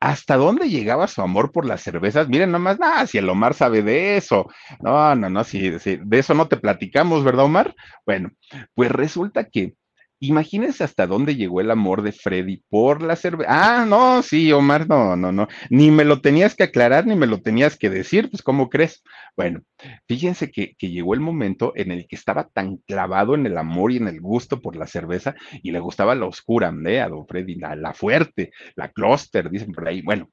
¿hasta 0.00 0.36
dónde 0.36 0.68
llegaba 0.68 1.08
su 1.08 1.22
amor 1.22 1.52
por 1.52 1.64
las 1.66 1.82
cervezas? 1.82 2.28
Miren, 2.28 2.52
nomás, 2.52 2.78
nada, 2.78 3.06
si 3.06 3.18
el 3.18 3.28
Omar 3.28 3.54
sabe 3.54 3.82
de 3.82 4.16
eso. 4.16 4.46
No, 4.80 5.14
no, 5.14 5.30
no, 5.30 5.44
si, 5.44 5.78
si, 5.78 5.96
de 5.96 6.18
eso 6.18 6.34
no 6.34 6.48
te 6.48 6.56
platicamos, 6.56 7.24
¿verdad, 7.24 7.46
Omar? 7.46 7.74
Bueno, 8.06 8.30
pues 8.74 8.90
resulta 8.90 9.44
que 9.44 9.74
Imagínense 10.20 10.82
hasta 10.82 11.06
dónde 11.06 11.36
llegó 11.36 11.60
el 11.60 11.70
amor 11.70 12.02
de 12.02 12.10
Freddy 12.10 12.62
por 12.68 13.02
la 13.02 13.14
cerveza. 13.14 13.50
Ah, 13.50 13.86
no, 13.86 14.22
sí, 14.22 14.50
Omar, 14.52 14.88
no, 14.88 15.14
no, 15.16 15.30
no. 15.30 15.46
Ni 15.70 15.92
me 15.92 16.04
lo 16.04 16.20
tenías 16.20 16.56
que 16.56 16.64
aclarar, 16.64 17.06
ni 17.06 17.14
me 17.14 17.28
lo 17.28 17.40
tenías 17.40 17.76
que 17.78 17.88
decir, 17.88 18.28
pues, 18.28 18.42
¿cómo 18.42 18.68
crees? 18.68 19.02
Bueno, 19.36 19.60
fíjense 20.08 20.50
que, 20.50 20.74
que 20.76 20.90
llegó 20.90 21.14
el 21.14 21.20
momento 21.20 21.72
en 21.76 21.92
el 21.92 22.08
que 22.08 22.16
estaba 22.16 22.48
tan 22.48 22.78
clavado 22.78 23.36
en 23.36 23.46
el 23.46 23.56
amor 23.56 23.92
y 23.92 23.98
en 23.98 24.08
el 24.08 24.20
gusto 24.20 24.60
por 24.60 24.74
la 24.74 24.88
cerveza 24.88 25.36
y 25.62 25.70
le 25.70 25.78
gustaba 25.78 26.16
la 26.16 26.26
oscura, 26.26 26.74
¿eh? 26.86 27.00
A 27.00 27.08
don 27.08 27.26
Freddy, 27.26 27.54
la, 27.54 27.76
la 27.76 27.94
fuerte, 27.94 28.50
la 28.74 28.88
cluster, 28.88 29.50
dicen 29.50 29.72
por 29.72 29.86
ahí. 29.88 30.02
Bueno, 30.02 30.30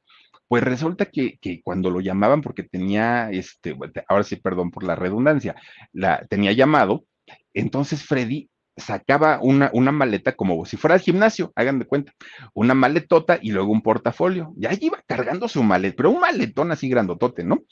pues 0.48 0.64
resulta 0.64 1.06
que, 1.06 1.38
que, 1.40 1.62
cuando 1.62 1.90
lo 1.90 2.00
llamaban, 2.02 2.42
porque 2.42 2.64
tenía, 2.64 3.30
este, 3.32 3.76
ahora 4.08 4.24
sí, 4.24 4.36
perdón 4.38 4.72
por 4.72 4.84
la 4.84 4.96
redundancia, 4.96 5.56
la, 5.92 6.26
tenía 6.28 6.52
llamado, 6.54 7.06
entonces 7.54 8.04
Freddy 8.04 8.50
sacaba 8.78 9.40
una, 9.42 9.70
una 9.74 9.92
maleta 9.92 10.34
como 10.34 10.66
si 10.66 10.78
fuera 10.78 10.96
al 10.96 11.02
gimnasio, 11.02 11.52
hagan 11.56 11.80
de 11.80 11.86
cuenta, 11.86 12.14
una 12.54 12.74
maletota 12.74 13.40
y 13.42 13.52
luego 13.52 13.72
un 13.72 13.82
portafolio. 13.82 14.54
Y 14.58 14.66
ahí 14.66 14.78
iba 14.82 15.02
cargando 15.08 15.48
su 15.48 15.64
malet, 15.64 15.96
pero 15.96 16.12
un 16.12 16.20
maletón 16.20 16.72
así 16.72 16.90
grandotote, 16.90 17.44
¿no? 17.44 17.64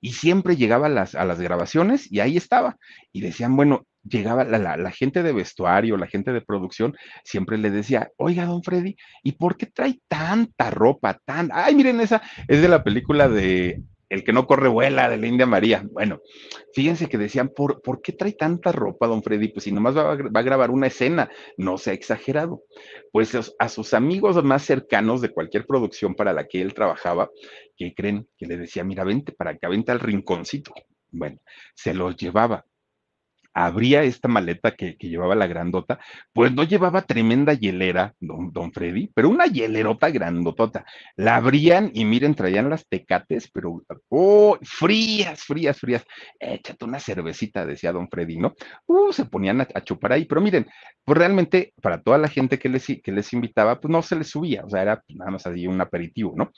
Y 0.00 0.12
siempre 0.12 0.56
llegaba 0.56 0.86
a 0.86 0.90
las, 0.90 1.14
a 1.14 1.24
las 1.24 1.40
grabaciones 1.40 2.10
y 2.10 2.20
ahí 2.20 2.36
estaba. 2.36 2.76
Y 3.12 3.20
decían, 3.20 3.56
bueno, 3.56 3.86
llegaba 4.04 4.44
la, 4.44 4.58
la, 4.58 4.76
la, 4.76 4.90
gente 4.90 5.22
de 5.22 5.32
vestuario, 5.32 5.96
la 5.96 6.06
gente 6.06 6.32
de 6.32 6.40
producción, 6.40 6.96
siempre 7.24 7.58
le 7.58 7.70
decía, 7.70 8.10
oiga, 8.16 8.46
don 8.46 8.62
Freddy, 8.62 8.96
¿y 9.22 9.32
por 9.32 9.56
qué 9.56 9.66
trae 9.66 10.00
tanta 10.08 10.70
ropa? 10.70 11.20
Tan... 11.24 11.50
Ay, 11.52 11.74
miren, 11.74 12.00
esa 12.00 12.22
es 12.48 12.62
de 12.62 12.68
la 12.68 12.82
película 12.82 13.28
de 13.28 13.82
el 14.12 14.24
que 14.24 14.32
no 14.34 14.46
corre 14.46 14.68
vuela 14.68 15.08
de 15.08 15.16
la 15.16 15.26
India 15.26 15.46
María. 15.46 15.86
Bueno, 15.90 16.20
fíjense 16.74 17.08
que 17.08 17.16
decían, 17.16 17.48
¿por, 17.48 17.80
¿por 17.80 18.02
qué 18.02 18.12
trae 18.12 18.32
tanta 18.32 18.70
ropa, 18.70 19.06
don 19.06 19.22
Freddy? 19.22 19.48
Pues 19.48 19.64
si 19.64 19.72
nomás 19.72 19.96
va 19.96 20.12
a, 20.12 20.16
va 20.16 20.40
a 20.40 20.42
grabar 20.42 20.70
una 20.70 20.88
escena, 20.88 21.30
no 21.56 21.78
se 21.78 21.90
ha 21.90 21.94
exagerado. 21.94 22.62
Pues 23.10 23.34
a 23.58 23.68
sus 23.70 23.94
amigos 23.94 24.44
más 24.44 24.64
cercanos 24.64 25.22
de 25.22 25.30
cualquier 25.30 25.66
producción 25.66 26.14
para 26.14 26.34
la 26.34 26.46
que 26.46 26.60
él 26.60 26.74
trabajaba, 26.74 27.30
que 27.74 27.94
creen 27.94 28.28
que 28.36 28.44
le 28.44 28.58
decía, 28.58 28.84
mira, 28.84 29.02
vente 29.02 29.32
para 29.32 29.52
acá, 29.52 29.70
vente 29.70 29.92
al 29.92 30.00
rinconcito. 30.00 30.74
Bueno, 31.10 31.38
se 31.74 31.94
los 31.94 32.14
llevaba 32.14 32.66
abría 33.54 34.02
esta 34.02 34.28
maleta 34.28 34.72
que, 34.72 34.96
que, 34.96 35.08
llevaba 35.08 35.34
la 35.34 35.46
grandota, 35.46 35.98
pues 36.32 36.52
no 36.52 36.64
llevaba 36.64 37.02
tremenda 37.02 37.54
hielera, 37.54 38.14
don, 38.20 38.52
don 38.52 38.72
Freddy, 38.72 39.10
pero 39.14 39.28
una 39.28 39.46
hielerota 39.46 40.10
grandotota. 40.10 40.84
La 41.16 41.36
abrían 41.36 41.90
y 41.92 42.04
miren, 42.04 42.34
traían 42.34 42.70
las 42.70 42.86
tecates, 42.88 43.50
pero 43.52 43.82
oh, 44.08 44.58
frías, 44.62 45.42
frías, 45.42 45.78
frías. 45.78 46.04
Échate 46.38 46.84
una 46.84 46.98
cervecita, 46.98 47.66
decía 47.66 47.92
don 47.92 48.08
Freddy, 48.08 48.38
¿no? 48.38 48.54
Uh, 48.86 49.12
se 49.12 49.26
ponían 49.26 49.60
a, 49.60 49.66
chupar 49.82 50.12
ahí, 50.12 50.24
pero 50.24 50.40
miren, 50.40 50.66
pues 51.04 51.18
realmente 51.18 51.74
para 51.82 52.00
toda 52.00 52.18
la 52.18 52.28
gente 52.28 52.58
que 52.58 52.68
les, 52.68 52.86
que 52.86 53.12
les 53.12 53.32
invitaba, 53.32 53.80
pues 53.80 53.90
no 53.90 54.02
se 54.02 54.16
les 54.16 54.28
subía, 54.28 54.64
o 54.64 54.70
sea, 54.70 54.82
era 54.82 55.02
nada 55.08 55.30
más 55.30 55.46
así 55.46 55.66
un 55.66 55.80
aperitivo, 55.80 56.34
¿no? 56.36 56.52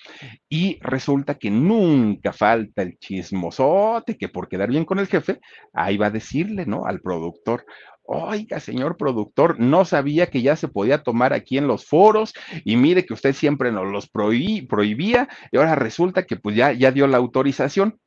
Y 0.48 0.78
resulta 0.80 1.34
que 1.34 1.50
nunca 1.50 2.32
falta 2.32 2.82
el 2.82 2.98
chismosote 2.98 4.16
que 4.16 4.28
por 4.28 4.48
quedar 4.48 4.68
bien 4.68 4.84
con 4.84 4.98
el 4.98 5.06
jefe, 5.06 5.40
ahí 5.72 5.96
va 5.96 6.06
a 6.06 6.10
decirle, 6.10 6.66
¿no? 6.66 6.83
Al 6.84 7.00
productor. 7.00 7.64
Oiga, 8.06 8.60
señor 8.60 8.98
productor, 8.98 9.58
no 9.58 9.86
sabía 9.86 10.26
que 10.26 10.42
ya 10.42 10.56
se 10.56 10.68
podía 10.68 11.02
tomar 11.02 11.32
aquí 11.32 11.56
en 11.56 11.66
los 11.66 11.86
foros 11.86 12.34
y 12.62 12.76
mire 12.76 13.06
que 13.06 13.14
usted 13.14 13.32
siempre 13.32 13.72
nos 13.72 13.90
los 13.90 14.10
prohibí, 14.10 14.60
prohibía 14.60 15.26
y 15.50 15.56
ahora 15.56 15.74
resulta 15.74 16.26
que 16.26 16.36
pues 16.36 16.54
ya, 16.54 16.72
ya 16.72 16.92
dio 16.92 17.06
la 17.06 17.16
autorización. 17.16 17.98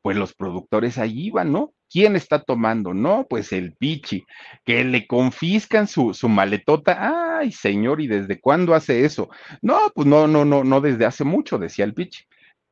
Pues 0.00 0.16
los 0.16 0.34
productores 0.34 0.98
ahí 0.98 1.26
iban, 1.26 1.52
¿no? 1.52 1.72
¿Quién 1.90 2.16
está 2.16 2.42
tomando? 2.42 2.94
No, 2.94 3.26
pues 3.28 3.52
el 3.52 3.74
pichi, 3.74 4.24
que 4.64 4.84
le 4.84 5.06
confiscan 5.06 5.88
su, 5.88 6.12
su 6.14 6.28
maletota. 6.28 7.38
Ay, 7.38 7.52
señor, 7.52 8.00
¿y 8.00 8.06
desde 8.06 8.40
cuándo 8.40 8.74
hace 8.74 9.04
eso? 9.04 9.28
No, 9.62 9.78
pues 9.94 10.06
no, 10.06 10.26
no, 10.26 10.44
no, 10.44 10.64
no 10.64 10.80
desde 10.80 11.06
hace 11.06 11.24
mucho, 11.24 11.58
decía 11.58 11.84
el 11.84 11.94
pichi 11.94 12.24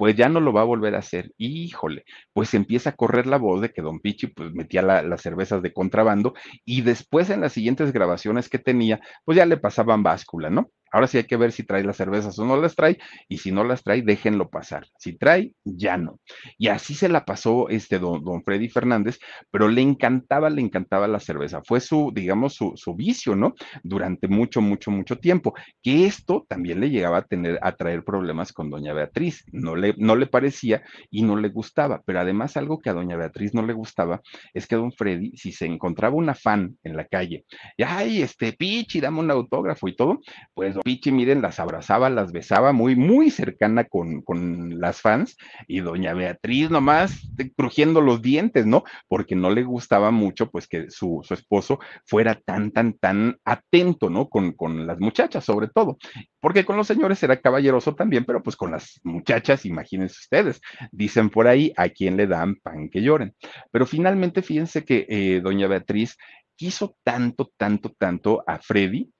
pues 0.02 0.16
ya 0.16 0.28
no 0.28 0.40
lo 0.40 0.52
va 0.52 0.62
a 0.62 0.64
volver 0.64 0.96
a 0.96 0.98
hacer. 0.98 1.30
Híjole, 1.38 2.04
pues 2.32 2.54
empieza 2.54 2.90
a 2.90 2.96
correr 2.96 3.28
la 3.28 3.38
voz 3.38 3.60
de 3.60 3.70
que 3.72 3.82
Don 3.82 4.00
Pichi 4.00 4.26
pues 4.26 4.52
metía 4.52 4.82
la, 4.82 5.00
las 5.00 5.22
cervezas 5.22 5.62
de 5.62 5.72
contrabando 5.72 6.34
y 6.64 6.80
después 6.80 7.30
en 7.30 7.40
las 7.40 7.52
siguientes 7.52 7.92
grabaciones 7.92 8.48
que 8.48 8.58
tenía, 8.58 9.00
pues 9.24 9.36
ya 9.36 9.46
le 9.46 9.58
pasaban 9.58 10.02
báscula, 10.02 10.50
¿no? 10.50 10.72
Ahora 10.92 11.06
sí 11.06 11.18
hay 11.18 11.24
que 11.24 11.36
ver 11.36 11.52
si 11.52 11.64
trae 11.64 11.82
las 11.82 11.96
cervezas 11.96 12.38
o 12.38 12.44
no 12.44 12.56
las 12.56 12.76
trae, 12.76 12.98
y 13.28 13.38
si 13.38 13.50
no 13.50 13.64
las 13.64 13.82
trae, 13.82 14.02
déjenlo 14.02 14.50
pasar. 14.50 14.86
Si 14.98 15.14
trae, 15.16 15.54
ya 15.64 15.96
no. 15.96 16.20
Y 16.58 16.68
así 16.68 16.94
se 16.94 17.08
la 17.08 17.24
pasó 17.24 17.68
este 17.70 17.98
don, 17.98 18.42
Freddy 18.44 18.68
Fernández, 18.68 19.18
pero 19.50 19.68
le 19.68 19.80
encantaba, 19.80 20.50
le 20.50 20.60
encantaba 20.60 21.08
la 21.08 21.18
cerveza. 21.18 21.62
Fue 21.64 21.80
su, 21.80 22.12
digamos, 22.14 22.54
su, 22.54 22.72
su, 22.76 22.94
vicio, 22.94 23.34
¿no? 23.34 23.54
Durante 23.82 24.28
mucho, 24.28 24.60
mucho, 24.60 24.90
mucho 24.90 25.18
tiempo. 25.18 25.54
Que 25.82 26.06
esto 26.06 26.44
también 26.48 26.80
le 26.80 26.90
llegaba 26.90 27.18
a 27.18 27.22
tener, 27.22 27.58
a 27.62 27.72
traer 27.72 28.04
problemas 28.04 28.52
con 28.52 28.70
doña 28.70 28.92
Beatriz. 28.92 29.44
No 29.50 29.76
le, 29.76 29.94
no 29.96 30.14
le 30.14 30.26
parecía 30.26 30.82
y 31.10 31.22
no 31.22 31.36
le 31.36 31.48
gustaba. 31.48 32.02
Pero 32.04 32.20
además, 32.20 32.56
algo 32.56 32.80
que 32.80 32.90
a 32.90 32.94
doña 32.94 33.16
Beatriz 33.16 33.54
no 33.54 33.64
le 33.64 33.72
gustaba 33.72 34.20
es 34.52 34.66
que 34.66 34.76
don 34.76 34.92
Freddy, 34.92 35.32
si 35.36 35.52
se 35.52 35.66
encontraba 35.66 36.14
una 36.14 36.34
fan 36.34 36.76
en 36.82 36.96
la 36.96 37.06
calle, 37.06 37.44
y 37.76 37.82
ay, 37.82 38.22
este 38.22 38.52
pichi, 38.52 39.00
dame 39.00 39.20
un 39.20 39.30
autógrafo 39.30 39.88
y 39.88 39.96
todo, 39.96 40.20
pues 40.54 40.76
Pichi, 40.82 41.12
miren, 41.12 41.42
las 41.42 41.60
abrazaba, 41.60 42.10
las 42.10 42.32
besaba 42.32 42.72
muy, 42.72 42.96
muy 42.96 43.30
cercana 43.30 43.84
con, 43.84 44.22
con 44.22 44.80
las 44.80 45.00
fans 45.00 45.36
y 45.68 45.80
doña 45.80 46.14
Beatriz 46.14 46.70
nomás 46.70 47.28
crujiendo 47.56 48.00
los 48.00 48.22
dientes, 48.22 48.66
¿no? 48.66 48.84
Porque 49.08 49.36
no 49.36 49.50
le 49.50 49.62
gustaba 49.62 50.10
mucho, 50.10 50.50
pues, 50.50 50.66
que 50.66 50.90
su, 50.90 51.20
su 51.22 51.34
esposo 51.34 51.78
fuera 52.04 52.34
tan, 52.34 52.70
tan, 52.70 52.94
tan 52.94 53.36
atento, 53.44 54.10
¿no? 54.10 54.28
Con, 54.28 54.52
con 54.52 54.86
las 54.86 54.98
muchachas, 55.00 55.44
sobre 55.44 55.68
todo. 55.68 55.98
Porque 56.40 56.64
con 56.64 56.76
los 56.76 56.86
señores 56.86 57.22
era 57.22 57.40
caballeroso 57.40 57.94
también, 57.94 58.24
pero 58.24 58.42
pues 58.42 58.56
con 58.56 58.72
las 58.72 59.00
muchachas, 59.04 59.64
imagínense 59.64 60.16
ustedes, 60.20 60.60
dicen 60.90 61.30
por 61.30 61.46
ahí 61.46 61.72
a 61.76 61.88
quién 61.88 62.16
le 62.16 62.26
dan 62.26 62.56
pan 62.56 62.88
que 62.88 63.02
lloren. 63.02 63.34
Pero 63.70 63.86
finalmente, 63.86 64.42
fíjense 64.42 64.84
que 64.84 65.06
eh, 65.08 65.40
doña 65.42 65.68
Beatriz 65.68 66.16
quiso 66.56 66.96
tanto, 67.02 67.50
tanto, 67.56 67.94
tanto 67.98 68.42
a 68.46 68.58
Freddy 68.58 69.10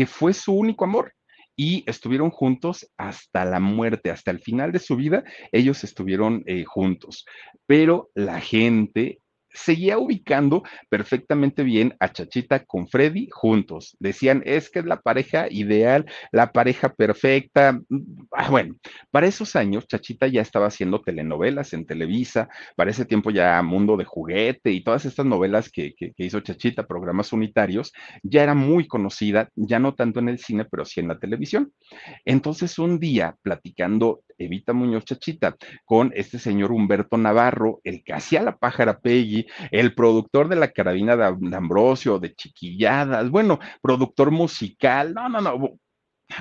que 0.00 0.06
fue 0.06 0.32
su 0.32 0.54
único 0.54 0.86
amor 0.86 1.12
y 1.54 1.84
estuvieron 1.86 2.30
juntos 2.30 2.90
hasta 2.96 3.44
la 3.44 3.60
muerte, 3.60 4.10
hasta 4.10 4.30
el 4.30 4.38
final 4.40 4.72
de 4.72 4.78
su 4.78 4.96
vida, 4.96 5.24
ellos 5.52 5.84
estuvieron 5.84 6.42
eh, 6.46 6.64
juntos. 6.64 7.26
Pero 7.66 8.08
la 8.14 8.40
gente 8.40 9.20
seguía 9.52 9.98
ubicando 9.98 10.62
perfectamente 10.88 11.62
bien 11.62 11.94
a 12.00 12.12
Chachita 12.12 12.64
con 12.64 12.88
Freddy 12.88 13.28
juntos. 13.30 13.96
Decían, 13.98 14.42
es 14.44 14.70
que 14.70 14.80
es 14.80 14.84
la 14.84 15.00
pareja 15.00 15.46
ideal, 15.50 16.06
la 16.32 16.52
pareja 16.52 16.92
perfecta. 16.92 17.80
Ah, 18.32 18.50
bueno, 18.50 18.76
para 19.10 19.26
esos 19.26 19.56
años, 19.56 19.86
Chachita 19.86 20.26
ya 20.26 20.42
estaba 20.42 20.66
haciendo 20.66 21.00
telenovelas 21.00 21.72
en 21.72 21.86
Televisa, 21.86 22.48
para 22.76 22.90
ese 22.90 23.04
tiempo 23.04 23.30
ya 23.30 23.62
Mundo 23.62 23.96
de 23.96 24.04
Juguete 24.04 24.70
y 24.70 24.82
todas 24.82 25.04
estas 25.04 25.26
novelas 25.26 25.70
que, 25.70 25.94
que 25.94 26.12
hizo 26.16 26.40
Chachita, 26.40 26.86
programas 26.86 27.32
unitarios, 27.32 27.92
ya 28.22 28.42
era 28.42 28.54
muy 28.54 28.86
conocida, 28.86 29.50
ya 29.56 29.78
no 29.78 29.94
tanto 29.94 30.20
en 30.20 30.28
el 30.28 30.38
cine, 30.38 30.64
pero 30.64 30.84
sí 30.84 31.00
en 31.00 31.08
la 31.08 31.18
televisión. 31.18 31.72
Entonces, 32.24 32.78
un 32.78 32.98
día, 32.98 33.36
platicando 33.42 34.22
Evita 34.40 34.72
Muñoz 34.72 35.04
Chachita 35.04 35.56
con 35.84 36.12
este 36.14 36.38
señor 36.38 36.72
Humberto 36.72 37.16
Navarro, 37.16 37.80
el 37.84 38.02
que 38.02 38.12
hacía 38.12 38.42
la 38.42 38.56
pájara 38.56 38.98
Peggy, 39.00 39.46
el 39.70 39.94
productor 39.94 40.48
de 40.48 40.56
la 40.56 40.72
carabina 40.72 41.16
de 41.16 41.56
Ambrosio, 41.56 42.18
de 42.18 42.34
Chiquilladas, 42.34 43.30
bueno, 43.30 43.58
productor 43.82 44.30
musical, 44.30 45.14
no, 45.14 45.28
no, 45.28 45.40
no, 45.40 45.78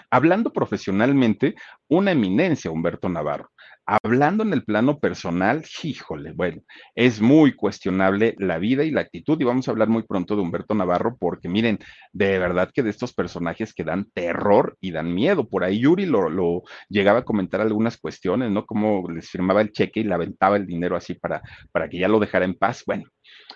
hablando 0.10 0.52
profesionalmente, 0.52 1.56
una 1.88 2.12
eminencia, 2.12 2.72
Humberto 2.72 3.10
Navarro. 3.10 3.50
Hablando 3.92 4.44
en 4.44 4.54
el 4.54 4.64
plano 4.64 5.00
personal, 5.00 5.66
híjole, 5.82 6.32
bueno, 6.34 6.62
es 6.94 7.22
muy 7.22 7.54
cuestionable 7.56 8.36
la 8.38 8.60
vida 8.60 8.84
y 8.84 8.92
la 8.92 9.02
actitud 9.02 9.42
y 9.42 9.46
vamos 9.46 9.68
a 9.68 9.72
hablar 9.72 9.88
muy 9.88 10.04
pronto 10.04 10.36
de 10.36 10.44
Humberto 10.44 10.76
Navarro 10.76 11.18
porque 11.20 11.50
miren, 11.50 11.80
de 12.14 12.38
verdad 12.38 12.70
que 12.72 12.84
de 12.84 12.92
estos 12.92 13.16
personajes 13.16 13.74
que 13.74 13.84
dan 13.84 14.06
terror 14.14 14.78
y 14.80 14.92
dan 14.92 15.12
miedo. 15.12 15.50
Por 15.50 15.64
ahí 15.64 15.80
Yuri 15.80 16.06
lo, 16.06 16.62
llegaba 16.88 17.20
a 17.20 17.26
comentar 17.26 17.62
algunas 17.62 17.98
cuestiones, 17.98 18.52
¿no? 18.52 18.68
Como 18.68 19.10
les 19.10 19.28
firmaba 19.28 19.62
el 19.62 19.72
cheque 19.72 20.02
y 20.02 20.04
le 20.04 20.14
aventaba 20.14 20.58
el 20.58 20.68
dinero 20.68 20.96
así 20.96 21.16
para, 21.16 21.42
para 21.72 21.90
que 21.90 21.98
ya 21.98 22.08
lo 22.08 22.20
dejara 22.20 22.46
en 22.46 22.54
paz. 22.54 22.84
Bueno, 22.86 23.06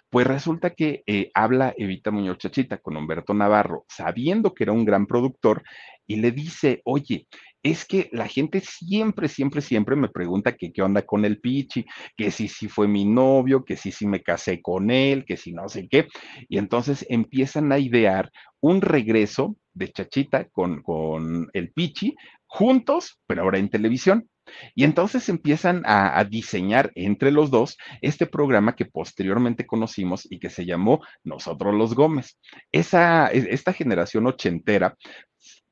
pues 0.10 0.26
resulta 0.26 0.72
que 0.72 1.04
eh, 1.06 1.30
habla 1.36 1.76
Evita 1.78 2.10
Muñoz 2.10 2.40
Chachita 2.40 2.80
con 2.80 2.98
Humberto 2.98 3.36
Navarro, 3.36 3.86
sabiendo 3.88 4.56
que 4.56 4.64
era 4.64 4.72
un 4.72 4.84
gran 4.84 5.06
productor, 5.06 5.62
y 6.08 6.18
le 6.18 6.32
dice, 6.32 6.82
oye, 6.86 7.28
es 7.64 7.86
que 7.86 8.09
la 8.11 8.28
gente 8.28 8.59
siempre, 8.59 9.30
siempre, 9.30 9.61
siempre 9.61 9.95
me 9.95 10.09
pregunta 10.09 10.55
que 10.55 10.74
qué 10.74 10.82
onda 10.82 11.03
con 11.03 11.24
el 11.24 11.39
Pichi, 11.39 11.86
que 12.18 12.30
si 12.30 12.49
sí 12.49 12.55
si 12.55 12.68
fue 12.68 12.88
mi 12.88 13.05
novio, 13.05 13.64
que 13.64 13.78
si 13.78 13.91
sí 13.91 13.99
si 13.99 14.07
me 14.07 14.22
casé 14.22 14.61
con 14.61 14.91
él, 14.91 15.24
que 15.26 15.38
si 15.38 15.53
no 15.53 15.70
sé 15.70 15.88
qué. 15.88 16.07
Y 16.49 16.57
entonces 16.57 17.05
empiezan 17.09 17.72
a 17.72 17.80
idear 17.80 18.30
un 18.59 18.82
regreso 18.82 19.55
de 19.74 19.91
Chachita 19.91 20.49
con, 20.49 20.84
con 20.84 21.49
el 21.53 21.72
Pichi 21.72 22.16
juntos, 22.45 23.20
pero 23.26 23.41
ahora 23.41 23.57
en 23.57 23.70
televisión. 23.70 24.30
Y 24.76 24.84
entonces 24.84 25.30
empiezan 25.30 25.84
a, 25.86 26.20
a, 26.20 26.26
diseñar 26.26 26.91
entre 26.95 27.32
los 27.32 27.49
dos 27.49 27.78
este 28.01 28.26
programa 28.26 28.76
que 28.76 28.86
posteriormente 28.86 29.66
conocimos 29.66 30.30
y 30.30 30.38
que 30.38 30.49
se 30.49 30.66
llamó 30.66 30.99
Nosotros 31.24 31.74
los 31.74 31.95
Gómez. 31.95 32.38
Esa, 32.72 33.28
esta 33.28 33.72
generación 33.72 34.28
ochentera 34.28 34.97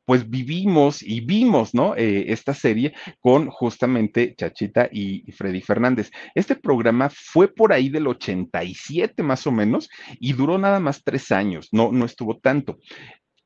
pues 0.06 0.30
vivimos 0.30 1.02
y 1.04 1.22
vimos, 1.22 1.74
¿no? 1.74 1.95
Eh, 1.95 2.32
esta 2.32 2.54
serie 2.54 2.93
con 3.20 3.49
justamente 3.49 4.36
Chachita 4.36 4.89
y, 4.91 5.32
Freddy 5.32 5.62
Fernández. 5.62 6.12
Este 6.36 6.56
programa 6.56 7.10
fue 7.10 7.47
por 7.47 7.74
ahí 7.74 7.89
del 7.89 8.08
87 8.08 9.24
más 9.24 9.47
o 9.47 9.52
menos 9.52 9.89
y 10.20 10.34
duró 10.34 10.58
nada 10.58 10.80
más 10.80 11.04
tres 11.04 11.32
años, 11.32 11.70
no, 11.72 11.91
no 11.91 12.06
estuvo 12.06 12.38
tanto 12.38 12.80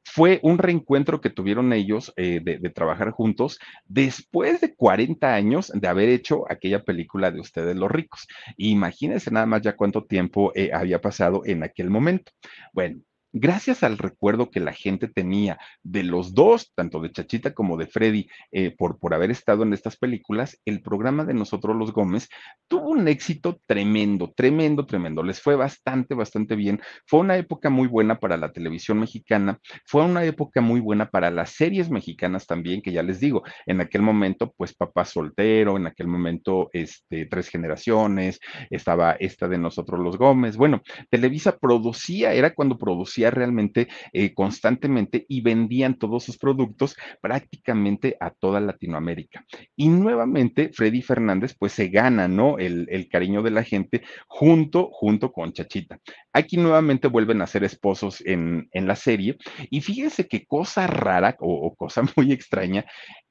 fue 0.05 0.39
un 0.43 0.59
reencuentro 0.59 1.19
que 1.19 1.29
tuvieron 1.29 1.73
ellos 1.73 2.13
eh, 2.15 2.39
de, 2.41 2.69
trabajar 2.69 3.11
juntos 3.11 3.59
después 3.85 4.61
de 4.61 4.73
40 4.73 5.33
años 5.33 5.71
de 5.75 5.87
haber 5.87 6.07
hecho 6.07 6.49
aquella 6.49 6.83
película 6.83 7.31
de 7.31 7.41
Ustedes 7.41 7.75
los 7.75 7.91
ricos. 7.91 8.27
Imagínense 8.55 9.31
nada 9.31 9.45
más 9.45 9.61
ya 9.61 9.75
cuánto 9.75 10.05
tiempo 10.05 10.53
eh, 10.55 10.71
había 10.73 11.01
pasado 11.01 11.41
en 11.45 11.63
aquel 11.63 11.89
momento. 11.89 12.31
Bueno, 12.71 13.01
gracias 13.35 13.83
al 13.83 13.97
recuerdo 13.97 14.49
que 14.49 14.61
la 14.61 14.71
gente 14.71 15.09
tenía 15.09 15.59
de 15.83 16.03
los 16.03 16.33
dos, 16.33 16.71
tanto 16.73 17.01
de 17.01 17.11
Chachita 17.11 17.53
como 17.53 17.75
de 17.75 17.85
Freddy, 17.85 18.29
eh, 18.51 18.73
por, 18.75 18.97
por 18.97 19.13
haber 19.13 19.29
estado 19.29 19.63
en 19.63 19.73
estas 19.73 19.97
películas, 19.97 20.57
el 20.63 20.81
programa 20.81 21.25
de 21.25 21.33
Nosotros 21.33 21.75
los 21.75 21.91
Gómez 21.91 22.29
tuvo 22.69 22.91
un 22.91 23.09
éxito 23.09 23.59
tremendo, 23.65 24.31
tremendo, 24.33 24.85
tremendo. 24.85 25.21
Les 25.21 25.41
fue 25.41 25.57
bastante, 25.57 26.15
bastante 26.15 26.55
bien. 26.55 26.81
Fue 27.05 27.19
una 27.19 27.35
época 27.35 27.69
muy 27.69 27.89
buena 27.89 28.19
para 28.19 28.37
la 28.37 28.53
televisión 28.53 29.01
mexicana, 29.01 29.59
fue 29.85 30.03
una 30.03 30.23
época 30.23 30.61
muy 30.61 30.79
buena 30.79 31.09
para 31.09 31.29
las 31.29 31.51
series 31.51 31.89
mexicanas 31.89 32.47
también, 32.47 32.81
que 32.81 32.93
ya 32.93 33.03
les 33.03 33.19
digo, 33.19 33.43
en 33.65 33.81
aquel 33.81 34.01
momento, 34.01 34.53
pues 34.55 34.73
Papá 34.73 35.03
Soltero, 35.03 35.75
en 35.75 35.87
aquel 35.87 36.07
momento, 36.07 36.69
este, 36.71 37.25
Tres 37.25 37.49
Generaciones, 37.49 38.39
estaba 38.69 39.11
esta 39.19 39.49
de 39.49 39.57
Nosotros 39.57 39.99
los 39.99 40.17
Gómez. 40.17 40.55
Bueno, 40.55 40.81
Televisa 41.09 41.57
producía, 41.57 42.31
era 42.31 42.53
cuando 42.53 42.77
producía 42.77 43.24
realmente 43.31 43.87
eh, 44.13 44.33
constantemente 44.33 45.25
y 45.27 45.41
vendían 45.41 45.97
todos 45.97 46.23
sus 46.23 46.37
productos 46.37 46.95
prácticamente 47.21 48.17
a 48.19 48.31
toda 48.31 48.59
Latinoamérica. 48.59 49.45
Y 49.75 49.89
nuevamente 49.89 50.71
Freddy 50.73 51.01
Fernández 51.01 51.55
pues 51.57 51.73
se 51.73 51.89
gana, 51.89 52.27
¿no? 52.27 52.57
El, 52.57 52.85
cariño 53.11 53.43
de 53.43 53.51
la 53.51 53.63
gente 53.63 54.03
junto, 54.27 54.89
junto 54.91 55.31
con 55.31 55.53
Chachita. 55.53 55.99
Aquí 56.33 56.57
nuevamente 56.57 57.07
vuelven 57.07 57.41
a 57.41 57.47
ser 57.47 57.63
esposos 57.63 58.21
en, 58.25 58.67
en 58.71 58.87
la 58.87 58.95
serie 58.95 59.37
y 59.69 59.81
fíjense 59.81 60.27
qué 60.27 60.45
cosa 60.45 60.87
rara 60.87 61.35
o, 61.39 61.73
cosa 61.75 62.01
muy 62.15 62.31
extraña 62.31 62.85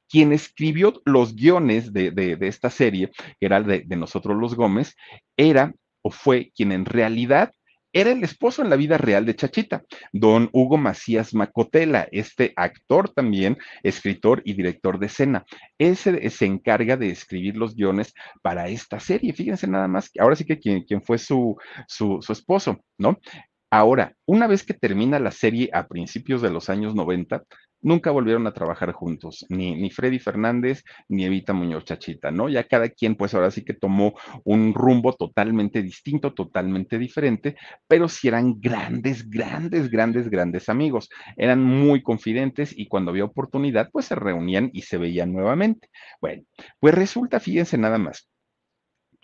quien 0.09 0.33
escribió 0.33 0.93
los 1.07 1.35
guiones 1.35 1.93
de, 1.93 2.11
de, 2.11 2.37
esta 2.47 2.71
serie, 2.71 3.11
que 3.41 3.47
era 3.47 3.61
de 3.63 3.97
nosotros 3.97 4.37
los 4.39 4.55
Gómez, 4.55 4.95
era 5.37 5.75
o 6.05 6.11
fue 6.11 6.53
quien 6.55 6.71
en 6.73 6.85
realidad 6.85 7.53
era 7.95 8.11
el 8.11 8.23
esposo 8.25 8.61
en 8.61 8.69
la 8.69 8.77
vida 8.77 8.99
real 8.99 9.25
de 9.25 9.37
Chachita, 9.37 9.85
don 10.13 10.51
Hugo 10.53 10.77
Macías 10.77 11.33
Macotela, 11.33 12.09
este 12.11 12.53
actor 12.57 13.09
también, 13.09 13.57
escritor 13.85 14.43
y 14.45 14.55
director 14.55 14.99
de 14.99 15.07
escena. 15.07 15.45
Ese 15.79 16.29
se 16.29 16.45
encarga 16.45 16.97
de 16.97 17.11
escribir 17.11 17.57
los 17.57 17.77
guiones 17.77 18.13
para 18.43 18.69
esta 18.69 18.99
serie. 18.99 19.33
Fíjense 19.33 19.69
nada 19.69 19.87
más, 19.87 20.11
ahora 20.19 20.35
sí 20.35 20.45
que 20.45 20.59
quien, 20.59 21.03
fue 21.03 21.19
su, 21.19 21.57
su, 21.87 22.19
su 22.21 22.33
esposo, 22.33 22.81
¿no? 22.99 23.19
Ahora, 23.71 24.15
una 24.27 24.47
vez 24.47 24.65
que 24.65 24.75
termina 24.75 25.19
la 25.19 25.31
serie 25.31 25.71
a 25.73 25.87
principios 25.87 26.43
de 26.43 26.51
los 26.51 26.71
años 26.71 26.95
90, 26.95 27.43
nunca 27.85 28.11
volvieron 28.11 28.47
a 28.49 28.53
trabajar 28.53 28.93
juntos, 28.93 29.47
ni, 29.49 29.77
ni 29.77 29.91
Freddy 29.91 30.19
Fernández 30.19 30.83
ni 31.09 31.25
Evita 31.25 31.53
Muñoz 31.53 31.85
Chachita, 31.85 32.31
¿no? 32.33 32.49
Ya 32.49 32.65
cada 32.65 32.89
quien, 32.89 33.15
pues 33.15 33.35
ahora 33.35 33.51
sí 33.53 33.65
que 33.65 33.75
tomó 33.75 34.15
un 34.45 34.75
rumbo 34.75 35.13
totalmente 35.13 35.83
distinto, 35.83 36.35
totalmente 36.35 36.99
diferente, 36.99 37.57
pero 37.87 38.09
sí 38.09 38.29
eran 38.29 38.61
grandes, 38.61 39.31
grandes, 39.31 39.91
grandes, 39.91 40.29
grandes 40.29 40.69
amigos. 40.69 41.09
Eran 41.37 41.63
muy 41.63 42.03
confidentes 42.03 42.77
y 42.77 42.89
cuando 42.89 43.11
había 43.13 43.25
oportunidad, 43.25 43.91
pues 43.93 44.07
se 44.07 44.17
reunían 44.17 44.71
y 44.73 44.83
se 44.83 44.99
veían 44.99 45.33
nuevamente. 45.33 45.89
Bueno, 46.21 46.43
pues 46.81 46.95
resulta, 46.95 47.39
fíjense 47.39 47.79
nada 47.79 47.99
más 47.99 48.29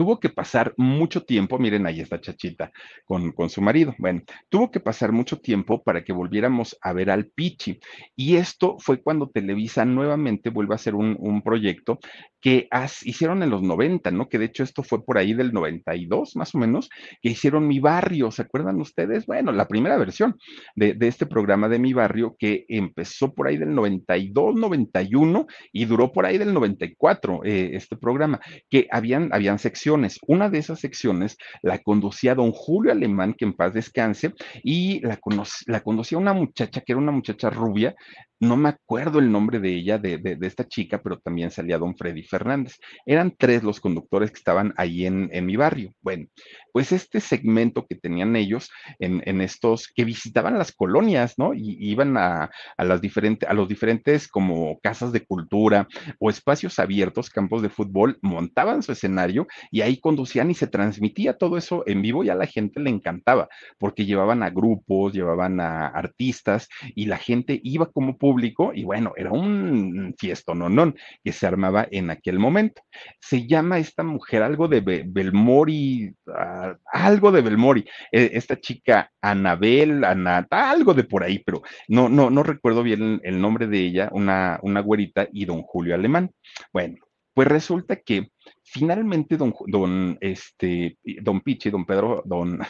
tuvo 0.00 0.18
que 0.18 0.30
pasar 0.30 0.72
mucho 0.78 1.24
tiempo, 1.24 1.58
miren, 1.58 1.84
ahí 1.84 2.00
está 2.00 2.18
Chachita 2.18 2.72
con, 3.04 3.32
con, 3.32 3.50
su 3.50 3.60
marido, 3.60 3.94
bueno, 3.98 4.22
tuvo 4.48 4.70
que 4.70 4.80
pasar 4.80 5.12
mucho 5.12 5.36
tiempo 5.36 5.82
para 5.82 6.02
que 6.04 6.14
volviéramos 6.14 6.74
a 6.80 6.94
ver 6.94 7.10
al 7.10 7.26
Pichi. 7.26 7.78
Y 8.16 8.36
esto 8.36 8.76
fue 8.78 9.02
cuando 9.02 9.28
Televisa 9.28 9.84
nuevamente 9.84 10.48
vuelve 10.48 10.72
a 10.72 10.76
hacer 10.76 10.94
un, 10.94 11.18
un 11.20 11.42
proyecto 11.42 11.98
que 12.40 12.66
hicieron 13.04 13.42
en 13.42 13.50
los 13.50 13.60
90, 13.60 14.10
¿no? 14.12 14.30
Que 14.30 14.38
de 14.38 14.46
hecho 14.46 14.62
esto 14.62 14.82
fue 14.82 15.04
por 15.04 15.18
ahí 15.18 15.34
del 15.34 15.52
92, 15.52 16.34
más 16.36 16.54
o 16.54 16.58
menos, 16.58 16.88
que 17.20 17.28
hicieron 17.28 17.68
Mi 17.68 17.78
Barrio, 17.78 18.30
¿se 18.30 18.40
acuerdan 18.40 18.80
ustedes? 18.80 19.26
Bueno, 19.26 19.52
la 19.52 19.68
primera 19.68 19.98
versión 19.98 20.38
de, 20.74 20.94
de 20.94 21.08
este 21.08 21.26
programa 21.26 21.68
de 21.68 21.78
Mi 21.78 21.92
Barrio 21.92 22.36
que 22.38 22.64
empezó 22.68 23.34
por 23.34 23.48
ahí 23.48 23.58
del 23.58 23.74
92, 23.74 24.54
91 24.54 25.46
y 25.72 25.84
duró 25.84 26.10
por 26.10 26.24
ahí 26.24 26.38
del 26.38 26.54
94, 26.54 27.42
eh, 27.44 27.72
este 27.74 27.98
programa, 27.98 28.40
que 28.70 28.88
habían, 28.90 29.28
habían 29.34 29.58
secciones 29.58 29.89
una 30.26 30.48
de 30.48 30.58
esas 30.58 30.80
secciones 30.80 31.36
la 31.62 31.78
conducía 31.78 32.34
don 32.34 32.52
Julio 32.52 32.92
Alemán, 32.92 33.34
que 33.34 33.44
en 33.44 33.54
paz 33.54 33.74
descanse, 33.74 34.32
y 34.62 35.00
la, 35.00 35.18
la 35.66 35.80
conducía 35.80 36.18
una 36.18 36.32
muchacha 36.32 36.80
que 36.80 36.92
era 36.92 37.00
una 37.00 37.12
muchacha 37.12 37.50
rubia, 37.50 37.94
no 38.40 38.56
me 38.56 38.70
acuerdo 38.70 39.18
el 39.18 39.30
nombre 39.30 39.60
de 39.60 39.74
ella, 39.74 39.98
de, 39.98 40.16
de, 40.16 40.46
esta 40.46 40.66
chica, 40.66 41.02
pero 41.02 41.18
también 41.18 41.50
salía 41.50 41.76
don 41.76 41.94
Freddy 41.94 42.22
Fernández. 42.22 42.76
Eran 43.04 43.34
tres 43.36 43.62
los 43.62 43.80
conductores 43.80 44.30
que 44.30 44.38
estaban 44.38 44.72
ahí 44.78 45.04
en, 45.04 45.28
en 45.32 45.44
mi 45.44 45.56
barrio. 45.56 45.92
Bueno, 46.00 46.26
pues 46.72 46.90
este 46.90 47.20
segmento 47.20 47.86
que 47.86 47.96
tenían 47.96 48.34
ellos 48.36 48.70
en, 48.98 49.22
en 49.26 49.42
estos, 49.42 49.88
que 49.94 50.04
visitaban 50.04 50.56
las 50.56 50.72
colonias, 50.72 51.34
¿no? 51.36 51.52
Y 51.52 51.76
iban 51.80 52.16
a, 52.16 52.50
a, 52.78 52.84
las 52.84 53.02
diferentes, 53.02 53.46
a 53.46 53.52
los 53.52 53.68
diferentes 53.68 54.26
como 54.26 54.80
casas 54.80 55.12
de 55.12 55.24
cultura 55.26 55.86
o 56.18 56.30
espacios 56.30 56.78
abiertos, 56.78 57.28
campos 57.28 57.60
de 57.60 57.68
fútbol, 57.68 58.18
montaban 58.22 58.82
su 58.82 58.92
escenario 58.92 59.46
y 59.70 59.82
ahí 59.82 60.00
conducían 60.00 60.50
y 60.50 60.54
se 60.54 60.66
transmitía 60.66 61.36
todo 61.36 61.58
eso 61.58 61.84
en 61.86 62.00
vivo 62.00 62.24
y 62.24 62.30
a 62.30 62.34
la 62.34 62.46
gente 62.46 62.80
le 62.80 62.88
encantaba, 62.88 63.48
porque 63.78 64.06
llevaban 64.06 64.42
a 64.42 64.48
grupos, 64.48 65.12
llevaban 65.12 65.60
a 65.60 65.88
artistas 65.88 66.68
y 66.94 67.04
la 67.04 67.18
gente 67.18 67.60
iba 67.62 67.90
como 67.90 68.16
público 68.16 68.29
público 68.30 68.70
y 68.72 68.84
bueno, 68.84 69.12
era 69.16 69.32
un 69.32 70.14
fiesto 70.16 70.54
no, 70.54 70.68
no, 70.68 70.94
que 71.24 71.32
se 71.32 71.46
armaba 71.46 71.88
en 71.90 72.10
aquel 72.10 72.38
momento. 72.38 72.82
Se 73.20 73.46
llama 73.46 73.78
esta 73.78 74.04
mujer 74.04 74.42
algo 74.42 74.68
de 74.68 74.80
Be 74.80 75.04
Belmori, 75.04 76.14
uh, 76.26 76.76
algo 76.92 77.32
de 77.32 77.42
Belmori, 77.42 77.84
eh, 78.12 78.30
esta 78.34 78.60
chica 78.60 79.10
Anabel, 79.20 80.04
Ana, 80.04 80.46
algo 80.50 80.94
de 80.94 81.04
por 81.04 81.24
ahí, 81.24 81.40
pero 81.40 81.62
no, 81.88 82.08
no, 82.08 82.30
no 82.30 82.44
recuerdo 82.44 82.84
bien 82.84 83.02
el, 83.02 83.20
el 83.24 83.40
nombre 83.40 83.66
de 83.66 83.80
ella, 83.80 84.08
una, 84.12 84.60
una 84.62 84.80
güerita 84.80 85.26
y 85.32 85.44
don 85.44 85.62
Julio 85.62 85.96
Alemán. 85.96 86.30
Bueno, 86.72 86.98
pues 87.34 87.48
resulta 87.48 87.96
que 87.96 88.28
finalmente 88.62 89.36
don, 89.36 89.52
don, 89.66 90.18
este, 90.20 90.98
don 91.22 91.40
Pichi, 91.40 91.70
don 91.70 91.84
Pedro, 91.84 92.22
don, 92.24 92.60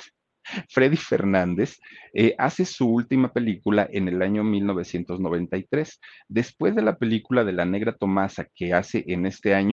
Freddy 0.68 0.97
Fernández 0.97 1.78
eh, 2.12 2.34
hace 2.38 2.64
su 2.64 2.88
última 2.88 3.32
película 3.32 3.88
en 3.91 4.09
el 4.09 4.22
año 4.22 4.43
1993. 4.45 6.01
Después 6.28 6.74
de 6.74 6.82
la 6.82 6.97
película 6.97 7.45
de 7.45 7.53
La 7.53 7.64
Negra 7.64 7.93
Tomasa 7.93 8.47
que 8.55 8.72
hace 8.72 9.05
en 9.07 9.26
este 9.26 9.55
año. 9.55 9.70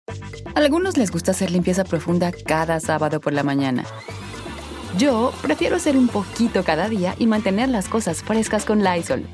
A 0.55 0.59
algunos 0.59 0.97
les 0.97 1.11
gusta 1.11 1.33
hacer 1.33 1.51
limpieza 1.51 1.85
profunda 1.85 2.33
cada 2.33 2.81
sábado 2.81 3.21
por 3.21 3.33
la 3.33 3.43
mañana. 3.43 3.85
Yo 4.99 5.33
prefiero 5.43 5.77
hacer 5.77 5.97
un 5.97 6.09
poquito 6.09 6.65
cada 6.65 6.89
día 6.89 7.15
y 7.19 7.27
mantener 7.27 7.69
las 7.69 7.89
cosas 7.89 8.23
frescas 8.23 8.65
con 8.65 8.83
Lysol. 8.83 9.27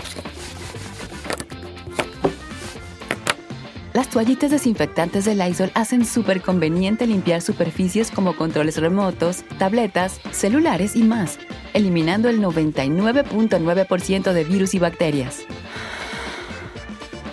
Las 3.94 4.08
toallitas 4.08 4.50
desinfectantes 4.50 5.26
de 5.26 5.34
Lysol 5.34 5.70
hacen 5.74 6.06
súper 6.06 6.40
conveniente 6.40 7.06
limpiar 7.06 7.42
superficies 7.42 8.10
como 8.10 8.34
controles 8.34 8.80
remotos, 8.80 9.44
tabletas, 9.58 10.18
celulares 10.30 10.96
y 10.96 11.02
más, 11.02 11.38
eliminando 11.74 12.30
el 12.30 12.40
99.9% 12.40 14.32
de 14.32 14.44
virus 14.44 14.72
y 14.72 14.78
bacterias. 14.78 15.46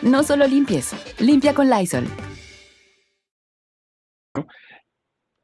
No 0.01 0.21
solo 0.23 0.47
limpies, 0.47 0.93
limpia 1.21 1.53
con 1.53 1.69
Lysol. 1.69 2.07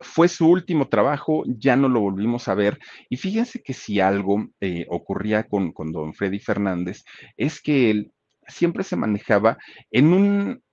Fue 0.02 0.28
su 0.28 0.50
último 0.50 0.90
trabajo, 0.90 1.44
ya 1.48 1.78
no 1.78 1.88
lo 1.88 2.02
volvimos 2.02 2.50
a 2.50 2.56
ver. 2.56 2.78
Y 3.10 3.16
fíjense 3.16 3.64
que 3.64 3.74
si 3.74 4.02
algo 4.02 4.50
eh, 4.60 4.86
ocurría 4.90 5.44
con, 5.48 5.72
con 5.72 5.94
don 5.94 6.14
Freddy 6.14 6.40
Fernández, 6.40 7.06
es 7.38 7.62
que 7.62 7.90
él 7.90 8.12
siempre 8.48 8.84
se 8.84 8.98
manejaba 8.98 9.58
en 9.92 10.14
un 10.14 10.65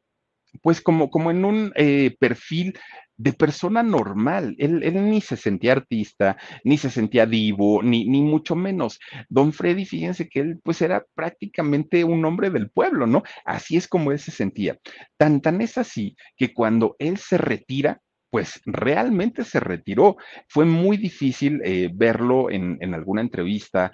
pues 0.62 0.80
como, 0.80 1.10
como 1.10 1.30
en 1.30 1.44
un 1.44 1.72
eh, 1.76 2.16
perfil 2.18 2.74
de 3.16 3.32
persona 3.32 3.82
normal. 3.82 4.56
Él, 4.58 4.80
ni 5.10 5.20
se 5.20 5.36
sentía 5.36 5.72
artista, 5.72 6.36
ni 6.64 6.78
se 6.78 6.90
sentía 6.90 7.26
divo, 7.26 7.82
ni, 7.82 8.04
ni 8.04 8.22
mucho 8.22 8.56
menos. 8.56 8.98
Don 9.28 9.52
Freddy, 9.52 9.84
fíjense 9.84 10.28
que 10.28 10.40
él 10.40 10.60
pues 10.62 10.82
era 10.82 11.04
prácticamente 11.14 12.04
un 12.04 12.24
hombre 12.24 12.50
del 12.50 12.70
pueblo, 12.70 13.06
¿no? 13.06 13.22
Así 13.44 13.76
es 13.76 13.86
como 13.86 14.12
él 14.12 14.18
se 14.18 14.30
sentía. 14.30 14.78
Tan, 15.16 15.40
tan 15.40 15.60
es 15.60 15.78
así 15.78 16.16
que 16.36 16.52
cuando 16.52 16.96
él 16.98 17.18
se 17.18 17.38
retira, 17.38 18.00
pues 18.30 18.60
realmente 18.64 19.44
se 19.44 19.60
retiró. 19.60 20.16
Fue 20.48 20.64
muy 20.64 20.96
difícil 20.96 21.60
eh, 21.64 21.90
verlo 21.92 22.50
en, 22.50 22.78
en, 22.80 22.94
alguna 22.94 23.20
entrevista, 23.20 23.92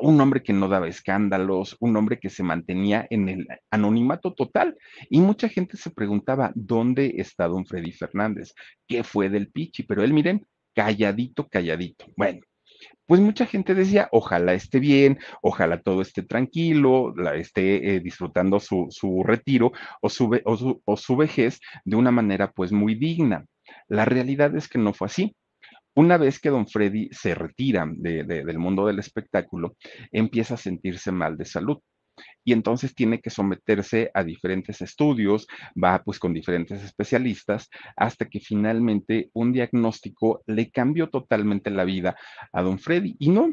un 0.00 0.20
hombre 0.20 0.42
que 0.42 0.52
no 0.52 0.68
daba 0.68 0.88
escándalos, 0.88 1.76
un 1.80 1.96
hombre 1.96 2.18
que 2.18 2.30
se 2.30 2.42
mantenía 2.42 3.06
en 3.10 3.28
el 3.28 3.46
anonimato 3.70 4.34
total. 4.34 4.76
Y 5.08 5.20
mucha 5.20 5.48
gente 5.48 5.76
se 5.76 5.90
preguntaba, 5.90 6.52
¿dónde 6.54 7.14
está 7.18 7.48
don 7.48 7.66
Freddy 7.66 7.92
Fernández? 7.92 8.54
¿Qué 8.86 9.04
fue 9.04 9.28
del 9.28 9.50
Pichi? 9.50 9.84
Pero 9.84 10.02
él, 10.02 10.12
miren, 10.12 10.46
calladito, 10.74 11.48
calladito. 11.48 12.06
Bueno, 12.16 12.40
pues 13.06 13.20
mucha 13.20 13.46
gente 13.46 13.74
decía, 13.74 14.08
ojalá 14.12 14.54
esté 14.54 14.78
bien, 14.80 15.18
ojalá 15.42 15.80
todo 15.80 16.02
esté 16.02 16.22
tranquilo, 16.22 17.14
la, 17.16 17.36
esté 17.36 17.96
eh, 17.96 18.00
disfrutando 18.00 18.60
su, 18.60 18.86
su, 18.90 19.22
retiro 19.22 19.72
o 20.00 20.08
su, 20.08 20.30
o, 20.44 20.56
su, 20.56 20.82
o 20.84 20.96
su 20.96 21.16
vejez 21.16 21.60
de 21.84 21.96
una 21.96 22.10
manera 22.10 22.50
pues 22.52 22.72
muy 22.72 22.94
digna. 22.94 23.44
La 23.88 24.04
realidad 24.04 24.56
es 24.56 24.68
que 24.68 24.78
no 24.78 24.92
fue 24.94 25.06
así. 25.06 25.36
Una 25.96 26.16
vez 26.16 26.40
que 26.40 26.50
don 26.50 26.66
Freddy 26.66 27.08
se 27.12 27.34
retira 27.34 27.86
del 27.88 28.58
mundo 28.58 28.86
del 28.86 28.98
espectáculo, 28.98 29.76
empieza 30.10 30.54
a 30.54 30.58
sentirse 30.58 31.12
mal 31.12 31.36
de 31.36 31.44
salud 31.44 31.78
y 32.44 32.52
entonces 32.52 32.94
tiene 32.94 33.20
que 33.20 33.30
someterse 33.30 34.10
a 34.14 34.22
diferentes 34.22 34.80
estudios, 34.80 35.46
va 35.82 36.02
pues 36.04 36.18
con 36.18 36.34
diferentes 36.34 36.82
especialistas, 36.82 37.68
hasta 37.96 38.28
que 38.28 38.40
finalmente 38.40 39.30
un 39.32 39.52
diagnóstico 39.52 40.42
le 40.46 40.70
cambió 40.70 41.08
totalmente 41.10 41.70
la 41.70 41.84
vida 41.84 42.16
a 42.52 42.62
don 42.62 42.78
Freddy. 42.78 43.16
Y 43.18 43.30
no, 43.30 43.50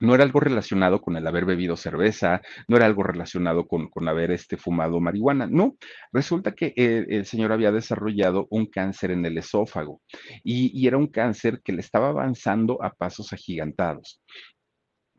no 0.00 0.14
era 0.14 0.24
algo 0.24 0.40
relacionado 0.40 1.00
con 1.00 1.16
el 1.16 1.26
haber 1.26 1.44
bebido 1.44 1.76
cerveza, 1.76 2.40
no 2.68 2.76
era 2.76 2.86
algo 2.86 3.02
relacionado 3.02 3.66
con, 3.66 3.88
con 3.88 4.08
haber 4.08 4.30
este, 4.32 4.56
fumado 4.56 5.00
marihuana, 5.00 5.46
no. 5.46 5.76
Resulta 6.12 6.52
que 6.52 6.72
el, 6.76 7.06
el, 7.12 7.26
señor 7.26 7.52
había 7.52 7.70
desarrollado 7.70 8.46
un 8.50 8.66
cáncer 8.66 9.10
en 9.12 9.24
el 9.26 9.38
esófago 9.38 10.00
y, 10.42 10.70
y 10.78 10.86
era 10.86 10.96
un 10.96 11.08
cáncer 11.08 11.60
que 11.62 11.72
le 11.72 11.80
estaba 11.80 12.08
avanzando 12.08 12.82
a 12.82 12.90
pasos 12.90 13.32
agigantados 13.32 14.20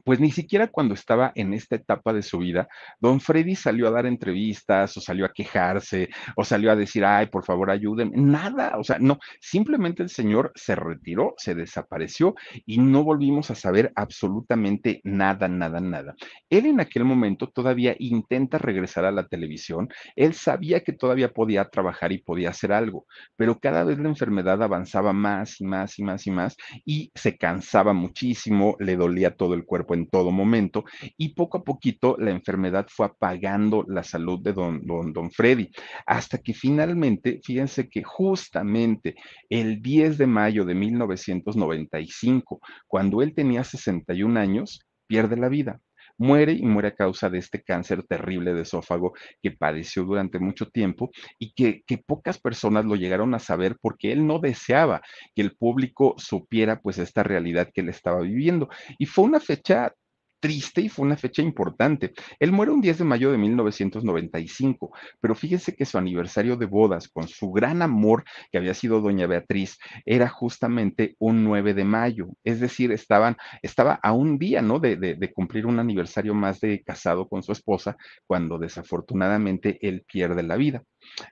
pues 0.04 0.20
ni 0.20 0.32
siquiera 0.32 0.68
cuando 0.68 0.94
estaba 0.94 1.32
en 1.36 1.54
esta 1.54 1.76
etapa 1.76 2.14
de 2.14 2.22
su 2.22 2.40
vida, 2.40 2.68
don 3.00 3.20
Freddy 3.20 3.56
salió 3.56 3.88
a 3.88 3.92
dar 3.92 4.06
entrevistas 4.06 4.96
o 4.98 5.02
salió 5.02 5.26
a 5.26 5.34
quejarse 5.34 6.10
o 6.36 6.44
salió 6.44 6.72
a 6.72 6.76
decir, 6.76 7.06
ay, 7.06 7.28
por 7.28 7.44
favor, 7.44 7.70
ayúdenme. 7.72 8.18
Nada, 8.18 8.78
o 8.78 8.84
sea, 8.84 8.98
no, 9.00 9.20
simplemente 9.40 10.04
el 10.04 10.10
señor 10.10 10.52
se 10.56 10.76
retiró, 10.76 11.34
se 11.38 11.56
desapareció 11.56 12.36
y 12.66 12.78
no 12.80 13.04
volvimos 13.04 13.52
a 13.52 13.56
saber 13.56 13.92
absolutamente 13.96 15.02
nada, 15.04 15.48
nada, 15.48 15.80
nada. 15.80 16.16
Él 16.50 16.66
en 16.66 16.80
aquel 16.80 17.06
momento 17.06 17.48
todavía 17.48 17.96
intenta 18.00 18.58
regresar 18.58 19.06
a 19.06 19.12
la 19.12 19.28
televisión, 19.28 19.90
él 20.16 20.34
sabía 20.34 20.82
que 20.82 20.94
todavía 20.94 21.30
podía 21.30 21.66
trabajar 21.66 22.12
y 22.12 22.20
podía 22.20 22.50
hacer 22.50 22.72
algo, 22.72 23.06
pero 23.36 23.60
cada 23.60 23.84
vez 23.84 24.00
la 24.00 24.10
enfermedad 24.10 24.62
avanzaba 24.62 25.14
más 25.14 25.60
y 25.62 25.66
más 25.66 25.98
y 26.00 26.04
más 26.04 26.28
y 26.28 26.32
más 26.32 26.56
y 26.86 27.12
se 27.16 27.38
cansaba 27.38 27.94
muchísimo, 27.94 28.76
le 28.80 28.96
dolía 28.96 29.36
todo 29.36 29.54
el 29.54 29.66
cuerpo 29.66 29.91
en 29.94 30.08
todo 30.08 30.32
momento 30.32 30.86
y 31.18 31.30
poco 31.30 31.60
a 31.60 31.64
poquito 31.64 32.16
la 32.20 32.32
enfermedad 32.32 32.88
fue 32.90 33.06
apagando 33.06 33.86
la 33.88 34.04
salud 34.04 34.40
de 34.42 34.54
don, 34.54 34.86
don, 34.86 35.14
don 35.14 35.32
Freddy, 35.32 35.70
hasta 36.06 36.38
que 36.38 36.54
finalmente, 36.54 37.40
fíjense 37.44 37.90
que 37.90 38.04
justamente 38.04 39.16
el 39.50 39.82
10 39.82 40.18
de 40.18 40.28
mayo 40.28 40.66
de 40.66 40.76
1995, 40.76 42.60
cuando 42.88 43.22
él 43.22 43.34
tenía 43.34 43.64
61 43.64 44.40
años, 44.40 44.82
pierde 45.08 45.38
la 45.38 45.50
vida 45.50 45.80
muere 46.18 46.54
y 46.54 46.64
muere 46.64 46.90
a 46.90 46.96
causa 46.96 47.30
de 47.30 47.40
este 47.40 47.62
cáncer 47.64 48.04
terrible 48.04 48.54
de 48.54 48.62
esófago 48.62 49.14
que 49.42 49.52
padeció 49.52 50.04
durante 50.04 50.40
mucho 50.40 50.70
tiempo 50.70 51.12
y 51.40 51.54
que, 51.54 51.84
que, 51.86 51.98
pocas 51.98 52.40
personas 52.40 52.86
lo 52.86 52.96
llegaron 52.96 53.34
a 53.36 53.40
saber 53.40 53.78
porque 53.82 54.12
él 54.12 54.26
no 54.26 54.40
deseaba 54.40 55.02
que 55.36 55.42
el 55.42 55.56
público 55.56 56.16
supiera 56.18 56.80
pues 56.82 56.98
esta 56.98 57.24
realidad 57.24 57.70
que 57.74 57.82
él 57.82 57.90
estaba 57.90 58.22
viviendo. 58.22 58.70
Y 58.98 59.06
fue 59.06 59.26
una 59.26 59.40
fecha 59.40 59.94
triste 60.42 60.82
y 60.82 60.90
fue 60.90 61.06
una 61.06 61.16
fecha 61.16 61.42
importante. 61.42 62.14
Él 62.40 62.52
muere 62.52 62.74
un 62.74 62.82
10 62.82 62.98
de 62.98 63.04
mayo 63.06 63.32
de 63.32 63.38
1995, 63.38 64.92
pero 65.22 65.36
fíjese 65.36 65.76
que 65.76 65.86
su 65.86 65.98
aniversario 65.98 66.58
de 66.58 66.66
bodas 66.66 67.08
con 67.08 67.30
su 67.30 67.52
gran 67.52 67.82
amor, 67.82 68.26
que 68.52 68.58
había 68.58 68.74
sido 68.74 69.00
doña 69.00 69.28
Beatriz, 69.28 69.78
era 70.06 70.28
justamente 70.28 71.16
un 71.20 71.46
9 71.46 71.74
de 71.74 71.86
mayo, 71.86 72.28
es 72.44 72.60
decir, 72.60 72.92
estaban, 72.92 73.38
estaba 73.62 74.00
a 74.04 74.12
un 74.12 74.38
día, 74.38 74.62
¿no? 74.62 74.80
De, 74.80 74.98
de, 74.98 75.16
de 75.16 75.34
cumplir 75.34 75.66
un 75.66 75.80
aniversario 75.80 76.34
más 76.34 76.60
de 76.60 76.82
casado 76.84 77.30
con 77.30 77.44
su 77.44 77.54
esposa, 77.54 77.96
cuando 78.26 78.58
desafortunadamente 78.58 79.78
él 79.88 80.04
pierde 80.12 80.44
la 80.44 80.58
vida. 80.58 80.84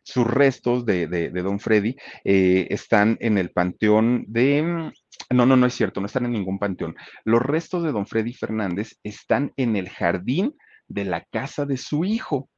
Sus 0.04 0.28
restos 0.28 0.86
de, 0.86 1.30
don 1.30 1.60
Freddy 1.60 1.96
eh, 2.24 2.68
están 2.70 3.18
en 3.20 3.38
el 3.38 3.52
panteón 3.52 4.26
de 4.28 4.92
no, 5.32 5.46
no, 5.46 5.56
no 5.56 5.68
es 5.68 5.74
cierto, 5.76 6.00
no 6.00 6.08
están 6.08 6.26
en 6.26 6.32
ningún 6.32 6.60
panteón. 6.60 6.96
Los 7.24 7.42
restos 7.42 7.84
de 7.84 7.92
don 7.92 8.08
Freddy 8.08 8.34
Fernández 8.34 8.98
están 9.04 9.54
en 9.58 9.76
el 9.76 9.90
jardín 9.90 10.56
de 10.88 11.06
la 11.06 11.24
casa 11.26 11.66
de 11.66 11.78
su 11.78 12.04
hijo. 12.04 12.50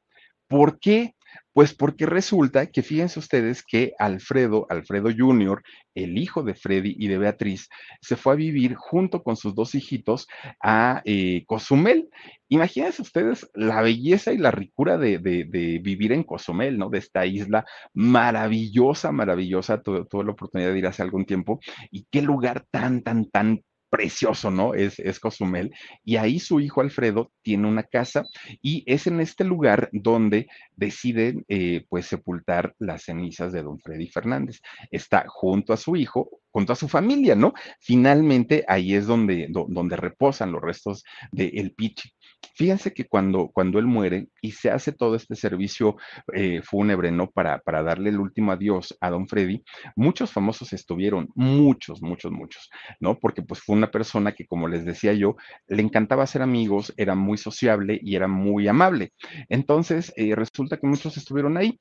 ¿Por 0.48 0.80
qué? 0.80 1.16
Pues 1.54 1.74
porque 1.74 2.06
resulta 2.06 2.68
que 2.68 2.82
fíjense 2.82 3.20
ustedes 3.20 3.64
que 3.64 3.94
Alfredo, 4.00 4.66
Alfredo 4.70 5.10
Jr., 5.16 5.62
el 5.96 6.18
hijo 6.18 6.44
de 6.44 6.56
Freddy 6.56 6.96
y 6.98 7.08
de 7.10 7.18
Beatriz, 7.18 7.68
se 8.02 8.16
fue 8.16 8.34
a 8.34 8.38
vivir 8.38 8.76
junto 8.76 9.22
con 9.22 9.36
sus 9.36 9.54
dos 9.54 9.76
hijitos 9.76 10.28
a 10.64 11.02
eh, 11.04 11.44
Cozumel. 11.46 12.10
Imagínense 12.48 13.02
ustedes 13.02 13.50
la 13.54 13.82
belleza 13.82 14.32
y 14.32 14.38
la 14.38 14.52
ricura 14.52 14.98
de, 14.98 15.20
de, 15.20 15.80
vivir 15.84 16.14
en 16.14 16.24
Cozumel, 16.24 16.78
¿no? 16.78 16.90
De 16.90 17.00
esta 17.00 17.26
isla 17.26 17.66
maravillosa, 17.94 19.12
maravillosa. 19.12 19.82
Tuve, 19.82 20.06
tuve 20.06 20.26
la 20.26 20.32
oportunidad 20.32 20.72
de 20.72 20.80
ir 20.80 20.88
hace 20.88 21.02
algún 21.02 21.26
tiempo 21.26 21.60
y 21.92 22.06
qué 22.10 22.22
lugar 22.22 22.66
tan, 22.72 23.02
tan, 23.02 23.30
tan 23.30 23.62
precioso, 23.92 24.50
¿no? 24.50 24.74
Es, 24.74 24.98
es 25.00 25.20
Cozumel. 25.20 25.72
Y 26.04 26.16
ahí 26.16 26.40
su 26.40 26.60
hijo 26.62 26.82
Alfredo 26.82 27.32
tiene 27.44 27.68
una 27.68 27.84
casa 27.84 28.24
y 28.62 28.84
es 28.88 29.06
en 29.06 29.20
este 29.20 29.44
lugar 29.44 29.90
donde 29.92 30.48
deciden, 30.78 31.44
eh, 31.50 31.86
pues, 31.90 32.06
sepultar 32.08 32.74
las 32.80 33.04
cenizas 33.04 33.52
de 33.52 33.62
don 33.62 33.80
Freddy 33.80 34.08
Fernández. 34.08 34.62
Está 34.90 35.26
junto 35.28 35.74
a 35.74 35.78
su 35.78 35.98
hijo, 35.98 36.30
junto 36.50 36.72
a 36.72 36.78
su 36.78 36.88
familia, 36.88 37.36
¿no? 37.36 37.54
Finalmente 37.82 38.64
ahí 38.68 38.96
es 38.96 39.06
donde, 39.08 39.48
do, 39.50 39.68
donde 39.70 39.98
reposan 39.98 40.54
los 40.54 40.62
restos 40.62 41.04
de 41.32 41.48
El 41.48 41.74
Pichi. 41.74 42.14
Fíjense 42.56 42.94
que 42.94 43.06
cuando, 43.06 43.50
cuando 43.50 43.80
él 43.80 43.86
muere 43.86 44.28
y 44.42 44.52
se 44.52 44.72
hace 44.72 44.92
todo 44.92 45.16
este 45.16 45.36
servicio 45.36 45.98
eh, 46.34 46.62
fúnebre, 46.64 47.12
¿no? 47.12 47.30
Para, 47.30 47.60
para 47.60 47.84
darle 47.84 48.10
el 48.10 48.20
último 48.20 48.52
adiós 48.52 48.98
a 49.00 49.10
don 49.10 49.28
Freddy, 49.28 49.64
muchos 49.96 50.32
famosos 50.32 50.74
estuvieron, 50.74 51.30
muchos, 51.36 52.02
muchos, 52.02 52.32
muchos, 52.32 52.70
¿no? 53.00 53.18
Porque 53.20 53.42
pues 53.42 53.62
fue 53.62 53.76
una 53.76 53.92
persona 53.92 54.34
que, 54.34 54.46
como 54.46 54.68
les 54.68 54.86
decía 54.86 55.14
yo, 55.14 55.36
le 55.68 55.82
encantaba 55.82 56.28
ser 56.28 56.42
amigos, 56.42 56.94
era 56.98 57.16
muy 57.16 57.38
sociable 57.38 58.00
y 58.02 58.16
era 58.16 58.28
muy 58.28 58.68
amable. 58.68 59.14
Entonces, 59.50 60.14
eh, 60.16 60.36
resulta 60.36 60.78
que 60.78 60.88
muchos 60.88 61.18
estuvieron 61.18 61.58
ahí 61.58 61.80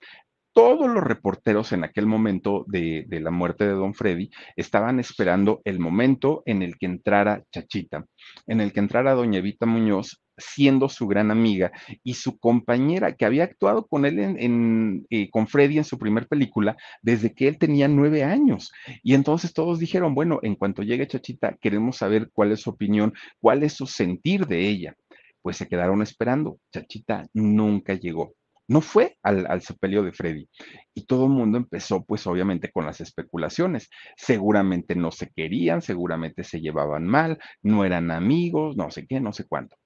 todos 0.53 0.91
los 0.91 1.05
reporteros 1.05 1.73
en 1.73 1.85
aquel 1.85 2.07
momento 2.07 2.65
de, 2.67 3.05
de, 3.07 3.21
la 3.21 3.31
muerte 3.31 3.65
de 3.65 3.73
don 3.73 3.95
Freddy 3.95 4.31
estaban 4.57 4.99
esperando 4.99 5.61
el 5.65 5.79
momento 5.79 6.43
en 6.45 6.63
el 6.63 6.77
que 6.77 6.87
entrara 6.87 7.45
Chachita, 7.53 8.05
en 8.47 8.61
el 8.61 8.73
que 8.73 8.81
entrara 8.81 9.15
doña 9.15 9.39
Evita 9.39 9.67
Muñoz 9.67 10.21
siendo 10.41 10.89
su 10.89 11.07
gran 11.07 11.31
amiga 11.31 11.73
y 12.03 12.15
su 12.15 12.39
compañera 12.39 13.15
que 13.15 13.25
había 13.25 13.45
actuado 13.45 13.87
con 13.87 14.05
él 14.05 14.19
en, 14.19 15.07
eh, 15.11 15.31
con 15.31 15.47
Freddy 15.47 15.79
en 15.79 15.85
su 15.85 15.99
primer 15.99 16.27
película 16.27 16.77
desde 17.03 17.35
que 17.35 17.49
él 17.49 17.59
tenía 17.59 17.89
nueve 17.89 18.25
años. 18.25 18.73
Y 19.03 19.15
entonces 19.15 19.53
todos 19.53 19.79
dijeron, 19.79 20.15
bueno, 20.15 20.41
en 20.43 20.55
cuanto 20.57 20.83
llegue 20.83 21.07
Chachita, 21.07 21.57
queremos 21.61 21.97
saber 21.99 22.31
cuál 22.33 22.53
es 22.53 22.61
su 22.61 22.71
opinión, 22.71 23.13
cuál 23.41 23.63
es 23.63 23.75
su 23.75 23.87
sentir 23.87 24.47
de 24.47 24.69
ella. 24.69 24.97
Pues 25.43 25.57
se 25.57 25.69
quedaron 25.69 26.03
esperando. 26.03 26.59
Chachita 26.73 27.27
nunca 27.33 27.95
llegó 27.95 28.35
no 28.71 28.81
fue 28.81 29.17
al, 29.25 29.47
al, 29.49 29.63
sepelio 29.63 30.05
de 30.05 30.13
Freddy. 30.13 30.49
Y 30.95 31.05
todo 31.05 31.25
el 31.25 31.33
mundo 31.33 31.59
empezó, 31.59 32.05
pues 32.05 32.25
obviamente, 32.29 32.71
con 32.71 32.87
las 32.87 33.01
especulaciones. 33.01 33.91
Seguramente 34.17 34.95
no 34.95 35.11
se 35.11 35.29
querían, 35.29 35.83
seguramente 35.83 36.45
se 36.45 36.61
llevaban 36.61 37.05
mal, 37.05 37.41
no 37.63 37.85
eran 37.85 38.13
amigos, 38.13 38.77
no 38.77 38.89
sé 38.93 39.09
qué, 39.09 39.19
no 39.19 39.33
sé 39.33 39.45
cuánto. 39.49 39.77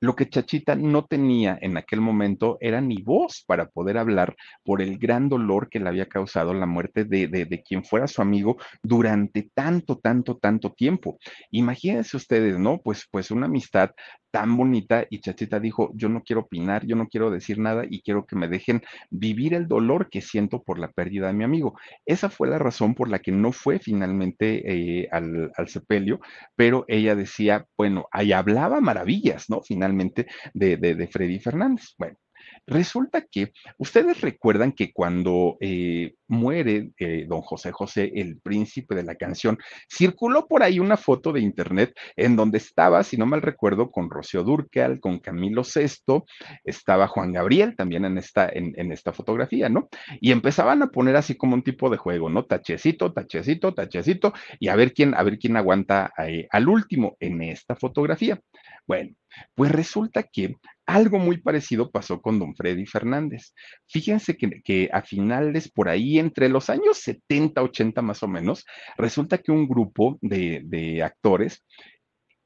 Lo 0.00 0.14
que 0.14 0.28
Chachita 0.28 0.74
no 0.74 1.06
tenía 1.06 1.58
en 1.60 1.76
aquel 1.76 2.00
momento 2.00 2.58
era 2.60 2.80
ni 2.80 3.02
voz 3.02 3.44
para 3.46 3.66
poder 3.66 3.96
hablar 3.96 4.36
por 4.62 4.82
el 4.82 4.98
gran 4.98 5.28
dolor 5.28 5.68
que 5.70 5.80
le 5.80 5.88
había 5.88 6.06
causado 6.06 6.52
la 6.52 6.66
muerte 6.66 7.04
de, 7.04 7.28
de, 7.28 7.62
quien 7.62 7.84
fuera 7.84 8.06
su 8.06 8.20
amigo 8.20 8.56
durante 8.82 9.50
tanto, 9.54 9.98
tanto, 9.98 10.36
tanto 10.36 10.72
tiempo. 10.72 11.18
Imagínense 11.50 12.16
ustedes, 12.16 12.58
¿no? 12.58 12.78
Pues, 12.82 13.06
pues 13.10 13.30
una 13.30 13.46
amistad 13.46 13.90
tan 14.36 14.54
bonita 14.54 15.06
y 15.08 15.20
Chachita 15.20 15.58
dijo, 15.58 15.90
yo 15.94 16.10
no 16.10 16.22
quiero 16.22 16.42
opinar, 16.42 16.84
yo 16.84 16.94
no 16.94 17.08
quiero 17.08 17.30
decir 17.30 17.58
nada 17.58 17.86
y 17.88 18.02
quiero 18.02 18.26
que 18.26 18.36
me 18.36 18.48
dejen 18.48 18.82
vivir 19.08 19.54
el 19.54 19.66
dolor 19.66 20.10
que 20.10 20.20
siento 20.20 20.62
por 20.62 20.78
la 20.78 20.92
pérdida 20.92 21.28
de 21.28 21.32
mi 21.32 21.42
amigo. 21.42 21.78
Esa 22.04 22.28
fue 22.28 22.46
la 22.46 22.58
razón 22.58 22.94
por 22.94 23.08
la 23.08 23.20
que 23.20 23.32
no 23.32 23.50
fue 23.50 23.78
finalmente 23.78 24.46
eh, 24.70 25.08
al, 25.10 25.50
al, 25.56 25.68
sepelio, 25.68 26.20
pero 26.54 26.84
ella 26.86 27.14
decía, 27.14 27.64
bueno, 27.78 28.08
ahí 28.12 28.32
hablaba 28.32 28.82
maravillas, 28.82 29.48
¿no? 29.48 29.62
Finalmente 29.62 30.26
de, 30.52 30.76
de, 30.76 31.06
Freddy 31.06 31.38
Fernández. 31.38 31.94
Bueno, 31.96 32.18
Resulta 32.66 33.22
que 33.22 33.52
ustedes 33.78 34.20
recuerdan 34.20 34.72
que 34.72 34.92
cuando 34.92 35.56
eh, 35.60 36.14
muere 36.28 36.90
eh, 36.98 37.26
don 37.28 37.40
José 37.42 37.72
José, 37.72 38.12
el 38.14 38.38
príncipe 38.40 38.94
de 38.94 39.02
la 39.02 39.14
canción, 39.14 39.58
circuló 39.88 40.46
por 40.46 40.62
ahí 40.62 40.78
una 40.78 40.96
foto 40.96 41.32
de 41.32 41.40
internet 41.40 41.94
en 42.16 42.36
donde 42.36 42.58
estaba, 42.58 43.02
si 43.02 43.16
no 43.16 43.26
mal 43.26 43.42
recuerdo, 43.42 43.90
con 43.90 44.10
Rocío 44.10 44.42
Durcal, 44.42 45.00
con 45.00 45.18
Camilo 45.18 45.64
Sesto, 45.64 46.24
estaba 46.64 47.08
Juan 47.08 47.32
Gabriel 47.32 47.76
también 47.76 48.04
en 48.04 48.18
esta, 48.18 48.48
en, 48.48 48.72
en 48.76 48.92
esta 48.92 49.12
fotografía, 49.12 49.68
¿no? 49.68 49.88
Y 50.20 50.32
empezaban 50.32 50.82
a 50.82 50.88
poner 50.88 51.16
así 51.16 51.36
como 51.36 51.54
un 51.54 51.62
tipo 51.62 51.90
de 51.90 51.96
juego, 51.96 52.28
¿no? 52.28 52.44
Tachecito, 52.44 53.12
tachecito, 53.12 53.74
tachecito, 53.74 54.32
y 54.58 54.68
a 54.68 54.76
ver 54.76 54.92
quién, 54.92 55.14
a 55.14 55.22
ver 55.22 55.38
quién 55.38 55.56
aguanta 55.56 56.12
eh, 56.26 56.46
al 56.50 56.68
último 56.68 57.16
en 57.20 57.42
esta 57.42 57.76
fotografía. 57.76 58.40
Bueno, 58.86 59.14
pues 59.54 59.72
resulta 59.72 60.22
que 60.22 60.56
algo 60.86 61.18
muy 61.18 61.38
parecido 61.38 61.90
pasó 61.90 62.22
con 62.22 62.38
don 62.38 62.54
Freddy 62.54 62.86
Fernández. 62.86 63.52
Fíjense 63.88 64.36
que, 64.36 64.62
que, 64.62 64.88
a 64.92 65.02
finales 65.02 65.70
por 65.70 65.88
ahí, 65.88 66.15
entre 66.18 66.48
los 66.48 66.70
años 66.70 66.98
70, 66.98 67.62
80 67.62 68.02
más 68.02 68.22
o 68.22 68.28
menos, 68.28 68.64
resulta 68.96 69.38
que 69.38 69.52
un 69.52 69.68
grupo 69.68 70.18
de, 70.20 70.62
de 70.64 71.02
actores 71.02 71.64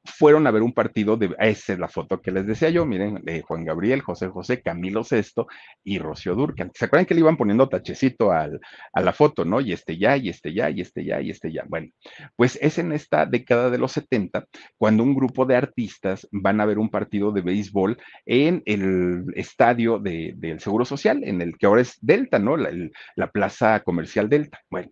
fueron 0.03 0.47
a 0.47 0.51
ver 0.51 0.63
un 0.63 0.73
partido 0.73 1.17
de, 1.17 1.35
esa 1.39 1.73
es 1.73 1.79
la 1.79 1.87
foto 1.87 2.21
que 2.21 2.31
les 2.31 2.45
decía 2.47 2.69
yo, 2.69 2.85
miren, 2.85 3.21
de 3.23 3.41
Juan 3.41 3.65
Gabriel, 3.65 4.01
José 4.01 4.27
José, 4.27 4.61
Camilo 4.61 5.03
Sesto 5.03 5.47
y 5.83 5.99
Rocío 5.99 6.35
Durcal. 6.35 6.71
¿Se 6.73 6.85
acuerdan 6.85 7.05
que 7.05 7.13
le 7.13 7.21
iban 7.21 7.37
poniendo 7.37 7.69
tachecito 7.69 8.31
al, 8.31 8.59
a 8.93 9.01
la 9.01 9.13
foto, 9.13 9.45
no? 9.45 9.61
Y 9.61 9.73
este 9.73 9.97
ya, 9.97 10.17
y 10.17 10.29
este 10.29 10.53
ya, 10.53 10.69
y 10.69 10.81
este 10.81 11.05
ya, 11.05 11.21
y 11.21 11.29
este 11.29 11.51
ya. 11.51 11.63
Bueno, 11.67 11.89
pues 12.35 12.57
es 12.61 12.77
en 12.79 12.91
esta 12.91 13.25
década 13.25 13.69
de 13.69 13.77
los 13.77 13.91
70 13.91 14.45
cuando 14.77 15.03
un 15.03 15.13
grupo 15.13 15.45
de 15.45 15.55
artistas 15.55 16.27
van 16.31 16.61
a 16.61 16.65
ver 16.65 16.79
un 16.79 16.89
partido 16.89 17.31
de 17.31 17.41
béisbol 17.41 17.97
en 18.25 18.63
el 18.65 19.25
estadio 19.35 19.99
de, 19.99 20.33
del 20.35 20.59
Seguro 20.59 20.85
Social, 20.85 21.23
en 21.23 21.41
el 21.41 21.57
que 21.57 21.65
ahora 21.67 21.81
es 21.81 21.97
Delta, 22.01 22.39
¿no? 22.39 22.57
La, 22.57 22.71
la 23.15 23.31
plaza 23.31 23.81
comercial 23.81 24.29
Delta. 24.29 24.59
Bueno, 24.69 24.91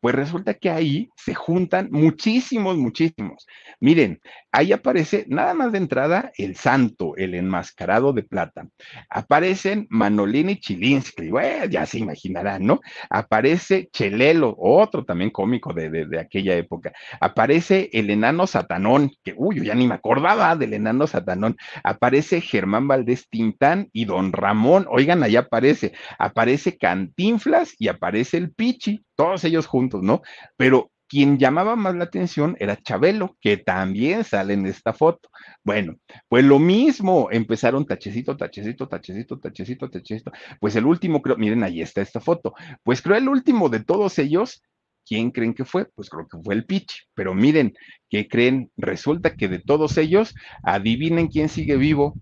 pues 0.00 0.14
resulta 0.14 0.54
que 0.54 0.70
ahí 0.70 1.10
se 1.16 1.34
juntan 1.34 1.88
muchísimos, 1.90 2.76
muchísimos. 2.76 3.46
Miren, 3.80 4.20
ahí 4.52 4.72
aparece 4.72 5.24
nada 5.28 5.54
más 5.54 5.72
de 5.72 5.78
entrada 5.78 6.32
el 6.36 6.56
santo, 6.56 7.14
el 7.16 7.34
enmascarado 7.34 8.12
de 8.12 8.22
plata. 8.22 8.66
Aparecen 9.08 9.86
Manolini 9.90 10.56
Chilinsky, 10.56 11.30
bueno, 11.30 11.66
ya 11.66 11.86
se 11.86 11.98
imaginarán, 11.98 12.66
¿no? 12.66 12.80
Aparece 13.08 13.88
Chelelo, 13.92 14.54
otro 14.58 15.04
también 15.04 15.30
cómico 15.30 15.72
de, 15.72 15.90
de, 15.90 16.06
de, 16.06 16.20
aquella 16.20 16.56
época. 16.56 16.92
Aparece 17.20 17.90
el 17.92 18.10
enano 18.10 18.46
Satanón, 18.46 19.10
que, 19.22 19.34
uy, 19.36 19.56
yo 19.56 19.62
ya 19.64 19.74
ni 19.74 19.86
me 19.86 19.94
acordaba 19.94 20.56
del 20.56 20.74
enano 20.74 21.06
Satanón. 21.06 21.56
Aparece 21.84 22.40
Germán 22.40 22.88
Valdés 22.88 23.28
Tintán 23.28 23.88
y 23.92 24.04
Don 24.04 24.32
Ramón, 24.32 24.86
oigan, 24.88 25.22
ahí 25.22 25.36
aparece. 25.36 25.92
Aparece 26.18 26.76
Cantinflas 26.76 27.74
y 27.78 27.88
aparece 27.88 28.36
el 28.36 28.52
Pichi, 28.52 29.04
todos 29.14 29.44
ellos 29.44 29.66
juntos, 29.66 30.02
¿no? 30.02 30.22
Pero 30.56 30.90
quien 31.10 31.38
llamaba 31.38 31.74
más 31.74 31.96
la 31.96 32.04
atención 32.04 32.56
era 32.60 32.76
Chabelo, 32.76 33.36
que 33.40 33.56
también 33.56 34.22
sale 34.22 34.54
en 34.54 34.64
esta 34.64 34.92
foto. 34.92 35.28
Bueno, 35.64 35.96
pues 36.28 36.44
lo 36.44 36.60
mismo, 36.60 37.28
empezaron 37.32 37.84
tachecito, 37.84 38.36
tachecito, 38.36 38.88
tachecito, 38.88 39.40
tachecito, 39.40 39.90
tachecito. 39.90 40.30
Pues 40.60 40.76
el 40.76 40.86
último, 40.86 41.20
creo, 41.20 41.36
miren, 41.36 41.64
ahí 41.64 41.82
está 41.82 42.00
esta 42.00 42.20
foto. 42.20 42.54
Pues 42.84 43.02
creo 43.02 43.16
el 43.16 43.28
último 43.28 43.68
de 43.68 43.80
todos 43.82 44.20
ellos, 44.20 44.62
¿quién 45.04 45.32
creen 45.32 45.52
que 45.52 45.64
fue? 45.64 45.86
Pues 45.96 46.08
creo 46.08 46.28
que 46.28 46.38
fue 46.44 46.54
el 46.54 46.64
Pitch. 46.64 47.08
Pero 47.14 47.34
miren, 47.34 47.74
¿qué 48.08 48.28
creen? 48.28 48.70
Resulta 48.76 49.34
que 49.34 49.48
de 49.48 49.58
todos 49.58 49.98
ellos, 49.98 50.32
adivinen 50.62 51.26
quién 51.26 51.48
sigue 51.48 51.76
vivo. 51.76 52.14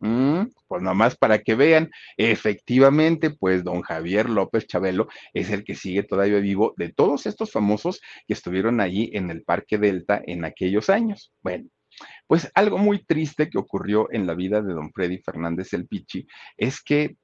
Mm, 0.00 0.42
pues 0.68 0.82
nomás 0.82 1.16
para 1.16 1.40
que 1.40 1.54
vean, 1.54 1.90
efectivamente, 2.16 3.30
pues 3.30 3.64
don 3.64 3.82
Javier 3.82 4.28
López 4.28 4.66
Chabelo 4.66 5.08
es 5.34 5.50
el 5.50 5.64
que 5.64 5.74
sigue 5.74 6.02
todavía 6.04 6.38
vivo 6.38 6.74
de 6.76 6.92
todos 6.92 7.26
estos 7.26 7.50
famosos 7.50 8.00
que 8.26 8.34
estuvieron 8.34 8.80
allí 8.80 9.10
en 9.14 9.30
el 9.30 9.42
Parque 9.42 9.78
Delta 9.78 10.22
en 10.24 10.44
aquellos 10.44 10.88
años. 10.88 11.32
Bueno, 11.42 11.68
pues 12.26 12.50
algo 12.54 12.78
muy 12.78 13.04
triste 13.04 13.50
que 13.50 13.58
ocurrió 13.58 14.08
en 14.12 14.26
la 14.26 14.34
vida 14.34 14.62
de 14.62 14.72
don 14.72 14.92
Freddy 14.92 15.18
Fernández 15.18 15.72
el 15.72 15.88
Pichi 15.88 16.26
es 16.56 16.80
que 16.82 17.16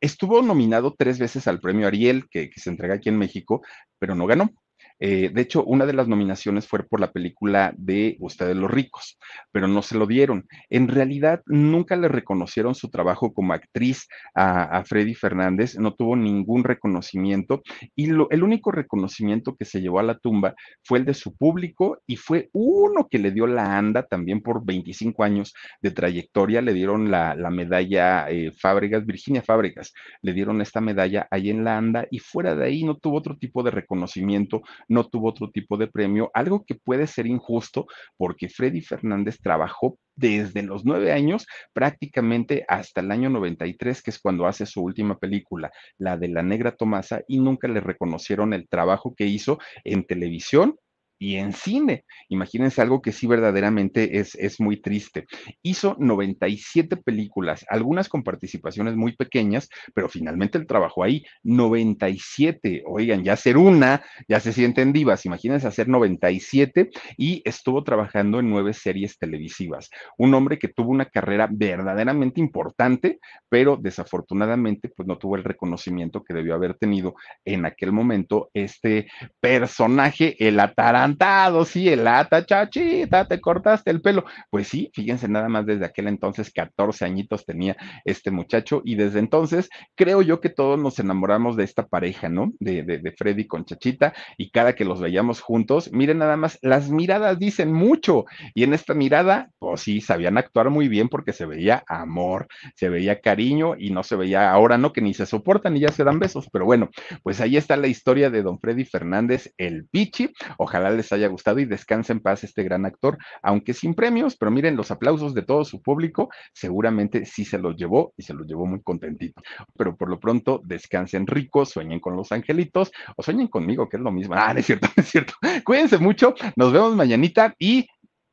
estuvo 0.00 0.42
nominado 0.42 0.94
tres 0.96 1.18
veces 1.18 1.48
al 1.48 1.60
premio 1.60 1.88
Ariel, 1.88 2.28
que, 2.30 2.50
que 2.50 2.60
se 2.60 2.70
entrega 2.70 2.94
aquí 2.94 3.08
en 3.08 3.18
México, 3.18 3.62
pero 3.98 4.14
no 4.14 4.26
ganó. 4.26 4.50
Eh, 4.98 5.30
de 5.32 5.42
hecho, 5.42 5.64
una 5.64 5.86
de 5.86 5.92
las 5.92 6.08
nominaciones 6.08 6.66
fue 6.66 6.82
por 6.84 7.00
la 7.00 7.12
película 7.12 7.74
de 7.76 8.16
Ustedes 8.20 8.56
los 8.56 8.70
ricos, 8.70 9.18
pero 9.52 9.68
no 9.68 9.82
se 9.82 9.96
lo 9.96 10.06
dieron. 10.06 10.46
En 10.70 10.88
realidad, 10.88 11.42
nunca 11.46 11.96
le 11.96 12.08
reconocieron 12.08 12.74
su 12.74 12.88
trabajo 12.88 13.32
como 13.32 13.52
actriz 13.52 14.08
a, 14.34 14.82
Freddy 14.84 15.14
Fernández, 15.14 15.78
no 15.78 15.94
tuvo 15.94 16.16
ningún 16.16 16.64
reconocimiento 16.64 17.62
y 17.94 18.10
el 18.10 18.42
único 18.42 18.70
reconocimiento 18.70 19.56
que 19.56 19.64
se 19.64 19.80
llevó 19.80 19.98
a 19.98 20.02
la 20.02 20.18
tumba 20.18 20.54
fue 20.82 20.98
el 20.98 21.04
de 21.04 21.14
su 21.14 21.36
público 21.36 21.98
y 22.06 22.16
fue 22.16 22.48
uno 22.52 23.08
que 23.10 23.18
le 23.18 23.32
dio 23.32 23.46
la 23.46 23.76
anda 23.76 24.04
también 24.04 24.40
por 24.40 24.64
25 24.64 25.24
años 25.24 25.54
de 25.82 25.90
trayectoria, 25.90 26.62
le 26.62 26.72
dieron 26.72 27.10
la, 27.10 27.34
la 27.34 27.50
medalla 27.50 28.30
eh, 28.30 28.52
Fábregas, 28.52 29.04
Virginia 29.06 29.42
Fábregas, 29.42 29.92
le 30.22 30.32
dieron 30.32 30.60
esta 30.60 30.80
medalla 30.80 31.26
ahí 31.30 31.50
en 31.50 31.64
la 31.64 31.76
anda 31.76 32.06
y 32.10 32.18
fuera 32.18 32.54
de 32.54 32.66
ahí 32.66 32.84
no 32.84 32.96
tuvo 32.96 33.18
otro 33.18 33.36
tipo 33.36 33.62
de 33.62 33.70
reconocimiento 33.70 34.62
no 34.88 35.08
tuvo 35.08 35.28
otro 35.28 35.50
tipo 35.50 35.76
de 35.76 35.86
premio, 35.86 36.30
algo 36.34 36.64
que 36.64 36.74
puede 36.74 37.06
ser 37.06 37.26
injusto 37.26 37.86
porque 38.16 38.48
Freddy 38.48 38.80
Fernández 38.80 39.38
trabajó 39.40 39.98
desde 40.14 40.62
los 40.62 40.84
nueve 40.84 41.12
años 41.12 41.46
prácticamente 41.72 42.64
hasta 42.68 43.00
el 43.00 43.10
año 43.10 43.28
93, 43.30 44.02
que 44.02 44.10
es 44.10 44.18
cuando 44.18 44.46
hace 44.46 44.66
su 44.66 44.82
última 44.82 45.18
película, 45.18 45.70
la 45.98 46.16
de 46.16 46.28
la 46.28 46.42
negra 46.42 46.72
Tomasa, 46.72 47.22
y 47.28 47.38
nunca 47.38 47.68
le 47.68 47.80
reconocieron 47.80 48.52
el 48.54 48.68
trabajo 48.68 49.14
que 49.14 49.26
hizo 49.26 49.58
en 49.84 50.04
televisión 50.04 50.76
y 51.18 51.36
en 51.36 51.52
cine. 51.52 52.04
Imagínense 52.28 52.82
algo 52.82 53.02
que 53.02 53.12
sí 53.12 53.26
verdaderamente 53.26 54.18
es, 54.18 54.34
es 54.34 54.60
muy 54.60 54.80
triste. 54.80 55.26
Hizo 55.62 55.96
97 55.98 56.96
películas, 56.96 57.64
algunas 57.68 58.08
con 58.08 58.22
participaciones 58.22 58.96
muy 58.96 59.16
pequeñas, 59.16 59.68
pero 59.94 60.08
finalmente 60.08 60.58
el 60.58 60.66
trabajo 60.66 61.02
ahí, 61.02 61.24
97. 61.42 62.82
Oigan, 62.86 63.24
ya 63.24 63.34
hacer 63.34 63.56
una, 63.56 64.04
ya 64.28 64.40
se 64.40 64.52
sienten 64.52 64.92
divas. 64.92 65.26
Imagínense 65.26 65.66
hacer 65.66 65.88
97 65.88 66.90
y 67.16 67.42
estuvo 67.44 67.82
trabajando 67.84 68.40
en 68.40 68.50
nueve 68.50 68.72
series 68.72 69.18
televisivas. 69.18 69.90
Un 70.18 70.34
hombre 70.34 70.58
que 70.58 70.68
tuvo 70.68 70.90
una 70.90 71.06
carrera 71.06 71.48
verdaderamente 71.50 72.40
importante, 72.40 73.18
pero 73.48 73.76
desafortunadamente 73.76 74.88
pues 74.88 75.06
no 75.06 75.18
tuvo 75.18 75.36
el 75.36 75.44
reconocimiento 75.44 76.24
que 76.24 76.34
debió 76.34 76.54
haber 76.54 76.74
tenido 76.74 77.14
en 77.44 77.66
aquel 77.66 77.92
momento 77.92 78.50
este 78.54 79.08
personaje, 79.40 80.36
el 80.46 80.58
atarán 80.60 81.05
encantado, 81.06 81.64
sí, 81.64 81.88
el 81.88 82.06
ata, 82.06 82.44
chachita, 82.44 83.26
te 83.26 83.40
cortaste 83.40 83.90
el 83.90 84.00
pelo. 84.00 84.24
Pues 84.50 84.68
sí, 84.68 84.90
fíjense 84.92 85.28
nada 85.28 85.48
más 85.48 85.66
desde 85.66 85.84
aquel 85.84 86.08
entonces, 86.08 86.52
14 86.52 87.04
añitos 87.04 87.44
tenía 87.44 87.76
este 88.04 88.30
muchacho 88.30 88.82
y 88.84 88.96
desde 88.96 89.20
entonces 89.20 89.68
creo 89.94 90.22
yo 90.22 90.40
que 90.40 90.48
todos 90.48 90.78
nos 90.78 90.98
enamoramos 90.98 91.56
de 91.56 91.64
esta 91.64 91.86
pareja, 91.86 92.28
¿no? 92.28 92.52
De, 92.58 92.82
de, 92.82 92.98
de 92.98 93.12
Freddy 93.12 93.46
con 93.46 93.64
Chachita 93.64 94.14
y 94.36 94.50
cada 94.50 94.74
que 94.74 94.84
los 94.84 95.00
veíamos 95.00 95.40
juntos, 95.40 95.90
miren 95.92 96.18
nada 96.18 96.36
más, 96.36 96.58
las 96.62 96.90
miradas 96.90 97.38
dicen 97.38 97.72
mucho 97.72 98.24
y 98.54 98.64
en 98.64 98.74
esta 98.74 98.94
mirada, 98.94 99.50
pues 99.58 99.82
sí, 99.82 100.00
sabían 100.00 100.38
actuar 100.38 100.70
muy 100.70 100.88
bien 100.88 101.08
porque 101.08 101.32
se 101.32 101.46
veía 101.46 101.84
amor, 101.86 102.48
se 102.74 102.88
veía 102.88 103.20
cariño 103.20 103.74
y 103.78 103.90
no 103.90 104.02
se 104.02 104.16
veía 104.16 104.50
ahora, 104.50 104.78
¿no? 104.78 104.92
Que 104.92 105.00
ni 105.00 105.14
se 105.14 105.26
soportan 105.26 105.76
y 105.76 105.80
ya 105.80 105.92
se 105.92 106.04
dan 106.04 106.18
besos, 106.18 106.48
pero 106.52 106.64
bueno, 106.64 106.90
pues 107.22 107.40
ahí 107.40 107.56
está 107.56 107.76
la 107.76 107.86
historia 107.86 108.30
de 108.30 108.42
don 108.42 108.58
Freddy 108.58 108.84
Fernández, 108.84 109.52
el 109.56 109.86
Pichi, 109.86 110.32
ojalá 110.58 110.95
les 110.96 111.12
haya 111.12 111.28
gustado 111.28 111.58
y 111.58 111.64
descanse 111.64 112.12
en 112.12 112.20
paz 112.20 112.44
este 112.44 112.62
gran 112.62 112.86
actor, 112.86 113.18
aunque 113.42 113.74
sin 113.74 113.94
premios, 113.94 114.36
pero 114.36 114.50
miren 114.50 114.76
los 114.76 114.90
aplausos 114.90 115.34
de 115.34 115.42
todo 115.42 115.64
su 115.64 115.80
público, 115.82 116.30
seguramente 116.52 117.24
sí 117.24 117.44
se 117.44 117.58
los 117.58 117.76
llevó 117.76 118.12
y 118.16 118.22
se 118.22 118.34
los 118.34 118.46
llevó 118.46 118.66
muy 118.66 118.82
contentito. 118.82 119.40
Pero 119.76 119.96
por 119.96 120.08
lo 120.08 120.18
pronto, 120.18 120.60
descansen 120.64 121.26
ricos, 121.26 121.70
sueñen 121.70 122.00
con 122.00 122.16
los 122.16 122.32
angelitos 122.32 122.92
o 123.16 123.22
sueñen 123.22 123.48
conmigo, 123.48 123.88
que 123.88 123.96
es 123.96 124.02
lo 124.02 124.10
mismo. 124.10 124.34
Ah, 124.36 124.52
no 124.52 124.60
es 124.60 124.66
cierto, 124.66 124.88
es 124.96 125.08
cierto. 125.08 125.34
Cuídense 125.64 125.98
mucho, 125.98 126.34
nos 126.56 126.72
vemos 126.72 126.96
mañanita 126.96 127.54
y 127.58 127.86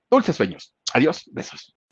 dulces 0.09 0.35
sueños. 0.35 0.73
Adiós, 0.93 1.29
besos. 1.31 1.75